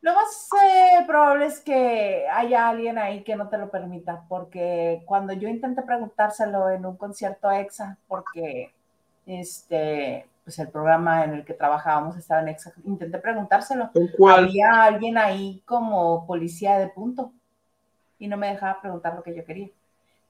Lo 0.00 0.14
más 0.14 0.48
eh, 0.64 1.04
probable 1.06 1.46
es 1.46 1.60
que 1.60 2.26
haya 2.30 2.68
alguien 2.68 2.98
ahí 2.98 3.22
que 3.22 3.36
no 3.36 3.48
te 3.48 3.58
lo 3.58 3.70
permita, 3.70 4.24
porque 4.28 5.02
cuando 5.06 5.32
yo 5.32 5.48
intenté 5.48 5.82
preguntárselo 5.82 6.70
en 6.70 6.86
un 6.86 6.96
concierto 6.96 7.50
EXA, 7.50 7.98
porque 8.08 8.72
este, 9.26 10.26
pues 10.44 10.58
el 10.58 10.68
programa 10.68 11.24
en 11.24 11.34
el 11.34 11.44
que 11.44 11.54
trabajábamos 11.54 12.16
estaba 12.16 12.42
en 12.42 12.48
EXA, 12.48 12.72
intenté 12.84 13.18
preguntárselo. 13.18 13.90
¿Cuál? 14.16 14.44
Había 14.44 14.82
alguien 14.82 15.18
ahí 15.18 15.62
como 15.64 16.26
policía 16.26 16.78
de 16.78 16.88
punto 16.88 17.32
y 18.22 18.28
no 18.28 18.36
me 18.36 18.52
dejaba 18.52 18.80
preguntar 18.80 19.16
lo 19.16 19.22
que 19.24 19.34
yo 19.34 19.44
quería. 19.44 19.68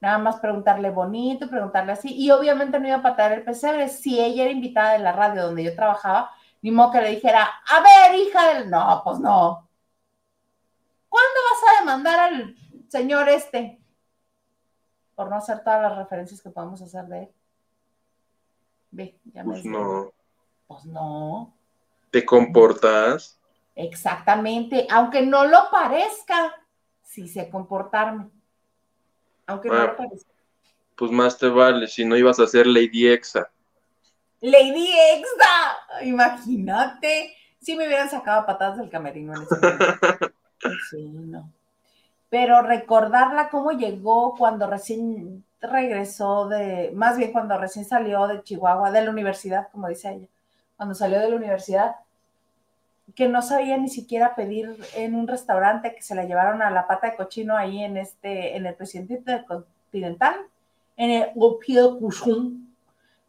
Nada 0.01 0.17
más 0.17 0.37
preguntarle 0.39 0.89
bonito, 0.89 1.47
preguntarle 1.47 1.91
así. 1.91 2.11
Y 2.11 2.31
obviamente 2.31 2.79
no 2.79 2.87
iba 2.87 2.97
a 2.97 3.01
patar 3.03 3.31
el 3.33 3.43
pesebre. 3.43 3.87
Si 3.87 4.19
ella 4.19 4.43
era 4.43 4.51
invitada 4.51 4.93
de 4.93 4.99
la 4.99 5.11
radio 5.11 5.43
donde 5.43 5.63
yo 5.63 5.75
trabajaba, 5.75 6.31
ni 6.63 6.71
modo 6.71 6.91
que 6.91 7.01
le 7.01 7.11
dijera, 7.11 7.43
a 7.43 7.81
ver, 7.81 8.19
hija 8.19 8.51
del... 8.51 8.71
No, 8.71 9.01
pues 9.03 9.19
no. 9.19 9.69
¿Cuándo 11.07 11.39
vas 11.51 11.69
a 11.69 11.79
demandar 11.81 12.19
al 12.19 12.55
señor 12.87 13.29
este? 13.29 13.79
Por 15.13 15.29
no 15.29 15.35
hacer 15.35 15.63
todas 15.63 15.83
las 15.83 15.95
referencias 15.95 16.41
que 16.41 16.49
podemos 16.49 16.81
hacer 16.81 17.05
de 17.05 17.19
él. 17.19 17.29
Ve, 18.89 19.19
ya 19.25 19.43
me 19.43 19.51
Pues 19.51 19.65
no. 19.65 20.11
Pues 20.65 20.85
no. 20.85 21.53
¿Te 22.09 22.25
comportas? 22.25 23.39
Exactamente, 23.75 24.87
aunque 24.89 25.21
no 25.21 25.45
lo 25.45 25.69
parezca, 25.69 26.55
sí 27.03 27.27
sé 27.27 27.49
comportarme. 27.49 28.29
Aunque 29.45 29.69
no 29.69 29.75
lo 29.75 29.95
parezca. 29.95 30.31
Pues 30.95 31.11
más 31.11 31.37
te 31.37 31.47
vale, 31.47 31.87
si 31.87 32.05
no 32.05 32.15
ibas 32.15 32.39
a 32.39 32.47
ser 32.47 32.67
Lady 32.67 33.07
Exa. 33.07 33.49
Lady 34.41 34.89
Exa, 35.15 36.03
imagínate. 36.03 37.35
Si 37.59 37.75
me 37.75 37.87
hubieran 37.87 38.09
sacado 38.09 38.45
patadas 38.45 38.77
del 38.77 38.89
camerino 38.89 39.33
en 39.35 39.43
ese 39.43 39.55
momento. 39.55 40.31
Sí, 40.89 41.09
no. 41.09 41.51
Pero 42.29 42.61
recordarla 42.61 43.49
cómo 43.49 43.73
llegó 43.73 44.33
cuando 44.37 44.65
recién 44.65 45.43
regresó 45.59 46.47
de, 46.47 46.91
más 46.93 47.17
bien 47.17 47.31
cuando 47.31 47.57
recién 47.57 47.83
salió 47.85 48.27
de 48.27 48.43
Chihuahua, 48.43 48.91
de 48.91 49.03
la 49.03 49.11
universidad, 49.11 49.67
como 49.71 49.89
dice 49.89 50.13
ella, 50.13 50.27
cuando 50.77 50.95
salió 50.95 51.19
de 51.19 51.29
la 51.29 51.35
universidad, 51.35 51.95
que 53.15 53.27
no 53.27 53.41
sabía 53.41 53.77
ni 53.77 53.89
siquiera 53.89 54.35
pedir 54.35 54.77
en 54.95 55.15
un 55.15 55.27
restaurante, 55.27 55.93
que 55.93 56.01
se 56.01 56.15
la 56.15 56.23
llevaron 56.23 56.61
a 56.61 56.71
la 56.71 56.87
pata 56.87 57.11
de 57.11 57.15
cochino 57.15 57.55
ahí 57.55 57.83
en 57.83 57.97
este, 57.97 58.55
en 58.55 58.65
el 58.65 58.75
presidente 58.75 59.45
continental, 59.45 60.35
en 60.97 61.11
el 61.11 61.31
Opio 61.35 61.99
Cushun, 61.99 62.75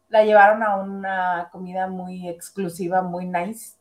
la 0.09 0.23
llevaron 0.23 0.63
a 0.63 0.77
una 0.77 1.49
comida 1.51 1.87
muy 1.87 2.29
exclusiva, 2.29 3.01
muy 3.01 3.25
nice, 3.25 3.75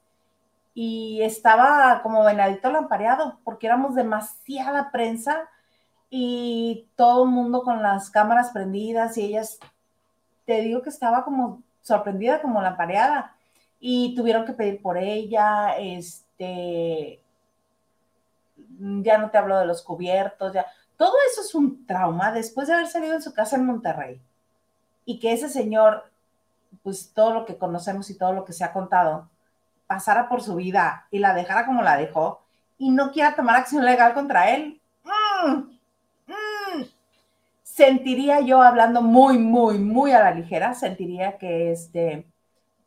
y 0.75 1.23
estaba 1.23 2.01
como 2.03 2.25
venadito 2.25 2.71
lampareado, 2.71 3.39
porque 3.45 3.67
éramos 3.67 3.95
demasiada 3.95 4.91
prensa 4.91 5.49
y 6.11 6.89
todo 6.97 7.25
el 7.25 7.31
mundo 7.31 7.63
con 7.63 7.83
las 7.83 8.11
cámaras 8.11 8.51
prendidas 8.51 9.17
y 9.17 9.27
ellas, 9.27 9.59
te 10.45 10.61
digo 10.61 10.83
que 10.83 10.91
estaba 10.91 11.25
como 11.25 11.63
sorprendida, 11.83 12.43
como 12.43 12.61
lampareada. 12.61 13.34
Y 13.87 14.15
tuvieron 14.15 14.47
que 14.47 14.55
pedir 14.55 14.81
por 14.81 14.97
ella, 14.97 15.77
este, 15.77 17.21
ya 18.79 19.19
no 19.19 19.29
te 19.29 19.37
hablo 19.37 19.59
de 19.59 19.67
los 19.67 19.83
cubiertos, 19.83 20.55
ya, 20.55 20.65
todo 20.97 21.13
eso 21.31 21.43
es 21.43 21.55
un 21.55 21.85
trauma 21.85 22.33
después 22.33 22.67
de 22.67 22.73
haber 22.73 22.87
salido 22.87 23.13
en 23.13 23.21
su 23.21 23.35
casa 23.35 23.57
en 23.57 23.67
Monterrey 23.67 24.23
y 25.05 25.19
que 25.19 25.35
ese 25.35 25.51
señor, 25.51 26.11
pues 26.83 27.13
todo 27.13 27.35
lo 27.35 27.45
que 27.45 27.59
conocemos 27.59 28.09
y 28.09 28.17
todo 28.17 28.33
lo 28.33 28.47
que 28.47 28.55
se 28.55 28.65
ha 28.65 28.73
contado, 28.73 29.29
pasara 29.87 30.31
por 30.31 30.41
su 30.41 30.55
vida 30.55 31.07
y 31.11 31.19
la 31.19 31.35
dejara 31.35 31.67
como 31.67 31.83
la 31.83 31.99
dejó 31.99 32.41
y 32.79 32.89
no 32.89 33.13
quiera 33.13 33.37
tomar 33.37 33.57
acción 33.57 33.85
legal 33.85 34.15
contra 34.15 34.49
él. 34.49 34.81
Mm, 35.05 35.57
mm. 36.33 36.85
Sentiría 37.63 38.41
yo, 38.41 38.63
hablando 38.63 39.03
muy, 39.03 39.37
muy, 39.37 39.77
muy 39.77 40.13
a 40.13 40.21
la 40.21 40.31
ligera, 40.31 40.73
sentiría 40.73 41.37
que, 41.37 41.71
este, 41.71 42.27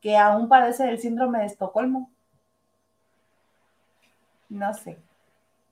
que 0.08 0.16
aún 0.16 0.48
padece 0.48 0.86
del 0.86 1.00
síndrome 1.00 1.40
de 1.40 1.48
Estocolmo. 1.48 2.10
No 4.48 4.74
sé. 4.74 4.98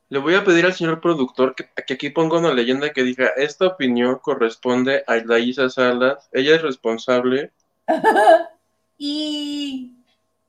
Le 0.10 0.20
voy 0.20 0.36
a 0.36 0.44
pedir 0.44 0.66
al 0.66 0.74
señor 0.74 1.00
productor 1.00 1.56
que, 1.56 1.70
aquí 1.78 2.10
ponga 2.10 2.40
una 2.40 2.54
leyenda 2.54 2.92
que 2.92 3.04
diga, 3.04 3.30
esta 3.38 3.66
opinión 3.66 4.20
corresponde 4.20 5.06
a 5.08 5.16
Laisa 5.16 5.70
Salas, 5.70 6.28
ella 6.34 6.58
es 6.58 6.64
responsable. 6.64 7.54
y 8.98 9.96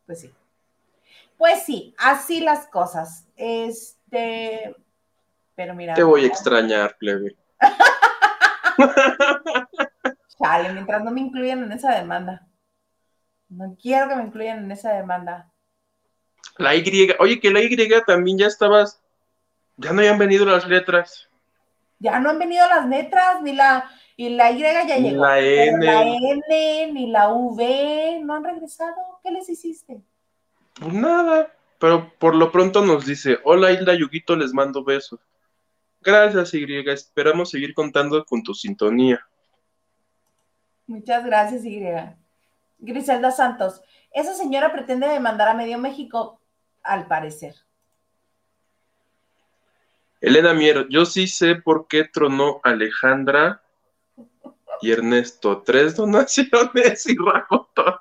pues 0.05 0.23
sí. 0.23 0.33
Pues 1.39 1.63
sí, 1.63 1.95
así 1.97 2.41
las 2.41 2.67
cosas. 2.67 3.29
Este, 3.37 4.75
pero 5.55 5.77
mira. 5.77 5.95
Te 5.95 6.03
voy 6.03 6.25
a 6.25 6.27
extrañar, 6.27 6.97
plebe. 6.99 7.37
Chale, 10.43 10.73
mientras 10.73 11.05
no 11.05 11.13
me 11.13 11.21
incluyan 11.21 11.63
en 11.63 11.71
esa 11.71 11.95
demanda. 11.95 12.46
No 13.49 13.77
quiero 13.81 14.09
que 14.09 14.17
me 14.17 14.25
incluyan 14.25 14.65
en 14.65 14.71
esa 14.73 14.93
demanda. 14.93 15.53
La 16.59 16.75
Y, 16.75 17.15
oye, 17.19 17.41
que 17.41 17.51
la 17.51 17.61
Y 17.61 17.77
también 18.07 18.39
ya 18.39 18.47
estabas 18.47 19.01
ya 19.77 19.93
no 19.93 20.01
hayan 20.01 20.19
venido 20.19 20.47
las 20.47 20.67
letras. 20.67 21.29
Ya 21.99 22.19
no 22.19 22.31
han 22.31 22.39
venido 22.39 22.67
las 22.67 22.87
letras, 22.89 23.43
ni 23.43 23.53
la, 23.53 23.91
y 24.17 24.31
la 24.31 24.51
Y 24.51 24.59
ya 24.61 24.97
llegó. 24.97 25.23
La 25.23 25.39
N. 25.39 25.85
La 25.85 26.03
N, 26.03 26.93
ni 26.93 27.07
la 27.11 27.29
V, 27.29 28.21
no 28.23 28.35
han 28.35 28.45
regresado. 28.45 28.95
¿Qué 29.23 29.31
les 29.31 29.49
hiciste? 29.49 30.01
Pues 30.81 30.93
nada, 30.93 31.53
pero 31.79 32.13
por 32.19 32.35
lo 32.35 32.51
pronto 32.53 32.85
nos 32.85 33.07
dice, 33.07 33.39
hola 33.45 33.73
Hilda 33.73 33.95
Yuguito, 33.95 34.37
les 34.37 34.53
mando 34.53 34.85
besos. 34.85 35.21
Gracias, 36.01 36.55
Y, 36.55 36.65
esperamos 36.89 37.51
seguir 37.51 37.75
contando 37.75 38.25
con 38.25 38.43
tu 38.43 38.55
sintonía. 38.55 39.21
Muchas 40.87 41.25
gracias, 41.25 41.65
Y. 41.65 41.83
Griselda 42.79 43.31
Santos, 43.31 43.83
esa 44.11 44.35
señora 44.35 44.73
pretende 44.73 45.09
demandar 45.09 45.49
a 45.49 45.55
medio 45.55 45.79
México, 45.79 46.41
al 46.83 47.07
parecer. 47.07 47.55
Elena 50.21 50.55
Mier, 50.55 50.87
yo 50.89 51.05
sí 51.05 51.27
sé 51.27 51.57
por 51.57 51.87
qué 51.89 52.05
tronó 52.05 52.61
Alejandra 52.65 53.63
y 54.81 54.91
Ernesto. 54.91 55.63
Tres 55.63 55.97
donaciones 55.97 57.07
y 57.07 57.17
rajo 57.17 57.71
todo. 57.75 58.01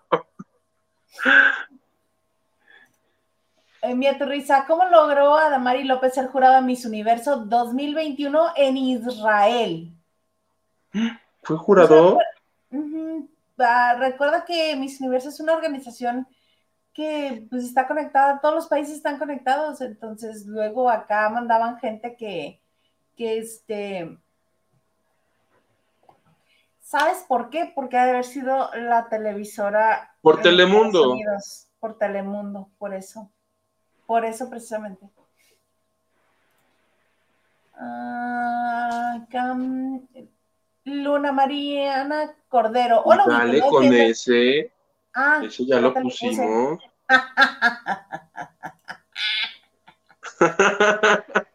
Eh, 3.82 3.94
Mía 3.94 4.18
Turriza, 4.18 4.66
¿cómo 4.66 4.86
logró 4.86 5.36
Adamari 5.36 5.84
López 5.84 6.14
ser 6.16 6.28
jurado 6.28 6.56
a 6.56 6.62
Miss 6.62 6.86
Universo 6.86 7.38
2021 7.46 8.54
en 8.56 8.78
Israel? 8.78 9.92
¿Fue 11.44 11.58
jurado? 11.58 12.18
Ah, 13.58 13.96
recuerda 13.98 14.46
que 14.46 14.76
Miss 14.76 15.00
Universo 15.00 15.30
es 15.30 15.40
una 15.40 15.54
organización 15.54 16.28
que 16.94 17.46
pues 17.50 17.66
está 17.66 17.88
conectada, 17.88 18.40
todos 18.40 18.56
los 18.56 18.68
países 18.68 18.96
están 18.96 19.20
conectados, 19.20 19.82
entonces 19.82 20.46
luego 20.46 20.90
acá 20.90 21.30
mandaban 21.30 21.78
gente 21.80 22.16
que, 22.16 22.62
que 23.18 23.38
este, 23.38 24.18
¿sabes 26.80 27.26
por 27.28 27.50
qué? 27.50 27.72
Porque 27.76 27.98
ha 27.98 28.06
de 28.06 28.12
haber 28.12 28.24
sido 28.24 28.70
la 28.76 29.10
televisora. 29.10 30.16
Por 30.22 30.42
Telemundo. 30.42 31.16
por 31.80 31.98
Telemundo, 31.98 32.70
por 32.78 32.94
eso, 32.94 33.30
por 34.06 34.24
eso 34.24 34.50
precisamente. 34.50 35.10
Ah, 37.78 39.26
Luna 40.86 41.32
Mariana 41.32 42.36
Cordero. 42.48 43.02
Hola, 43.04 43.26
Dale 43.28 43.60
con 43.62 43.92
ese. 43.92 44.72
Ah, 45.14 45.42
Eso 45.44 45.64
ya 45.64 45.82
lo 45.82 45.94
pusimos. 45.94 46.80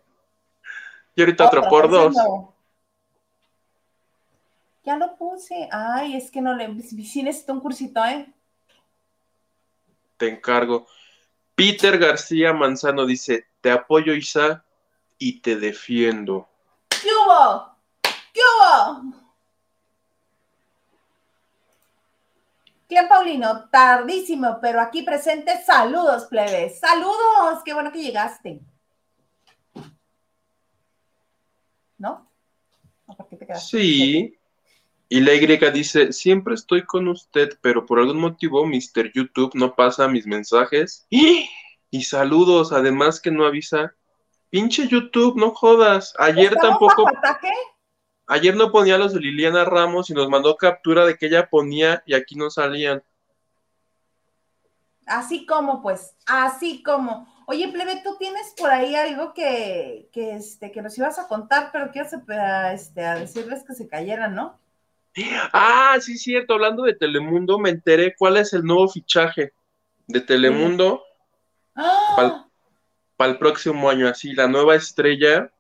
y 1.14 1.20
ahorita 1.20 1.46
otro 1.46 1.68
por 1.68 1.88
dos. 1.88 2.14
Ya 4.82 4.96
lo 4.96 5.16
puse. 5.16 5.68
Ay, 5.70 6.16
es 6.16 6.30
que 6.30 6.40
no 6.40 6.54
le. 6.54 6.82
Sí 6.82 7.22
necesito 7.22 7.52
un 7.52 7.60
cursito, 7.60 8.04
¿eh? 8.04 8.32
Te 10.16 10.28
encargo. 10.28 10.86
Peter 11.54 11.98
García 11.98 12.52
Manzano 12.52 13.06
dice: 13.06 13.46
Te 13.60 13.70
apoyo, 13.70 14.14
Isa, 14.14 14.64
y 15.18 15.40
te 15.40 15.56
defiendo. 15.56 16.48
¿Qué 16.88 17.08
hubo? 17.08 17.76
¿Qué 18.32 18.40
hubo? 18.40 19.19
Clem 22.90 23.08
Paulino, 23.08 23.68
tardísimo, 23.70 24.58
pero 24.60 24.80
aquí 24.80 25.04
presente. 25.04 25.62
Saludos, 25.64 26.24
plebes. 26.24 26.80
Saludos. 26.80 27.62
Qué 27.64 27.72
bueno 27.72 27.92
que 27.92 28.02
llegaste. 28.02 28.60
¿No? 31.96 32.28
¿Por 33.06 33.28
qué 33.28 33.36
te 33.36 33.54
sí. 33.54 34.36
Y 35.08 35.20
la 35.20 35.34
Y 35.34 35.70
dice, 35.70 36.12
siempre 36.12 36.54
estoy 36.54 36.84
con 36.84 37.06
usted, 37.06 37.58
pero 37.60 37.86
por 37.86 38.00
algún 38.00 38.18
motivo 38.18 38.66
Mr. 38.66 39.12
YouTube 39.14 39.52
no 39.54 39.76
pasa 39.76 40.08
mis 40.08 40.26
mensajes. 40.26 41.06
Y 41.08 42.02
saludos, 42.02 42.72
además 42.72 43.20
que 43.20 43.30
no 43.30 43.46
avisa. 43.46 43.94
Pinche 44.50 44.88
YouTube, 44.88 45.36
no 45.36 45.52
jodas. 45.52 46.12
Ayer 46.18 46.56
tampoco... 46.56 47.08
Ataque? 47.08 47.52
Ayer 48.32 48.54
no 48.54 48.70
ponía 48.70 48.96
los 48.96 49.12
de 49.12 49.18
Liliana 49.18 49.64
Ramos 49.64 50.08
y 50.08 50.14
nos 50.14 50.28
mandó 50.28 50.56
captura 50.56 51.04
de 51.04 51.18
que 51.18 51.26
ella 51.26 51.50
ponía 51.50 52.04
y 52.06 52.14
aquí 52.14 52.36
no 52.36 52.48
salían. 52.48 53.02
Así 55.04 55.44
como, 55.46 55.82
pues, 55.82 56.14
así 56.26 56.80
como. 56.84 57.26
Oye, 57.46 57.66
plebe, 57.72 58.00
tú 58.04 58.14
tienes 58.20 58.54
por 58.56 58.70
ahí 58.70 58.94
algo 58.94 59.34
que, 59.34 60.08
que, 60.12 60.36
este, 60.36 60.70
que 60.70 60.80
nos 60.80 60.96
ibas 60.96 61.18
a 61.18 61.26
contar, 61.26 61.70
pero 61.72 61.90
quiero 61.90 62.08
este, 62.72 63.04
a 63.04 63.16
decirles 63.16 63.64
que 63.66 63.74
se 63.74 63.88
cayeran, 63.88 64.36
¿no? 64.36 64.60
Ah, 65.52 65.96
sí, 66.00 66.16
cierto. 66.16 66.54
Hablando 66.54 66.84
de 66.84 66.94
Telemundo, 66.94 67.58
me 67.58 67.70
enteré 67.70 68.14
cuál 68.16 68.36
es 68.36 68.52
el 68.52 68.62
nuevo 68.62 68.88
fichaje 68.88 69.52
de 70.06 70.20
Telemundo 70.20 71.02
¡Ah! 71.74 72.46
para 73.16 73.32
el 73.32 73.38
próximo 73.38 73.90
año. 73.90 74.06
Así, 74.06 74.34
la 74.34 74.46
nueva 74.46 74.76
estrella 74.76 75.50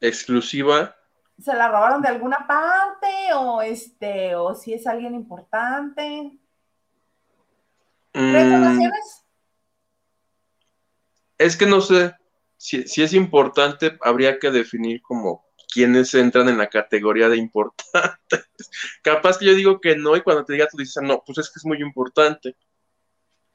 exclusiva 0.00 0.97
se 1.38 1.54
la 1.54 1.68
robaron 1.68 2.02
de 2.02 2.08
alguna 2.08 2.46
parte 2.46 3.06
o 3.34 3.62
este 3.62 4.34
o 4.34 4.54
si 4.54 4.74
es 4.74 4.86
alguien 4.86 5.14
importante. 5.14 6.38
¿Tres 8.12 8.46
mm. 8.46 8.90
Es 11.38 11.56
que 11.56 11.66
no 11.66 11.80
sé, 11.80 12.16
si, 12.56 12.82
es 13.02 13.14
importante, 13.14 13.96
habría 14.02 14.40
que 14.40 14.50
definir 14.50 15.00
como 15.02 15.46
quiénes 15.72 16.12
entran 16.14 16.48
en 16.48 16.58
la 16.58 16.68
categoría 16.68 17.28
de 17.28 17.36
importantes. 17.36 18.50
Capaz 19.02 19.38
que 19.38 19.46
yo 19.46 19.54
digo 19.54 19.80
que 19.80 19.94
no 19.96 20.16
y 20.16 20.22
cuando 20.22 20.44
te 20.44 20.54
diga 20.54 20.66
tú 20.68 20.76
dices, 20.76 21.00
no, 21.02 21.22
pues 21.24 21.38
es 21.38 21.48
que 21.48 21.58
es 21.58 21.64
muy 21.64 21.80
importante. 21.80 22.56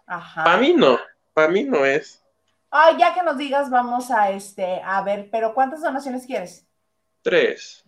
Ajá. 0.05 0.45
Para 0.45 0.57
mí 0.57 0.73
no, 0.73 0.97
para 1.33 1.49
mí 1.49 1.65
no 1.65 1.83
es. 1.83 2.23
Ay, 2.71 2.95
ya 2.97 3.13
que 3.13 3.23
nos 3.23 3.37
digas, 3.37 3.69
vamos 3.69 4.09
a 4.09 4.31
este, 4.31 4.81
a 4.81 5.01
ver, 5.03 5.29
pero 5.29 5.53
¿cuántas 5.53 5.81
donaciones 5.81 6.25
quieres? 6.25 6.65
Tres. 7.23 7.85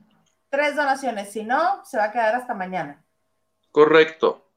Tres 0.50 0.78
donaciones, 0.78 1.32
si 1.32 1.44
no, 1.44 1.84
se 1.84 1.98
va 1.98 2.06
a 2.06 2.12
quedar 2.12 2.36
hasta 2.36 2.54
mañana. 2.54 3.04
Correcto. 3.70 4.50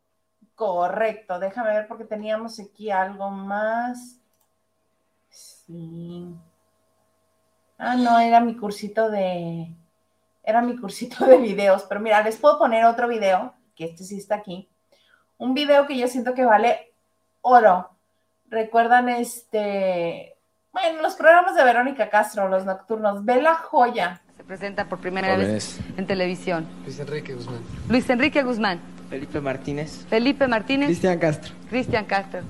Correcto, 0.55 1.41
déjame 1.41 1.71
ver 1.71 1.89
porque 1.89 2.05
teníamos 2.05 2.61
aquí 2.61 2.91
algo 2.91 3.31
más. 3.31 4.21
Sí. 5.29 6.33
Ah, 7.77 7.97
no, 7.97 8.19
era 8.21 8.41
mi 8.41 8.57
cursito 8.57 9.11
de. 9.11 9.75
Era 10.45 10.63
mi 10.63 10.77
cursito 10.79 11.27
de 11.27 11.39
videos, 11.39 11.83
pero 11.83 12.01
mira, 12.01 12.23
les 12.23 12.37
puedo 12.37 12.59
poner 12.59 12.85
otro 12.85 13.09
video, 13.09 13.55
que 13.75 13.87
este 13.87 14.05
sí 14.05 14.19
está 14.19 14.37
aquí. 14.37 14.71
Un 15.37 15.55
video 15.55 15.87
que 15.87 15.99
yo 15.99 16.07
siento 16.07 16.35
que 16.35 16.45
vale 16.45 16.93
oro. 17.41 17.91
Recuerdan 18.47 19.09
este. 19.09 20.37
Bueno, 20.71 21.03
los 21.03 21.17
programas 21.17 21.57
de 21.57 21.65
Verónica 21.65 22.09
Castro, 22.09 22.49
los 22.49 22.65
nocturnos. 22.65 23.25
Ve 23.25 23.43
la 23.43 23.57
joya 23.57 24.23
presenta 24.45 24.85
por 24.87 24.99
primera 24.99 25.37
vez 25.37 25.79
en 25.97 26.07
televisión. 26.07 26.67
Luis 26.85 26.99
Enrique 26.99 27.35
Guzmán. 27.35 27.61
Luis 27.89 28.09
Enrique 28.11 28.43
Guzmán. 28.43 28.81
Felipe 29.11 29.41
Martínez. 29.41 30.05
Felipe 30.09 30.47
Martínez. 30.49 30.87
Cristian 30.89 31.19
Castro. 31.19 31.55
Cristian 31.71 32.05
Castro. 32.05 32.41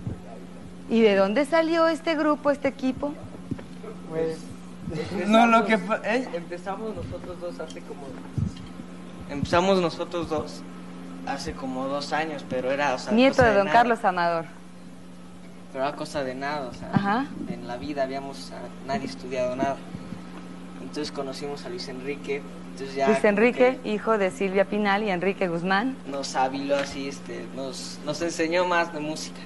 ¿Y 0.90 1.00
de 1.02 1.14
dónde 1.16 1.44
salió 1.44 1.86
este 1.88 2.14
grupo, 2.16 2.50
este 2.50 2.68
equipo? 2.68 3.14
Pues. 4.10 4.38
No, 5.26 5.46
lo 5.46 5.64
que 5.66 5.76
pa- 5.78 6.00
¿eh? 6.04 6.28
Empezamos 6.34 6.94
nosotros 6.96 7.40
dos 7.40 7.60
hace 7.60 7.80
como. 7.82 8.06
Empezamos 9.30 9.80
nosotros 9.80 10.30
dos 10.30 10.62
hace 11.26 11.52
como 11.52 11.86
dos 11.88 12.12
años, 12.12 12.44
pero 12.48 12.70
era. 12.72 12.94
O 12.94 12.98
sea, 12.98 13.12
Nieto 13.12 13.42
de 13.42 13.52
don 13.52 13.66
nada. 13.66 13.72
Carlos 13.78 14.04
Amador. 14.04 14.46
Pero 15.72 15.84
era 15.84 15.94
cosa 15.94 16.24
de 16.24 16.34
nada, 16.34 16.68
o 16.68 16.72
sea. 16.74 16.90
Ajá. 16.92 17.26
En 17.52 17.68
la 17.68 17.76
vida 17.76 18.02
habíamos 18.04 18.50
nadie 18.86 19.04
estudiado 19.06 19.54
nada. 19.54 19.76
Entonces 20.88 21.12
conocimos 21.12 21.66
a 21.66 21.68
Luis 21.68 21.86
Enrique. 21.88 22.40
Entonces 22.72 22.96
ya 22.96 23.08
Luis 23.08 23.22
Enrique, 23.22 23.78
que 23.82 23.90
hijo 23.90 24.16
de 24.16 24.30
Silvia 24.30 24.64
Pinal 24.64 25.02
y 25.02 25.10
Enrique 25.10 25.46
Guzmán. 25.46 25.96
Nos 26.10 26.34
habiló 26.34 26.76
así, 26.76 27.08
este, 27.08 27.44
nos, 27.54 27.98
nos 28.06 28.22
enseñó 28.22 28.66
más 28.66 28.94
de 28.94 29.00
música. 29.00 29.38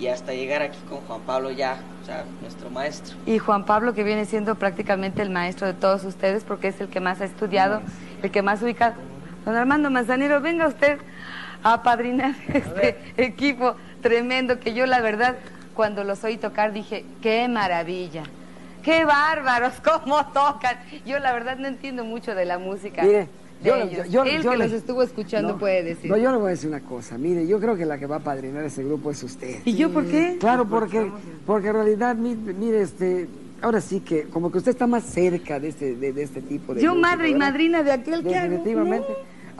Y 0.00 0.08
hasta 0.08 0.32
llegar 0.32 0.60
aquí 0.60 0.78
con 0.88 0.98
Juan 1.02 1.20
Pablo 1.20 1.52
ya, 1.52 1.76
o 2.02 2.06
sea, 2.06 2.24
nuestro 2.40 2.68
maestro. 2.68 3.16
Y 3.26 3.38
Juan 3.38 3.64
Pablo, 3.64 3.94
que 3.94 4.02
viene 4.02 4.24
siendo 4.24 4.56
prácticamente 4.56 5.22
el 5.22 5.30
maestro 5.30 5.68
de 5.68 5.74
todos 5.74 6.02
ustedes, 6.02 6.42
porque 6.42 6.68
es 6.68 6.80
el 6.80 6.88
que 6.88 6.98
más 6.98 7.20
ha 7.20 7.26
estudiado, 7.26 7.80
el 8.20 8.32
que 8.32 8.42
más 8.42 8.60
ubica. 8.60 8.94
Don 9.44 9.54
Armando 9.54 9.88
Manzanero, 9.88 10.40
venga 10.40 10.66
usted 10.66 10.98
a 11.62 11.84
padrinar 11.84 12.34
este 12.52 12.98
equipo 13.18 13.76
tremendo 14.00 14.58
que 14.58 14.74
yo, 14.74 14.86
la 14.86 15.00
verdad, 15.00 15.36
cuando 15.74 16.02
los 16.02 16.24
oí 16.24 16.38
tocar 16.38 16.72
dije, 16.72 17.04
qué 17.22 17.46
maravilla. 17.46 18.24
¡Qué 18.82 19.04
bárbaros! 19.04 19.74
¿Cómo 19.84 20.24
tocan? 20.32 20.76
Yo 21.06 21.18
la 21.18 21.32
verdad 21.32 21.56
no 21.58 21.68
entiendo 21.68 22.04
mucho 22.04 22.34
de 22.34 22.44
la 22.44 22.58
música. 22.58 23.02
Mire, 23.02 23.28
de 23.62 23.68
yo- 23.70 23.76
ellos. 23.76 24.08
yo- 24.10 24.24
Él 24.24 24.42
yo 24.42 24.50
que 24.52 24.56
le- 24.58 24.64
los 24.64 24.72
estuvo 24.72 25.02
escuchando 25.02 25.52
No, 25.52 25.58
puede 25.58 25.82
decir. 25.82 26.10
No, 26.10 26.16
yo 26.16 26.30
le 26.32 26.36
voy 26.38 26.46
a 26.48 26.50
decir 26.50 26.68
una 26.68 26.80
cosa. 26.80 27.16
Mire, 27.18 27.46
yo 27.46 27.60
creo 27.60 27.76
que 27.76 27.86
la 27.86 27.98
que 27.98 28.06
va 28.06 28.16
a 28.16 28.20
padrinar 28.20 28.64
ese 28.64 28.82
grupo 28.84 29.10
es 29.10 29.22
usted. 29.22 29.58
¿Y 29.64 29.76
yo 29.76 29.90
por 29.90 30.04
qué? 30.06 30.36
Claro, 30.40 30.66
porque, 30.66 31.10
porque 31.46 31.68
en 31.68 31.74
realidad, 31.74 32.16
mi- 32.16 32.34
mire, 32.34 32.82
este, 32.82 33.28
ahora 33.60 33.80
sí 33.80 34.00
que 34.00 34.24
como 34.24 34.50
que 34.50 34.58
usted 34.58 34.72
está 34.72 34.86
más 34.88 35.04
cerca 35.04 35.60
de 35.60 35.68
este, 35.68 35.94
de, 35.94 36.12
de 36.12 36.22
este 36.24 36.42
tipo 36.42 36.74
de 36.74 36.82
Yo 36.82 36.94
madre 36.96 37.28
y 37.28 37.34
madrina 37.36 37.82
de 37.84 37.92
aquel 37.92 38.24
que 38.24 38.36
hago. 38.36 38.64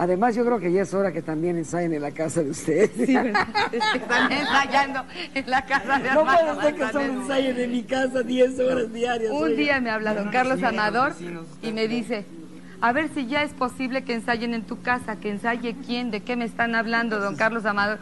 Además, 0.02 0.34
yo 0.34 0.44
creo 0.44 0.58
que 0.58 0.72
ya 0.72 0.82
es 0.82 0.92
hora 0.94 1.12
que 1.12 1.22
también 1.22 1.56
ensayen 1.56 1.92
en 1.94 2.02
la 2.02 2.10
casa 2.10 2.42
de 2.42 2.50
usted. 2.50 2.90
Sí, 2.96 3.14
¿verdad? 3.14 3.46
Están 3.94 4.32
ensayando 4.32 5.04
en 5.32 5.48
la 5.48 5.64
casa 5.64 5.98
de 6.00 6.10
No 6.12 6.20
Armando 6.22 6.54
puede 6.56 6.62
ser 6.62 6.74
que 6.74 6.86
solo 6.92 7.04
ensayen 7.22 7.60
en 7.60 7.70
mi 7.70 7.82
casa 7.84 8.22
10 8.24 8.58
horas 8.58 8.92
diarias. 8.92 9.30
Un 9.30 9.44
oiga. 9.44 9.56
día 9.56 9.80
me 9.80 9.90
habla 9.90 10.14
don 10.14 10.30
Carlos 10.30 10.60
Amador 10.64 11.12
y 11.62 11.70
me 11.70 11.86
dice, 11.86 12.26
a 12.80 12.90
ver 12.90 13.10
si 13.14 13.28
ya 13.28 13.44
es 13.44 13.52
posible 13.52 14.02
que 14.02 14.14
ensayen 14.14 14.54
en 14.54 14.64
tu 14.64 14.82
casa, 14.82 15.20
que 15.20 15.30
ensaye 15.30 15.76
quién, 15.86 16.10
de 16.10 16.20
qué 16.22 16.34
me 16.34 16.46
están 16.46 16.74
hablando, 16.74 17.20
don 17.20 17.36
Carlos 17.36 17.64
Amador. 17.64 18.00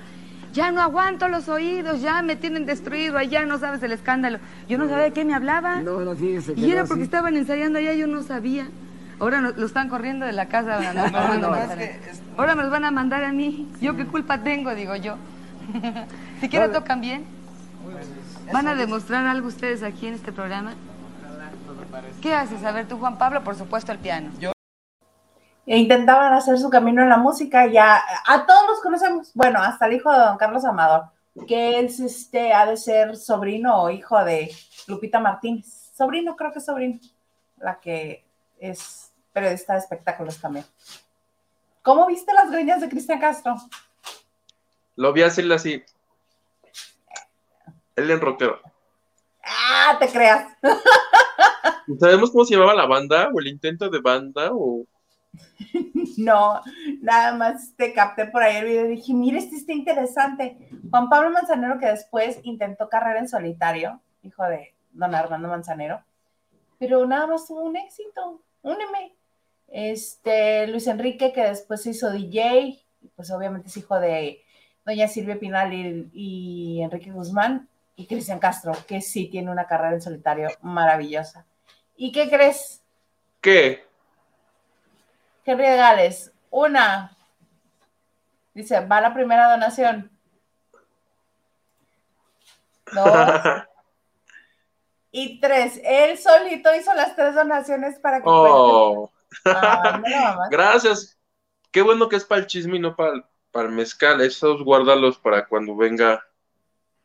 Ya 0.55 0.73
no 0.73 0.81
aguanto 0.81 1.29
los 1.29 1.51
oídos, 1.51 2.01
ya 2.01 2.23
me 2.23 2.35
tienen 2.35 2.65
destruido, 2.65 3.19
allá 3.19 3.45
no 3.45 3.59
sabes 3.59 3.83
el 3.83 3.93
escándalo. 3.93 4.39
Yo 4.71 4.79
no 4.79 4.89
sabía 4.89 5.05
de 5.05 5.13
qué 5.13 5.27
me 5.27 5.35
hablaban. 5.35 5.85
No, 5.85 6.01
no, 6.01 6.17
fíjese 6.17 6.55
que 6.55 6.61
Y 6.63 6.71
era 6.73 6.81
no, 6.85 6.89
porque 6.89 7.03
sí. 7.03 7.05
estaban 7.05 7.37
ensayando 7.37 7.79
allá, 7.79 7.93
yo 7.93 8.07
no 8.07 8.23
sabía. 8.23 8.69
Ahora 9.21 9.41
no- 9.41 9.51
lo 9.51 9.67
están 9.67 9.89
corriendo 9.89 10.27
de 10.27 10.33
la 10.33 10.47
casa. 10.47 10.77
Armando 10.79 11.51
no. 11.51 11.57
Ahora 12.39 12.55
me 12.55 12.63
los 12.63 12.71
van 12.71 12.85
a 12.85 12.91
mandar 12.91 13.23
a 13.23 13.33
mí. 13.33 13.71
¿Yo 13.81 13.97
qué 13.97 14.07
culpa 14.07 14.43
tengo, 14.43 14.75
digo 14.75 14.97
yo? 14.97 15.17
¿Siquiera 16.41 16.73
tocan 16.73 17.01
bien? 17.01 17.27
¿Van 18.53 18.67
a 18.67 18.75
demostrar 18.75 19.27
algo 19.27 19.49
ustedes 19.49 19.83
aquí 19.83 20.07
en 20.07 20.15
este 20.15 20.33
programa? 20.33 20.73
¿Qué 22.23 22.35
haces? 22.35 22.65
A 22.65 22.73
ver, 22.73 22.89
tú, 22.89 22.99
Juan 22.99 23.19
Pablo, 23.19 23.45
por 23.45 23.55
supuesto, 23.55 23.93
el 23.93 23.99
piano. 23.99 24.31
E 25.67 25.77
intentaban 25.79 26.33
hacer 26.33 26.59
su 26.59 26.69
camino 26.71 27.03
en 27.03 27.09
la 27.09 27.19
música, 27.19 27.67
ya 27.67 28.01
a 28.27 28.47
todos 28.47 28.67
los 28.67 28.81
conocemos, 28.81 29.31
bueno, 29.35 29.61
hasta 29.63 29.87
el 29.87 29.93
hijo 29.93 30.11
de 30.11 30.19
don 30.19 30.37
Carlos 30.37 30.65
Amador, 30.65 31.05
que 31.47 31.79
es 31.79 32.01
este, 32.01 32.53
ha 32.53 32.67
de 32.67 32.77
ser 32.77 33.17
sobrino 33.17 33.83
o 33.83 33.91
hijo 33.91 34.25
de 34.25 34.51
Lupita 34.89 35.21
Martínez. 35.21 35.67
Sobrino, 35.95 36.35
creo 36.35 36.51
que 36.51 36.59
es 36.59 36.65
sobrino, 36.65 36.99
la 37.59 37.79
que 37.79 38.25
es 38.59 39.10
periodista 39.33 39.75
de 39.75 39.81
espectáculos 39.81 40.41
también. 40.41 40.65
¿Cómo 41.83 42.07
viste 42.07 42.33
las 42.33 42.51
greñas 42.51 42.81
de 42.81 42.89
Cristian 42.89 43.21
Castro? 43.21 43.57
Lo 44.97 45.13
vi 45.13 45.23
hacerle 45.23 45.55
así. 45.55 45.83
Él 47.97 48.11
en 48.11 48.21
rockero. 48.21 48.61
Ah, 49.43 49.97
te 49.99 50.09
creas. 50.09 50.57
¿Sabemos 51.99 52.31
cómo 52.31 52.45
se 52.45 52.55
llamaba 52.55 52.75
la 52.75 52.87
banda? 52.87 53.31
¿O 53.35 53.41
el 53.41 53.49
intento 53.49 53.89
de 53.89 54.01
banda? 54.01 54.51
¿O 54.53 54.85
No, 56.17 56.61
nada 57.01 57.35
más 57.35 57.75
te 57.77 57.93
capté 57.93 58.27
por 58.27 58.43
ahí 58.43 58.57
el 58.57 58.65
video 58.67 58.87
y 58.87 58.97
dije, 58.97 59.15
mire, 59.15 59.39
este 59.39 59.57
está 59.57 59.73
interesante. 59.73 60.57
Juan 60.91 61.09
Pablo 61.09 61.31
Manzanero, 61.31 61.79
que 61.79 61.87
después 61.87 62.41
intentó 62.43 62.89
carrera 62.89 63.21
en 63.21 63.29
solitario, 63.29 64.01
hijo 64.23 64.45
de 64.45 64.75
don 64.93 65.15
Armando 65.15 65.49
Manzanero, 65.49 66.03
pero 66.79 67.07
nada 67.07 67.27
más 67.27 67.47
tuvo 67.47 67.63
un 67.63 67.77
éxito, 67.77 68.43
un 68.63 68.81
M. 68.81 69.15
Este, 69.71 70.67
Luis 70.67 70.87
Enrique, 70.87 71.33
que 71.33 71.43
después 71.43 71.83
se 71.83 71.91
hizo 71.91 72.11
DJ, 72.11 72.79
pues 73.17 73.31
obviamente 73.31 73.69
es 73.69 73.77
hijo 73.77 73.99
de 73.99 74.43
doña 74.85 75.09
Silvia 75.09 75.39
Pinal 75.39 75.73
y, 75.73 76.11
y 76.13 76.83
Enrique 76.83 77.13
Guzmán, 77.13 77.69
y 77.97 78.07
Cristian 78.07 78.39
Castro, 78.39 78.73
que 78.87 79.01
sí 79.01 79.29
tiene 79.29 79.51
una 79.51 79.67
carrera 79.67 79.95
en 79.95 80.01
solitario 80.01 80.49
maravillosa. 80.63 81.47
¿Y 81.97 82.13
qué 82.13 82.29
crees? 82.29 82.83
qué? 83.41 83.85
Henry 85.45 85.67
de 85.67 85.77
Gales, 85.77 86.33
una. 86.51 87.17
Dice, 88.55 88.81
va 88.81 89.01
la 89.01 89.13
primera 89.15 89.51
donación. 89.51 90.11
Dos. 92.93 93.65
y 95.13 95.41
tres. 95.41 95.81
Él 95.85 96.19
solito 96.19 96.75
hizo 96.75 96.93
las 96.95 97.15
tres 97.15 97.35
donaciones 97.35 97.99
para 97.99 98.19
que 98.19 98.25
Oh, 98.27 99.11
mira, 99.45 100.21
mamá. 100.23 100.49
gracias. 100.51 101.19
Qué 101.71 101.83
bueno 101.83 102.09
que 102.09 102.17
es 102.17 102.25
para 102.25 102.41
el 102.41 102.47
chisme 102.47 102.77
y 102.77 102.81
no 102.81 102.97
para 102.97 103.15
el, 103.15 103.25
para 103.53 103.69
el 103.69 103.75
mezcal. 103.75 104.21
Esos 104.21 104.63
guárdalos 104.65 105.19
para 105.19 105.47
cuando 105.47 105.77
venga 105.77 106.25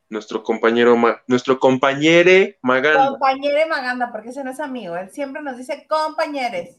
nuestro 0.10 0.44
compañero, 0.44 0.96
Ma- 0.96 1.22
nuestro 1.28 1.60
compañere 1.60 2.58
Maganda. 2.62 3.10
Compañere 3.10 3.66
Maganda, 3.66 4.12
porque 4.12 4.30
ese 4.30 4.44
no 4.44 4.52
es 4.52 4.60
amigo. 4.60 4.96
Él 4.96 5.10
siempre 5.10 5.42
nos 5.42 5.58
dice 5.58 5.86
compañeres. 5.88 6.78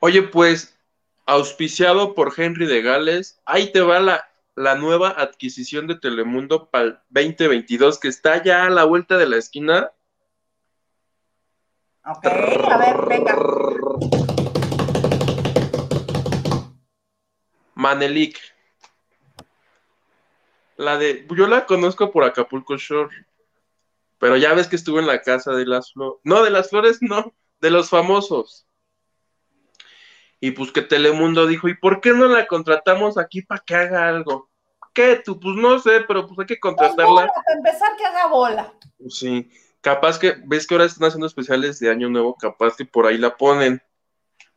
Oye, 0.00 0.22
pues, 0.22 0.78
auspiciado 1.24 2.14
por 2.14 2.32
Henry 2.36 2.66
de 2.66 2.82
Gales, 2.82 3.40
ahí 3.44 3.72
te 3.72 3.80
va 3.80 3.98
la, 3.98 4.28
la 4.54 4.74
nueva 4.74 5.10
adquisición 5.10 5.86
de 5.86 5.98
Telemundo 5.98 6.70
para 6.70 6.84
el 6.84 6.98
2022, 7.10 7.98
que 7.98 8.08
está 8.08 8.42
ya 8.42 8.64
a 8.66 8.70
la 8.70 8.84
vuelta 8.84 9.16
de 9.16 9.28
la 9.28 9.36
esquina. 9.36 9.90
Ok, 12.08 12.24
a 12.26 12.76
ver, 12.78 13.06
venga. 13.08 13.36
Manelik. 17.74 18.38
La 20.76 20.98
de, 20.98 21.26
yo 21.36 21.46
la 21.46 21.66
conozco 21.66 22.12
por 22.12 22.24
Acapulco 22.24 22.76
Shore, 22.76 23.26
pero 24.18 24.36
ya 24.36 24.52
ves 24.54 24.68
que 24.68 24.76
estuvo 24.76 24.98
en 25.00 25.06
la 25.06 25.22
casa 25.22 25.52
de 25.52 25.64
las 25.66 25.92
flores. 25.92 26.20
No, 26.22 26.42
de 26.42 26.50
las 26.50 26.70
flores 26.70 26.98
no, 27.00 27.34
de 27.60 27.70
los 27.70 27.88
famosos. 27.88 28.66
Y 30.38 30.50
pues 30.50 30.70
que 30.70 30.82
Telemundo 30.82 31.46
dijo, 31.46 31.66
¿y 31.68 31.74
por 31.76 32.00
qué 32.02 32.10
no 32.10 32.26
la 32.26 32.46
contratamos 32.46 33.16
aquí 33.16 33.40
para 33.42 33.62
que 33.66 33.74
haga 33.74 34.08
algo? 34.08 34.50
¿Qué 34.92 35.22
tú? 35.24 35.40
Pues 35.40 35.56
no 35.56 35.78
sé, 35.78 36.02
pero 36.06 36.26
pues 36.26 36.38
hay 36.40 36.46
que 36.46 36.58
Pues 36.60 36.74
contratarla. 36.74 37.26
para 37.26 37.56
empezar, 37.56 37.96
que 37.96 38.04
haga 38.04 38.26
bola. 38.26 38.72
Sí, 39.08 39.50
capaz 39.86 40.18
que, 40.18 40.34
ves 40.44 40.66
que 40.66 40.74
ahora 40.74 40.86
están 40.86 41.06
haciendo 41.06 41.28
especiales 41.28 41.78
de 41.78 41.88
Año 41.88 42.08
Nuevo, 42.08 42.34
capaz 42.34 42.76
que 42.76 42.84
por 42.84 43.06
ahí 43.06 43.18
la 43.18 43.36
ponen. 43.36 43.80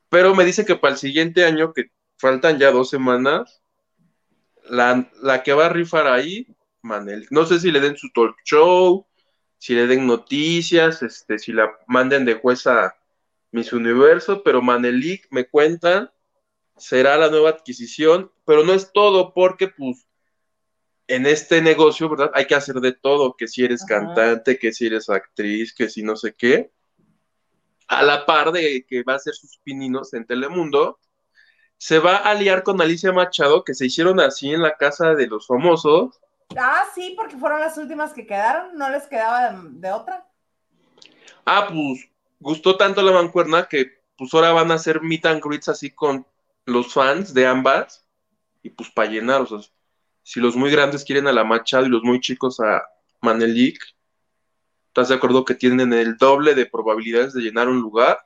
Pero 0.09 0.33
me 0.33 0.43
dice 0.43 0.65
que 0.65 0.75
para 0.75 0.93
el 0.93 0.99
siguiente 0.99 1.45
año, 1.45 1.71
que 1.71 1.91
faltan 2.17 2.57
ya 2.57 2.71
dos 2.71 2.89
semanas, 2.89 3.61
la, 4.67 5.07
la 5.21 5.43
que 5.43 5.53
va 5.53 5.67
a 5.67 5.69
rifar 5.69 6.07
ahí, 6.07 6.47
Manel, 6.81 7.27
no 7.29 7.45
sé 7.45 7.59
si 7.59 7.71
le 7.71 7.79
den 7.79 7.95
su 7.95 8.09
talk 8.09 8.37
show, 8.43 9.05
si 9.59 9.75
le 9.75 9.85
den 9.85 10.07
noticias, 10.07 11.03
este, 11.03 11.37
si 11.37 11.51
la 11.51 11.77
manden 11.85 12.25
de 12.25 12.33
jueza 12.33 12.95
Miss 13.51 13.71
Universo, 13.71 14.41
pero 14.41 14.63
Manelik 14.63 15.27
me 15.29 15.45
cuentan, 15.45 16.09
será 16.75 17.17
la 17.17 17.29
nueva 17.29 17.51
adquisición, 17.51 18.31
pero 18.45 18.63
no 18.63 18.73
es 18.73 18.91
todo 18.91 19.31
porque 19.35 19.67
pues 19.67 20.07
en 21.09 21.25
este 21.27 21.61
negocio, 21.61 22.09
¿verdad? 22.09 22.31
Hay 22.35 22.47
que 22.47 22.55
hacer 22.55 22.75
de 22.77 22.93
todo, 22.93 23.35
que 23.37 23.47
si 23.49 23.65
eres 23.65 23.83
Ajá. 23.83 23.87
cantante, 23.87 24.59
que 24.59 24.71
si 24.73 24.87
eres 24.87 25.09
actriz, 25.09 25.73
que 25.75 25.89
si 25.89 26.03
no 26.03 26.15
sé 26.15 26.33
qué. 26.35 26.71
A 27.89 28.03
la 28.03 28.25
par 28.25 28.53
de 28.53 28.85
que 28.87 29.03
va 29.03 29.13
a 29.13 29.15
hacer 29.17 29.33
sus 29.33 29.57
pininos 29.57 30.13
en 30.13 30.25
Telemundo, 30.25 30.99
se 31.77 31.99
va 31.99 32.17
a 32.17 32.31
aliar 32.31 32.63
con 32.63 32.81
Alicia 32.81 33.11
Machado, 33.13 33.63
que 33.63 33.73
se 33.75 33.87
hicieron 33.87 34.19
así 34.19 34.53
en 34.53 34.61
la 34.61 34.77
casa 34.77 35.15
de 35.15 35.27
los 35.27 35.47
famosos. 35.47 36.21
Ah, 36.55 36.85
sí, 36.93 37.13
porque 37.17 37.37
fueron 37.37 37.59
las 37.59 37.77
últimas 37.79 38.13
que 38.13 38.27
quedaron, 38.27 38.77
no 38.77 38.89
les 38.91 39.07
quedaba 39.07 39.51
de, 39.51 39.69
de 39.79 39.91
otra. 39.91 40.27
Ah, 41.45 41.67
pues 41.69 42.09
gustó 42.39 42.77
tanto 42.77 43.01
la 43.01 43.11
mancuerna 43.11 43.67
que 43.67 43.99
pues 44.17 44.33
ahora 44.33 44.51
van 44.53 44.71
a 44.71 44.75
hacer 44.75 45.01
meet 45.01 45.25
and 45.25 45.41
greets 45.43 45.69
así 45.69 45.91
con 45.91 46.25
los 46.65 46.93
fans 46.93 47.33
de 47.33 47.47
ambas. 47.47 48.05
y 48.63 48.69
pues 48.71 48.89
para 48.91 49.09
llenar, 49.11 49.41
o 49.41 49.47
sea, 49.47 49.59
si 50.29 50.39
los 50.39 50.55
muy 50.55 50.69
grandes 50.69 51.03
quieren 51.03 51.25
a 51.25 51.33
la 51.33 51.43
Machado 51.43 51.87
y 51.87 51.89
los 51.89 52.03
muy 52.03 52.19
chicos 52.19 52.59
a 52.59 52.83
Manelik, 53.21 53.79
¿estás 54.89 55.09
de 55.09 55.15
acuerdo 55.15 55.45
que 55.45 55.55
tienen 55.55 55.91
el 55.93 56.15
doble 56.17 56.53
de 56.53 56.67
probabilidades 56.67 57.33
de 57.33 57.41
llenar 57.41 57.67
un 57.67 57.79
lugar? 57.79 58.19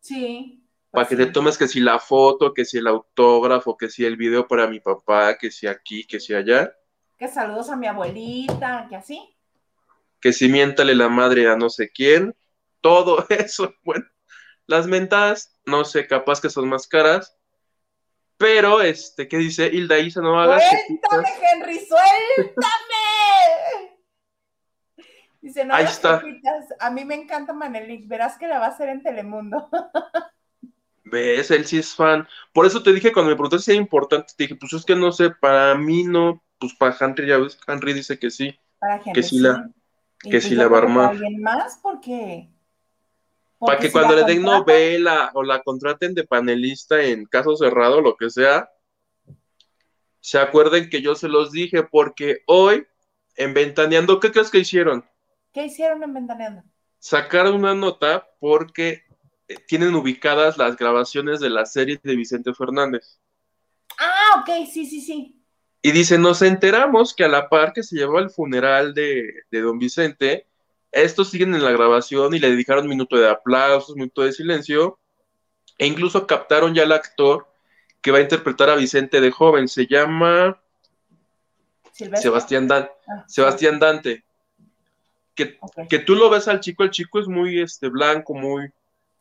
Sí. 0.00 0.66
Para 0.90 1.08
que 1.08 1.16
te 1.16 1.26
tomes 1.26 1.56
que 1.58 1.68
si 1.68 1.80
la 1.80 1.98
foto, 1.98 2.52
que 2.52 2.64
si 2.64 2.78
el 2.78 2.86
autógrafo, 2.86 3.76
que 3.76 3.88
si 3.88 4.04
el 4.04 4.16
video 4.16 4.46
para 4.48 4.66
mi 4.66 4.80
papá, 4.80 5.38
que 5.38 5.50
si 5.50 5.66
aquí, 5.66 6.04
que 6.06 6.20
si 6.20 6.34
allá, 6.34 6.72
Que 7.18 7.28
saludos 7.28 7.68
a 7.70 7.76
mi 7.76 7.86
abuelita, 7.86 8.86
que 8.88 8.96
así. 8.96 9.36
que 10.20 10.32
si 10.32 10.48
miéntale 10.48 10.94
la 10.94 11.08
madre 11.08 11.48
a 11.48 11.56
no 11.56 11.68
sé 11.70 11.90
quién, 11.90 12.34
todo 12.80 13.26
eso, 13.30 13.74
bueno, 13.84 14.06
las 14.66 14.86
mentadas, 14.86 15.58
no 15.66 15.84
sé, 15.84 16.06
capaz 16.06 16.40
que 16.40 16.50
son 16.50 16.68
más 16.68 16.86
caras, 16.88 17.36
pero, 18.36 18.80
este, 18.82 19.28
¿qué 19.28 19.38
dice 19.38 19.66
Hilda 19.66 19.98
Isa? 19.98 20.20
No 20.20 20.38
hagas 20.40 20.62
¡Suéltame. 20.86 21.28
Henry! 21.52 21.78
¡Suéltame! 21.78 22.66
Dice, 25.40 25.64
no 25.64 25.74
Ahí 25.74 25.82
hagas 25.84 25.94
está. 25.96 26.22
A 26.80 26.90
mí 26.90 27.04
me 27.04 27.14
encanta 27.14 27.52
Manelik. 27.52 28.08
Verás 28.08 28.36
que 28.38 28.48
la 28.48 28.58
va 28.58 28.66
a 28.66 28.70
hacer 28.70 28.88
en 28.88 29.02
Telemundo. 29.02 29.68
¿Ves? 31.04 31.50
Él 31.52 31.64
sí 31.66 31.78
es 31.78 31.94
fan. 31.94 32.26
Por 32.52 32.66
eso 32.66 32.82
te 32.82 32.92
dije, 32.92 33.12
cuando 33.12 33.30
me 33.30 33.36
preguntaste 33.36 33.66
si 33.66 33.70
era 33.72 33.80
importante, 33.80 34.32
te 34.36 34.44
dije, 34.44 34.56
pues 34.56 34.72
es 34.72 34.84
que 34.84 34.96
no 34.96 35.12
sé, 35.12 35.30
para 35.30 35.76
mí 35.76 36.02
no, 36.02 36.42
pues 36.58 36.74
para 36.74 36.96
Henry, 36.98 37.28
ya 37.28 37.38
ves, 37.38 37.60
Henry 37.68 37.92
dice 37.92 38.18
que 38.18 38.30
sí. 38.30 38.58
Para 38.80 38.96
Henry, 38.96 39.12
Que 39.12 39.22
sí 39.22 39.38
la- 39.38 39.70
que 40.20 40.30
pues 40.30 40.44
sí 40.44 40.56
yo 40.56 40.62
la 40.62 40.68
va 40.68 40.78
a 40.78 40.80
armar. 40.80 41.10
alguien 41.10 41.40
más? 41.40 41.78
Porque... 41.80 42.48
Para 43.58 43.78
que 43.78 43.86
si 43.86 43.92
cuando 43.92 44.14
le 44.14 44.24
den 44.24 44.42
contratan- 44.42 44.58
novela 44.58 45.30
o 45.34 45.42
la 45.42 45.62
contraten 45.62 46.14
de 46.14 46.24
panelista 46.24 47.02
en 47.02 47.24
caso 47.24 47.56
cerrado, 47.56 48.00
lo 48.00 48.16
que 48.16 48.28
sea, 48.30 48.70
se 50.20 50.38
acuerden 50.38 50.90
que 50.90 51.00
yo 51.00 51.14
se 51.14 51.28
los 51.28 51.52
dije, 51.52 51.82
porque 51.84 52.38
hoy, 52.46 52.86
en 53.36 53.54
Ventaneando, 53.54 54.18
¿qué 54.20 54.30
crees 54.32 54.50
que 54.50 54.58
hicieron? 54.58 55.04
¿Qué 55.52 55.66
hicieron 55.66 56.02
en 56.02 56.12
Ventaneando? 56.12 56.62
Sacaron 56.98 57.54
una 57.54 57.74
nota 57.74 58.26
porque 58.40 59.04
eh, 59.48 59.56
tienen 59.66 59.94
ubicadas 59.94 60.58
las 60.58 60.76
grabaciones 60.76 61.40
de 61.40 61.50
la 61.50 61.64
serie 61.64 62.00
de 62.02 62.16
Vicente 62.16 62.52
Fernández. 62.52 63.20
Ah, 63.98 64.40
ok, 64.40 64.66
sí, 64.70 64.84
sí, 64.84 65.00
sí. 65.00 65.32
Y 65.80 65.92
dice, 65.92 66.18
nos 66.18 66.42
enteramos 66.42 67.14
que 67.14 67.24
a 67.24 67.28
la 67.28 67.48
par 67.48 67.72
que 67.72 67.84
se 67.84 67.96
llevaba 67.96 68.20
el 68.20 68.30
funeral 68.30 68.92
de, 68.92 69.22
de 69.50 69.60
don 69.60 69.78
Vicente, 69.78 70.46
estos 71.02 71.30
siguen 71.30 71.54
en 71.54 71.64
la 71.64 71.70
grabación 71.72 72.34
y 72.34 72.38
le 72.38 72.50
dedicaron 72.50 72.88
minuto 72.88 73.16
de 73.16 73.28
aplausos, 73.28 73.94
minuto 73.96 74.22
de 74.22 74.32
silencio, 74.32 74.98
e 75.78 75.86
incluso 75.86 76.26
captaron 76.26 76.74
ya 76.74 76.82
al 76.84 76.92
actor 76.92 77.46
que 78.00 78.10
va 78.10 78.18
a 78.18 78.22
interpretar 78.22 78.70
a 78.70 78.76
Vicente 78.76 79.20
de 79.20 79.30
joven. 79.30 79.68
Se 79.68 79.86
llama 79.86 80.60
Silvestre. 81.92 82.22
Sebastián, 82.22 82.68
Dan- 82.68 82.88
Ah, 83.08 83.24
Sebastián 83.26 83.78
Dante. 83.78 84.24
Que, 85.34 85.58
que 85.88 85.98
tú 85.98 86.14
lo 86.14 86.30
ves 86.30 86.48
al 86.48 86.60
chico, 86.60 86.82
el 86.82 86.90
chico 86.90 87.20
es 87.20 87.28
muy 87.28 87.60
este, 87.60 87.88
blanco, 87.88 88.32
muy, 88.34 88.70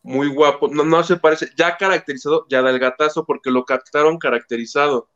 muy 0.02 0.28
guapo, 0.30 0.70
no, 0.70 0.84
no 0.86 1.04
se 1.04 1.18
parece, 1.18 1.50
ya 1.58 1.76
caracterizado, 1.76 2.46
ya 2.50 2.62
del 2.62 2.80
gatazo, 2.80 3.26
porque 3.26 3.52
lo 3.52 3.66
captaron 3.66 4.18
caracterizado. 4.18 5.10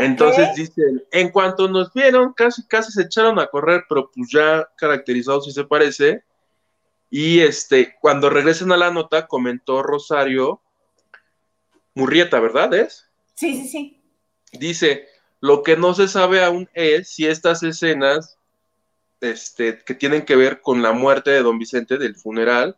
Entonces 0.00 0.54
dicen, 0.54 1.02
en 1.10 1.30
cuanto 1.30 1.68
nos 1.68 1.92
vieron, 1.92 2.34
casi 2.34 2.66
casi 2.66 2.92
se 2.92 3.02
echaron 3.02 3.38
a 3.38 3.46
correr, 3.46 3.84
pero 3.88 4.10
pues 4.14 4.30
ya 4.30 4.68
caracterizados 4.76 5.46
sí 5.46 5.52
se 5.52 5.64
parece. 5.64 6.22
Y 7.10 7.40
este, 7.40 7.96
cuando 8.00 8.28
regresen 8.28 8.70
a 8.70 8.76
la 8.76 8.90
nota, 8.90 9.26
comentó 9.26 9.82
Rosario 9.82 10.60
Murrieta, 11.94 12.38
¿verdad? 12.38 12.74
¿Es? 12.74 13.08
Sí, 13.34 13.56
sí, 13.62 13.68
sí. 13.68 14.02
Dice, 14.52 15.08
lo 15.40 15.62
que 15.62 15.76
no 15.76 15.94
se 15.94 16.06
sabe 16.06 16.44
aún 16.44 16.68
es 16.74 17.08
si 17.08 17.26
estas 17.26 17.62
escenas 17.62 18.38
este, 19.20 19.78
que 19.84 19.94
tienen 19.94 20.24
que 20.24 20.36
ver 20.36 20.60
con 20.60 20.82
la 20.82 20.92
muerte 20.92 21.30
de 21.30 21.42
don 21.42 21.58
Vicente 21.58 21.96
del 21.96 22.14
funeral 22.14 22.76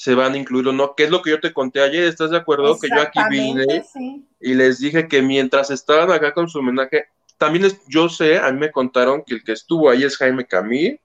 se 0.00 0.14
van 0.14 0.32
a 0.32 0.38
incluir 0.38 0.66
o 0.66 0.72
no, 0.72 0.94
que 0.94 1.04
es 1.04 1.10
lo 1.10 1.20
que 1.20 1.28
yo 1.28 1.40
te 1.40 1.52
conté 1.52 1.82
ayer, 1.82 2.04
¿estás 2.04 2.30
de 2.30 2.38
acuerdo? 2.38 2.78
Que 2.80 2.88
yo 2.88 3.02
aquí 3.02 3.20
vine 3.28 3.84
sí. 3.92 4.26
y 4.40 4.54
les 4.54 4.78
dije 4.78 5.06
que 5.06 5.20
mientras 5.20 5.70
estaban 5.70 6.10
acá 6.10 6.32
con 6.32 6.48
su 6.48 6.60
homenaje, 6.60 7.08
también 7.36 7.66
es, 7.66 7.78
yo 7.86 8.08
sé, 8.08 8.38
a 8.38 8.50
mí 8.50 8.58
me 8.58 8.72
contaron 8.72 9.22
que 9.26 9.34
el 9.34 9.44
que 9.44 9.52
estuvo 9.52 9.90
ahí 9.90 10.02
es 10.02 10.16
Jaime 10.16 10.46
Camil, 10.46 10.98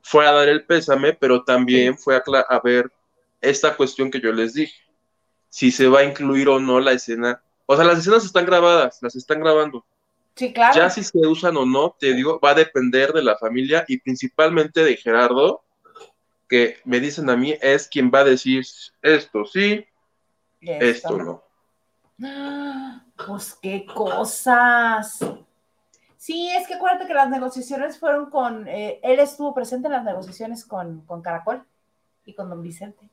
fue 0.00 0.26
a 0.26 0.32
dar 0.32 0.48
el 0.48 0.64
pésame, 0.64 1.12
pero 1.12 1.44
también 1.44 1.98
fue 1.98 2.16
a, 2.16 2.22
a 2.48 2.60
ver 2.60 2.90
esta 3.42 3.76
cuestión 3.76 4.10
que 4.10 4.22
yo 4.22 4.32
les 4.32 4.54
dije, 4.54 4.72
si 5.50 5.70
se 5.70 5.86
va 5.88 5.98
a 6.00 6.04
incluir 6.04 6.48
o 6.48 6.58
no 6.58 6.80
la 6.80 6.92
escena. 6.92 7.42
O 7.66 7.76
sea, 7.76 7.84
las 7.84 7.98
escenas 7.98 8.24
están 8.24 8.46
grabadas, 8.46 9.00
las 9.02 9.16
están 9.16 9.40
grabando. 9.40 9.84
Sí, 10.34 10.50
claro. 10.54 10.74
Ya 10.74 10.88
si 10.88 11.04
se 11.04 11.18
usan 11.26 11.58
o 11.58 11.66
no, 11.66 11.94
te 12.00 12.14
digo, 12.14 12.40
va 12.42 12.52
a 12.52 12.54
depender 12.54 13.12
de 13.12 13.22
la 13.22 13.36
familia 13.36 13.84
y 13.86 13.98
principalmente 13.98 14.82
de 14.82 14.96
Gerardo, 14.96 15.62
que 16.50 16.78
me 16.84 16.98
dicen 16.98 17.30
a 17.30 17.36
mí, 17.36 17.54
es 17.62 17.88
quien 17.88 18.10
va 18.12 18.18
a 18.18 18.24
decir 18.24 18.66
esto 19.00 19.46
sí, 19.46 19.86
esto 20.60 21.16
no. 21.16 21.44
Ah, 22.22 23.04
Pues 23.26 23.56
qué 23.60 23.84
cosas. 23.86 25.18
Sí, 26.16 26.50
es 26.50 26.66
que 26.66 26.74
acuérdate 26.74 27.06
que 27.06 27.14
las 27.14 27.30
negociaciones 27.30 27.98
fueron 27.98 28.30
con, 28.30 28.66
eh, 28.66 28.98
él 29.02 29.20
estuvo 29.20 29.54
presente 29.54 29.86
en 29.86 29.92
las 29.92 30.04
negociaciones 30.04 30.64
con, 30.64 31.02
con 31.06 31.22
Caracol 31.22 31.64
y 32.24 32.34
con 32.34 32.50
don 32.50 32.62
Vicente. 32.62 33.08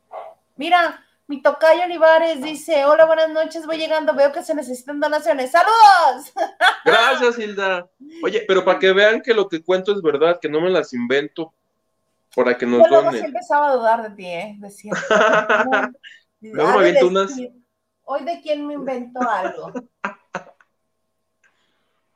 Mira, 0.55 1.03
mi 1.27 1.41
tocayo 1.41 1.83
Olivares 1.83 2.41
dice, 2.41 2.85
hola, 2.85 3.05
buenas 3.05 3.29
noches, 3.29 3.65
voy 3.65 3.77
llegando, 3.77 4.13
veo 4.13 4.31
que 4.31 4.43
se 4.43 4.55
necesitan 4.55 4.99
donaciones. 4.99 5.51
¡Saludos! 5.51 6.33
Gracias, 6.85 7.37
Hilda. 7.37 7.89
Oye, 8.23 8.45
pero 8.47 8.63
para 8.63 8.79
que 8.79 8.93
vean 8.93 9.21
que 9.21 9.33
lo 9.33 9.47
que 9.47 9.63
cuento 9.63 9.91
es 9.93 10.01
verdad, 10.01 10.39
que 10.41 10.49
no 10.49 10.61
me 10.61 10.69
las 10.69 10.93
invento 10.93 11.53
para 12.37 12.55
que 12.55 12.67
nos 12.67 12.87
Yo 12.87 13.01
donen. 13.01 13.25
empezaba 13.25 13.71
a 13.71 13.75
dudar 13.75 14.03
de 14.09 14.15
ti, 14.15 14.25
¿eh? 14.27 14.55
Decía. 14.59 14.93
Luego 16.39 16.69
ha 16.69 16.77
me 16.77 16.83
de 16.83 16.89
aviento 16.89 17.07
unas- 17.07 17.29
decir, 17.35 17.51
Hoy 18.09 18.23
de 18.23 18.39
quién 18.41 18.65
me 18.67 18.75
inventó 18.75 19.19
algo. 19.27 19.73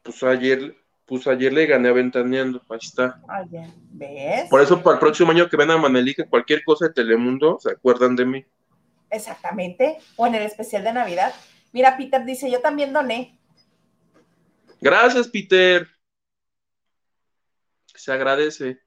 Pues 0.03 0.23
ayer, 0.23 0.75
pues 1.05 1.27
ayer 1.27 1.53
le 1.53 1.67
gané 1.67 1.89
a 1.89 1.93
Ventaneando, 1.93 2.59
ahí 2.69 2.79
está. 2.81 3.21
Oye, 3.39 3.71
¿ves? 3.91 4.49
Por 4.49 4.61
eso 4.61 4.81
para 4.81 4.95
el 4.95 4.99
próximo 4.99 5.29
año 5.31 5.47
que 5.47 5.55
ven 5.57 5.69
a 5.69 5.77
Manelica, 5.77 6.27
cualquier 6.27 6.63
cosa 6.63 6.87
de 6.87 6.93
Telemundo, 6.93 7.59
se 7.59 7.71
acuerdan 7.71 8.15
de 8.15 8.25
mí. 8.25 8.45
Exactamente. 9.11 9.99
O 10.15 10.25
en 10.25 10.33
el 10.33 10.41
especial 10.41 10.83
de 10.83 10.93
Navidad. 10.93 11.35
Mira, 11.71 11.97
Peter 11.97 12.25
dice, 12.25 12.49
yo 12.49 12.61
también 12.61 12.93
doné. 12.93 13.37
Gracias, 14.79 15.27
Peter. 15.27 15.87
Se 17.93 18.11
agradece. 18.11 18.79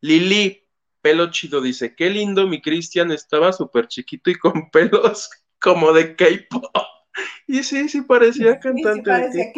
Lili, 0.00 0.63
pelo 1.04 1.30
chido, 1.30 1.60
dice, 1.60 1.94
qué 1.94 2.08
lindo, 2.08 2.46
mi 2.46 2.62
Cristian 2.62 3.12
estaba 3.12 3.52
súper 3.52 3.88
chiquito 3.88 4.30
y 4.30 4.36
con 4.36 4.70
pelos 4.72 5.28
como 5.60 5.92
de 5.92 6.16
K-pop. 6.16 6.64
Y 7.46 7.62
sí, 7.62 7.88
sí 7.88 8.00
parecía 8.00 8.54
Sí, 8.54 8.58
sí 8.62 8.82
cantante 8.82 9.02
parecía 9.02 9.44
de 9.44 9.52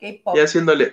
K-pop. 0.00 0.36
Y 0.36 0.40
haciéndole, 0.40 0.92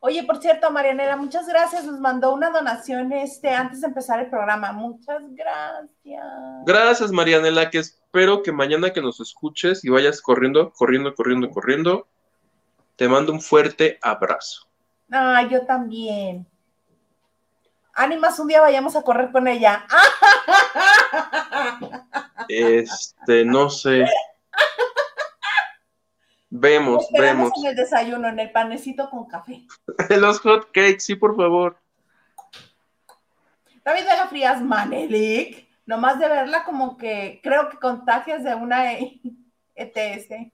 Oye, 0.00 0.24
por 0.24 0.40
cierto, 0.42 0.70
Marianela, 0.70 1.16
muchas 1.16 1.46
gracias. 1.46 1.84
Nos 1.84 2.00
mandó 2.00 2.34
una 2.34 2.50
donación 2.50 3.12
este, 3.12 3.50
antes 3.50 3.80
de 3.80 3.86
empezar 3.86 4.20
el 4.20 4.30
programa. 4.30 4.72
Muchas 4.72 5.22
gracias. 5.30 6.24
gracias, 6.66 7.12
Marianela, 7.12 7.70
que 7.70 7.78
espero 7.78 8.42
que 8.42 8.52
mañana 8.52 8.92
que 8.92 9.00
nos 9.00 9.20
escuches 9.20 9.84
y 9.84 9.90
vayas 9.90 10.20
corriendo, 10.20 10.72
corriendo, 10.72 11.14
corriendo, 11.14 11.50
corriendo, 11.50 12.08
te 12.96 13.08
mando 13.08 13.32
un 13.32 13.40
fuerte 13.40 13.98
abrazo. 14.02 14.68
Ah, 15.10 15.46
yo 15.50 15.64
también. 15.66 16.46
Ánimas, 17.98 18.38
un 18.38 18.46
día 18.46 18.60
vayamos 18.60 18.94
a 18.94 19.02
correr 19.02 19.32
con 19.32 19.48
ella. 19.48 19.84
Este, 22.48 23.44
no 23.44 23.68
sé. 23.68 24.06
Vemos, 26.48 27.06
vemos. 27.10 27.52
en 27.58 27.66
el 27.66 27.76
desayuno, 27.76 28.28
en 28.28 28.38
el 28.38 28.52
panecito 28.52 29.10
con 29.10 29.26
café. 29.26 29.66
Los 30.16 30.38
hot 30.40 30.66
cakes, 30.66 31.00
sí, 31.00 31.16
por 31.16 31.36
favor. 31.36 31.76
David 33.84 34.04
Vega 34.04 34.28
Frías 34.28 34.62
Manelik, 34.62 35.68
nomás 35.84 36.20
de 36.20 36.28
verla 36.28 36.64
como 36.64 36.96
que 36.96 37.40
creo 37.42 37.68
que 37.68 37.78
contagias 37.78 38.44
de 38.44 38.54
una 38.54 38.92
ETS. 39.74 40.52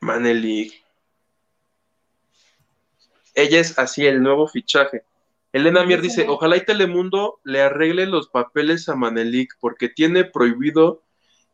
Manelik. 0.00 0.83
Ella 3.34 3.60
es 3.60 3.78
así, 3.78 4.06
el 4.06 4.22
nuevo 4.22 4.46
fichaje. 4.46 5.04
Elena 5.52 5.84
Mier 5.84 6.00
dice, 6.00 6.26
ojalá 6.28 6.56
y 6.56 6.64
Telemundo 6.64 7.40
le 7.44 7.62
arregle 7.62 8.06
los 8.06 8.28
papeles 8.28 8.88
a 8.88 8.96
Manelik 8.96 9.56
porque 9.60 9.88
tiene 9.88 10.24
prohibido 10.24 11.02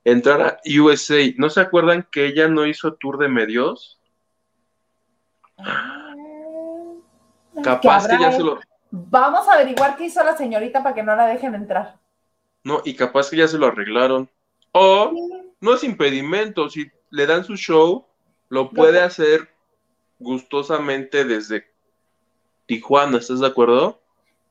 entrar 0.04 0.40
a 0.42 0.60
USA. 0.80 1.20
¿No 1.36 1.50
se 1.50 1.60
acuerdan 1.60 2.06
que 2.10 2.26
ella 2.26 2.48
no 2.48 2.66
hizo 2.66 2.94
tour 2.94 3.18
de 3.18 3.28
medios? 3.28 4.00
Capaz 7.62 8.08
que 8.08 8.18
ya 8.18 8.32
se 8.32 8.42
lo... 8.42 8.58
Vamos 8.90 9.46
a 9.48 9.54
averiguar 9.54 9.96
qué 9.96 10.06
hizo 10.06 10.24
la 10.24 10.36
señorita 10.36 10.82
para 10.82 10.94
que 10.94 11.02
no 11.02 11.14
la 11.14 11.26
dejen 11.26 11.54
entrar. 11.54 11.98
No, 12.64 12.82
y 12.84 12.94
capaz 12.94 13.30
que 13.30 13.36
ya 13.36 13.48
se 13.48 13.58
lo 13.58 13.66
arreglaron. 13.66 14.30
O 14.72 15.12
no 15.60 15.74
es 15.74 15.84
impedimento. 15.84 16.68
Si 16.70 16.90
le 17.10 17.26
dan 17.26 17.44
su 17.44 17.56
show, 17.56 18.06
lo 18.48 18.70
puede 18.70 19.00
hacer 19.00 19.48
gustosamente 20.18 21.24
desde 21.24 21.69
Tijuana, 22.70 23.18
¿estás 23.18 23.40
de 23.40 23.48
acuerdo? 23.48 24.00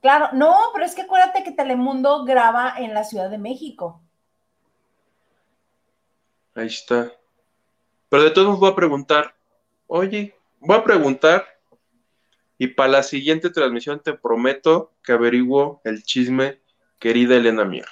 Claro, 0.02 0.28
no, 0.34 0.54
pero 0.74 0.84
es 0.84 0.94
que 0.94 1.04
acuérdate 1.04 1.42
que 1.42 1.54
Telemundo 1.54 2.26
graba 2.26 2.74
en 2.78 2.94
la 2.94 3.06
Ciudad 3.06 3.30
de 3.30 3.38
México. 3.38 4.02
Ahí 6.54 6.68
está. 6.68 7.14
Pero 8.10 8.24
de 8.24 8.32
todos 8.32 8.60
voy 8.60 8.70
a 8.70 8.76
preguntar, 8.76 9.34
oye, 9.88 10.36
voy 10.60 10.76
a 10.76 10.84
preguntar 10.84 11.46
y 12.58 12.68
para 12.68 12.90
la 12.90 13.04
siguiente 13.04 13.52
transmisión 13.52 14.02
te 14.02 14.12
prometo 14.12 14.92
que 15.02 15.14
averiguo 15.14 15.80
el 15.86 16.04
chisme, 16.04 16.60
querida 17.00 17.38
Elena 17.38 17.64
Mier. 17.64 17.88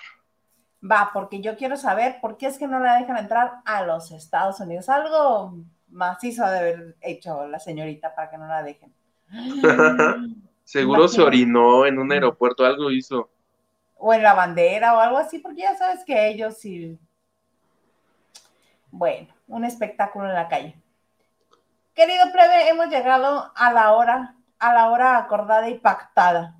Va, 0.84 1.12
porque 1.14 1.40
yo 1.40 1.56
quiero 1.56 1.78
saber 1.78 2.18
por 2.20 2.36
qué 2.36 2.48
es 2.48 2.58
que 2.58 2.68
no 2.68 2.82
la 2.82 3.00
dejan 3.00 3.16
entrar 3.16 3.62
a 3.64 3.86
los 3.86 4.12
Estados 4.12 4.60
Unidos. 4.60 4.90
Algo 4.90 5.56
macizo 5.88 6.46
de 6.46 6.60
haber 6.60 6.98
hecho 7.00 7.48
la 7.48 7.60
señorita 7.60 8.14
para 8.14 8.30
que 8.30 8.38
no 8.38 8.46
la 8.46 8.62
dejen. 8.62 8.94
Seguro 10.64 11.08
se 11.08 11.22
orinó 11.22 11.86
en 11.86 12.00
un 12.00 12.12
aeropuerto, 12.12 12.66
algo 12.66 12.92
hizo. 12.92 13.30
O 13.96 14.14
en 14.14 14.22
la 14.22 14.34
bandera 14.34 14.96
o 14.96 15.00
algo 15.00 15.18
así, 15.18 15.40
porque 15.40 15.62
ya 15.62 15.76
sabes 15.76 16.04
que 16.06 16.28
ellos 16.28 16.58
sí. 16.58 17.00
Bueno, 18.92 19.28
un 19.48 19.64
espectáculo 19.64 20.28
en 20.28 20.34
la 20.34 20.48
calle. 20.48 20.76
Querido 21.96 22.32
plebe, 22.32 22.70
hemos 22.70 22.88
llegado 22.90 23.52
a 23.56 23.74
la 23.74 23.94
hora, 23.94 24.36
a 24.60 24.74
la 24.74 24.90
hora 24.90 25.18
acordada 25.18 25.70
y 25.70 25.80
pactada. 25.80 26.56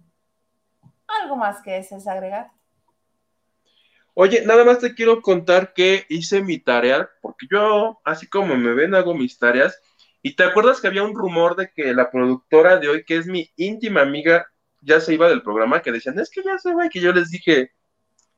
¿Algo 1.22 1.36
más 1.36 1.62
que 1.62 1.72
desees 1.74 2.08
agregar? 2.08 2.52
Oye, 4.14 4.44
nada 4.46 4.66
más 4.66 4.80
te 4.80 4.96
quiero 4.96 5.22
contar 5.22 5.74
que 5.74 6.06
hice 6.10 6.42
mi 6.42 6.58
tarea, 6.58 7.08
porque 7.22 7.46
yo, 7.52 8.02
así 8.04 8.28
como 8.28 8.56
me 8.56 8.74
ven, 8.74 8.96
hago 8.96 9.14
mis 9.14 9.38
tareas. 9.38 9.80
Y 10.22 10.36
te 10.36 10.44
acuerdas 10.44 10.82
que 10.82 10.88
había 10.88 11.04
un 11.04 11.16
rumor 11.16 11.56
de 11.56 11.72
que 11.72 11.94
la 11.94 12.10
productora 12.10 12.78
de 12.78 12.90
hoy, 12.90 13.06
que 13.06 13.18
es 13.18 13.28
mi 13.28 13.50
íntima 13.56 14.02
amiga, 14.02 14.48
ya 14.82 15.00
se 15.00 15.14
iba 15.14 15.30
del 15.30 15.44
programa, 15.44 15.82
que 15.82 15.92
decían, 15.92 16.20
es 16.20 16.30
que 16.30 16.44
ya 16.44 16.58
se 16.58 16.74
va, 16.74 16.86
y 16.86 16.90
que 16.90 17.00
yo 17.00 17.12
les 17.14 17.30
dije, 17.30 17.72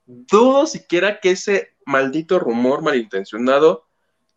dudo 0.06 0.66
siquiera 0.66 1.20
que 1.20 1.32
ese 1.32 1.76
maldito 1.86 2.40
rumor 2.40 2.82
malintencionado 2.82 3.88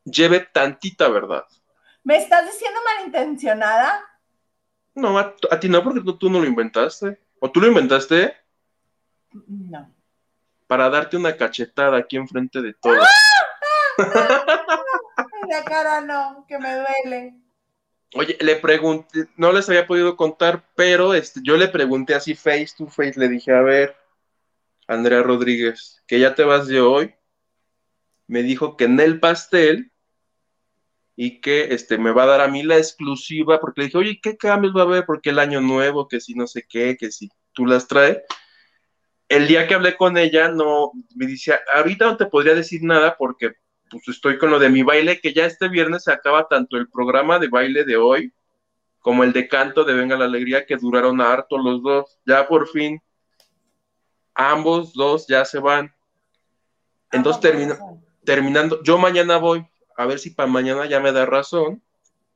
lleve 0.04 0.40
tantita 0.40 1.08
verdad. 1.08 1.44
¿Me 2.04 2.16
estás 2.16 2.44
diciendo 2.46 2.80
malintencionada? 2.96 4.04
No, 4.94 5.18
a, 5.18 5.34
ti 5.60 5.68
no, 5.68 5.82
porque 5.82 6.00
tú, 6.00 6.18
tú, 6.18 6.28
no 6.28 6.40
lo 6.40 6.46
inventaste. 6.46 7.18
¿O 7.38 7.50
tú 7.50 7.60
lo 7.60 7.68
inventaste? 7.68 8.36
No. 9.32 9.94
Para 10.66 10.90
darte 10.90 11.16
una 11.16 11.36
cachetada 11.36 11.96
aquí 11.96 12.16
enfrente 12.16 12.60
de 12.60 12.74
todos. 12.74 13.06
Cara 15.60 16.00
no, 16.00 16.44
que 16.48 16.58
me 16.58 16.74
duele. 16.74 17.34
Oye, 18.14 18.36
le 18.40 18.56
pregunté, 18.56 19.26
no 19.36 19.52
les 19.52 19.68
había 19.68 19.86
podido 19.86 20.16
contar, 20.16 20.68
pero 20.74 21.14
este, 21.14 21.40
yo 21.42 21.56
le 21.56 21.68
pregunté 21.68 22.14
así 22.14 22.34
face 22.34 22.70
to 22.76 22.86
face, 22.86 23.14
le 23.16 23.28
dije, 23.28 23.52
a 23.52 23.62
ver, 23.62 23.96
Andrea 24.86 25.22
Rodríguez, 25.22 26.02
que 26.06 26.20
ya 26.20 26.34
te 26.34 26.44
vas 26.44 26.66
de 26.66 26.80
hoy. 26.80 27.14
Me 28.26 28.42
dijo 28.42 28.76
que 28.76 28.84
en 28.84 29.00
el 29.00 29.20
pastel 29.20 29.92
y 31.16 31.40
que 31.40 31.74
este, 31.74 31.98
me 31.98 32.12
va 32.12 32.24
a 32.24 32.26
dar 32.26 32.40
a 32.40 32.48
mí 32.48 32.62
la 32.62 32.78
exclusiva, 32.78 33.60
porque 33.60 33.82
le 33.82 33.86
dije, 33.86 33.98
oye, 33.98 34.20
¿qué 34.22 34.36
cambios 34.36 34.74
va 34.74 34.82
a 34.82 34.84
haber? 34.84 35.04
Porque 35.06 35.30
el 35.30 35.38
año 35.38 35.60
nuevo, 35.60 36.08
que 36.08 36.20
si 36.20 36.34
no 36.34 36.46
sé 36.46 36.64
qué, 36.68 36.96
que 36.96 37.10
si 37.10 37.28
tú 37.52 37.66
las 37.66 37.86
traes. 37.86 38.18
El 39.28 39.48
día 39.48 39.66
que 39.66 39.74
hablé 39.74 39.96
con 39.96 40.18
ella, 40.18 40.48
no, 40.48 40.92
me 41.14 41.26
dice, 41.26 41.58
ahorita 41.74 42.06
no 42.06 42.16
te 42.16 42.26
podría 42.26 42.54
decir 42.54 42.82
nada 42.82 43.16
porque 43.16 43.54
pues 43.92 44.08
estoy 44.08 44.38
con 44.38 44.50
lo 44.50 44.58
de 44.58 44.70
mi 44.70 44.82
baile, 44.82 45.20
que 45.20 45.34
ya 45.34 45.44
este 45.44 45.68
viernes 45.68 46.04
se 46.04 46.12
acaba 46.12 46.48
tanto 46.48 46.78
el 46.78 46.88
programa 46.88 47.38
de 47.38 47.48
baile 47.48 47.84
de 47.84 47.98
hoy 47.98 48.32
como 49.00 49.22
el 49.22 49.34
de 49.34 49.48
canto 49.48 49.84
de 49.84 49.92
Venga 49.92 50.16
la 50.16 50.24
Alegría, 50.24 50.64
que 50.64 50.76
duraron 50.76 51.20
harto 51.20 51.58
los 51.58 51.82
dos. 51.82 52.18
Ya 52.24 52.48
por 52.48 52.68
fin, 52.68 53.02
ambos 54.34 54.94
dos 54.94 55.26
ya 55.26 55.44
se 55.44 55.58
van. 55.58 55.92
Entonces 57.10 57.42
termina, 57.42 57.78
terminando, 58.24 58.82
yo 58.82 58.96
mañana 58.96 59.36
voy, 59.36 59.66
a 59.96 60.06
ver 60.06 60.18
si 60.18 60.30
para 60.30 60.48
mañana 60.48 60.86
ya 60.86 60.98
me 60.98 61.12
da 61.12 61.26
razón, 61.26 61.82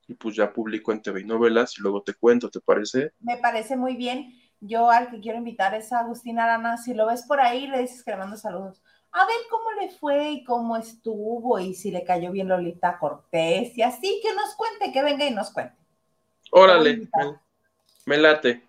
y 0.07 0.15
pues 0.15 0.37
ya 0.37 0.53
publico 0.53 0.93
en 0.93 1.01
TV 1.01 1.23
y 1.23 1.25
novelas 1.25 1.79
y 1.79 1.83
luego 1.83 2.03
te 2.03 2.13
cuento, 2.13 2.51
¿te 2.51 2.61
parece? 2.61 3.13
Me 3.21 3.39
parece 3.39 3.77
muy 3.77 3.97
bien. 3.97 4.35
Yo 4.61 4.91
al 4.91 5.11
que 5.11 5.21
quiero 5.21 5.39
invitar 5.39 5.75
es 5.75 5.93
a 5.93 6.01
Agustín 6.01 6.39
Arana. 6.39 6.77
Si 6.77 6.93
lo 6.93 7.07
ves 7.07 7.23
por 7.23 7.41
ahí, 7.41 7.67
le 7.67 7.81
dices 7.81 8.05
que 8.05 8.11
le 8.11 8.19
mando 8.19 8.37
saludos 8.37 8.83
a 9.17 9.25
ver 9.25 9.37
cómo 9.49 9.73
le 9.81 9.89
fue 9.89 10.31
y 10.31 10.45
cómo 10.45 10.77
estuvo 10.77 11.59
y 11.59 11.75
si 11.75 11.91
le 11.91 12.05
cayó 12.05 12.31
bien 12.33 12.49
Lolita 12.49 12.99
Cortés 12.99 13.77
y 13.77 13.81
así 13.81 14.21
que 14.23 14.35
nos 14.35 14.55
cuente, 14.55 14.93
que 14.93 15.03
venga 15.03 15.25
y 15.25 15.31
nos 15.31 15.51
cuente. 15.51 15.75
Órale, 16.53 17.09
me, 18.05 18.19
late. 18.19 18.63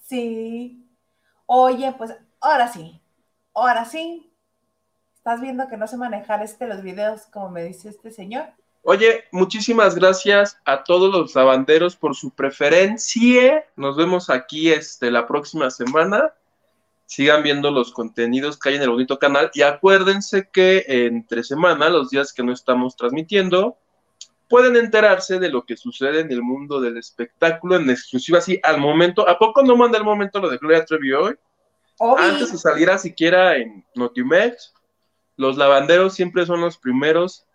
Sí. 0.00 0.86
Oye, 1.46 1.92
pues 1.98 2.14
ahora 2.40 2.68
sí, 2.68 3.00
ahora 3.54 3.84
sí. 3.84 4.32
¿Estás 5.16 5.40
viendo 5.40 5.66
que 5.66 5.76
no 5.76 5.88
sé 5.88 5.96
manejar 5.96 6.44
este 6.44 6.68
los 6.68 6.82
videos 6.82 7.22
como 7.26 7.50
me 7.50 7.64
dice 7.64 7.88
este 7.88 8.12
señor? 8.12 8.46
Oye, 8.82 9.24
muchísimas 9.32 9.96
gracias 9.96 10.60
a 10.64 10.84
todos 10.84 11.12
los 11.12 11.34
lavanderos 11.34 11.96
por 11.96 12.14
su 12.14 12.30
preferencia. 12.30 13.66
Nos 13.74 13.96
vemos 13.96 14.30
aquí 14.30 14.70
este, 14.70 15.10
la 15.10 15.26
próxima 15.26 15.70
semana 15.70 16.32
sigan 17.06 17.42
viendo 17.42 17.70
los 17.70 17.92
contenidos 17.92 18.58
que 18.58 18.68
hay 18.68 18.74
en 18.76 18.82
el 18.82 18.90
bonito 18.90 19.18
canal 19.18 19.50
y 19.54 19.62
acuérdense 19.62 20.48
que 20.52 20.84
entre 20.88 21.44
semana, 21.44 21.88
los 21.88 22.10
días 22.10 22.32
que 22.32 22.42
no 22.42 22.52
estamos 22.52 22.96
transmitiendo, 22.96 23.78
pueden 24.48 24.76
enterarse 24.76 25.38
de 25.38 25.48
lo 25.48 25.64
que 25.64 25.76
sucede 25.76 26.20
en 26.20 26.30
el 26.30 26.42
mundo 26.42 26.80
del 26.80 26.96
espectáculo 26.98 27.76
en 27.76 27.90
exclusiva, 27.90 28.38
así 28.38 28.60
al 28.62 28.78
momento. 28.78 29.28
¿A 29.28 29.38
poco 29.38 29.62
no 29.62 29.76
manda 29.76 29.98
el 29.98 30.04
momento 30.04 30.40
lo 30.40 30.48
de 30.48 30.58
Gloria 30.58 30.84
Trevi 30.84 31.12
hoy? 31.12 31.34
Antes 31.98 32.52
de 32.52 32.58
salir 32.58 32.90
siquiera 32.98 33.56
en 33.56 33.84
Notimex, 33.94 34.74
los 35.36 35.56
lavanderos 35.56 36.14
siempre 36.14 36.44
son 36.44 36.60
los 36.60 36.76
primeros 36.76 37.46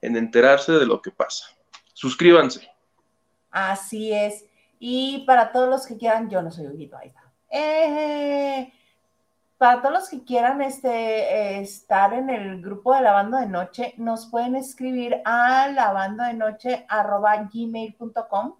en 0.00 0.16
enterarse 0.16 0.72
de 0.72 0.86
lo 0.86 1.00
que 1.00 1.10
pasa. 1.10 1.46
Suscríbanse. 1.94 2.68
Así 3.50 4.12
es. 4.12 4.44
Y 4.78 5.24
para 5.26 5.50
todos 5.50 5.68
los 5.68 5.86
que 5.86 5.96
quieran, 5.96 6.28
yo 6.28 6.42
no 6.42 6.50
soy 6.50 6.66
Huguito, 6.66 6.96
ahí 6.96 7.08
está. 7.08 7.22
Eh, 7.50 8.72
para 9.58 9.80
todos 9.80 9.94
los 9.94 10.08
que 10.08 10.24
quieran 10.24 10.60
este, 10.60 11.60
estar 11.60 12.12
en 12.12 12.28
el 12.28 12.60
grupo 12.60 12.94
de 12.94 13.00
lavando 13.00 13.38
de 13.38 13.46
noche, 13.46 13.94
nos 13.96 14.26
pueden 14.26 14.54
escribir 14.54 15.22
a 15.24 15.68
lavando 15.68 16.24
de 16.24 16.34
noche 16.34 16.86
gmail.com 16.88 18.56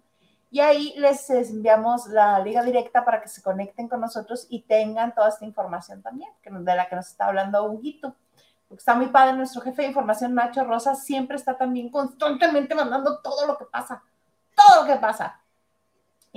y 0.49 0.59
ahí 0.61 0.93
les 0.97 1.29
enviamos 1.29 2.07
la 2.07 2.39
liga 2.39 2.63
directa 2.63 3.05
para 3.05 3.21
que 3.21 3.27
se 3.27 3.43
conecten 3.43 3.87
con 3.87 4.01
nosotros 4.01 4.47
y 4.49 4.63
tengan 4.63 5.13
toda 5.13 5.29
esta 5.29 5.45
información 5.45 6.01
también, 6.01 6.31
que 6.41 6.49
de 6.49 6.75
la 6.75 6.87
que 6.87 6.95
nos 6.95 7.07
está 7.07 7.27
hablando 7.27 7.65
Huguito. 7.65 8.15
Porque 8.67 8.79
está 8.81 8.95
muy 8.95 9.07
padre, 9.07 9.33
nuestro 9.33 9.61
jefe 9.61 9.83
de 9.83 9.89
información, 9.89 10.33
Nacho 10.33 10.63
Rosa, 10.63 10.95
siempre 10.95 11.37
está 11.37 11.57
también 11.57 11.89
constantemente 11.89 12.75
mandando 12.75 13.21
todo 13.21 13.45
lo 13.45 13.57
que 13.57 13.65
pasa, 13.65 14.03
todo 14.55 14.81
lo 14.81 14.87
que 14.87 14.99
pasa. 14.99 15.39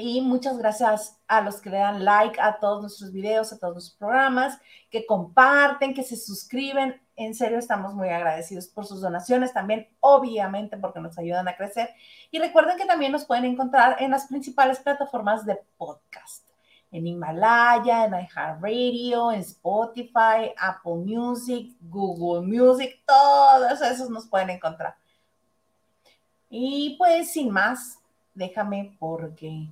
Y 0.00 0.22
muchas 0.22 0.56
gracias 0.56 1.20
a 1.28 1.42
los 1.42 1.60
que 1.60 1.68
le 1.68 1.76
dan 1.76 2.04
like 2.04 2.40
a 2.40 2.58
todos 2.58 2.80
nuestros 2.80 3.12
videos, 3.12 3.52
a 3.52 3.58
todos 3.58 3.74
los 3.74 3.90
programas, 3.90 4.58
que 4.90 5.04
comparten, 5.04 5.92
que 5.92 6.02
se 6.02 6.16
suscriben. 6.16 6.98
En 7.16 7.34
serio, 7.34 7.58
estamos 7.58 7.94
muy 7.94 8.08
agradecidos 8.08 8.66
por 8.66 8.86
sus 8.86 9.02
donaciones 9.02 9.52
también, 9.52 9.88
obviamente, 10.00 10.78
porque 10.78 11.00
nos 11.00 11.18
ayudan 11.18 11.46
a 11.48 11.56
crecer. 11.56 11.90
Y 12.30 12.38
recuerden 12.38 12.78
que 12.78 12.86
también 12.86 13.12
nos 13.12 13.26
pueden 13.26 13.44
encontrar 13.44 13.96
en 14.00 14.10
las 14.10 14.26
principales 14.26 14.78
plataformas 14.78 15.44
de 15.44 15.60
podcast. 15.76 16.46
En 16.90 17.06
Himalaya, 17.06 18.06
en 18.06 18.14
iHeartRadio, 18.14 19.32
en 19.32 19.40
Spotify, 19.40 20.52
Apple 20.58 20.96
Music, 21.04 21.76
Google 21.82 22.46
Music, 22.48 23.02
todos 23.06 23.82
esos 23.82 24.08
nos 24.08 24.26
pueden 24.26 24.48
encontrar. 24.48 24.96
Y 26.48 26.96
pues 26.98 27.30
sin 27.32 27.50
más, 27.50 27.98
déjame 28.34 28.96
porque 28.98 29.68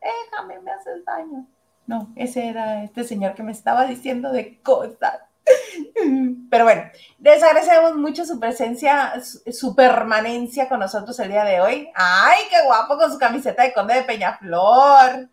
déjame, 0.00 0.60
me 0.60 0.70
haces 0.70 1.04
daño. 1.04 1.46
No, 1.86 2.12
ese 2.16 2.48
era 2.48 2.84
este 2.84 3.04
señor 3.04 3.34
que 3.34 3.42
me 3.42 3.52
estaba 3.52 3.84
diciendo 3.84 4.30
de 4.32 4.60
cosas. 4.62 5.20
Pero 6.50 6.64
bueno, 6.64 6.82
les 7.18 7.42
agradecemos 7.42 7.96
mucho 7.96 8.24
su 8.24 8.38
presencia, 8.38 9.14
su, 9.22 9.74
permanencia 9.74 10.68
con 10.68 10.80
nosotros 10.80 11.18
el 11.20 11.30
día 11.30 11.44
de 11.44 11.60
hoy. 11.60 11.90
¡Ay, 11.94 12.38
qué 12.48 12.64
guapo 12.64 12.96
con 12.96 13.10
su 13.10 13.18
camiseta 13.18 13.62
de 13.62 13.72
Conde 13.72 13.94
de 13.94 14.02
Peñaflor! 14.02 15.28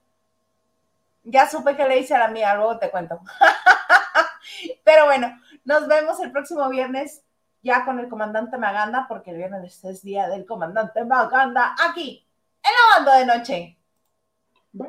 Ya 1.23 1.49
supe 1.49 1.75
que 1.75 1.87
le 1.87 1.99
hice 1.99 2.15
a 2.15 2.19
la 2.19 2.27
mía, 2.29 2.55
luego 2.55 2.79
te 2.79 2.89
cuento. 2.89 3.19
Pero 4.83 5.05
bueno, 5.05 5.39
nos 5.65 5.87
vemos 5.87 6.19
el 6.21 6.31
próximo 6.31 6.69
viernes 6.69 7.23
ya 7.61 7.83
con 7.83 7.99
el 7.99 8.07
comandante 8.07 8.57
Maganda, 8.57 9.05
porque 9.09 9.31
el 9.31 9.37
viernes 9.37 9.83
es 9.83 10.01
día 10.01 10.29
del 10.29 10.45
comandante 10.45 11.03
Maganda 11.03 11.75
aquí 11.89 12.25
en 12.63 12.71
la 12.71 12.95
banda 12.95 13.19
de 13.19 13.25
noche. 13.25 13.76
Bye. 14.73 14.87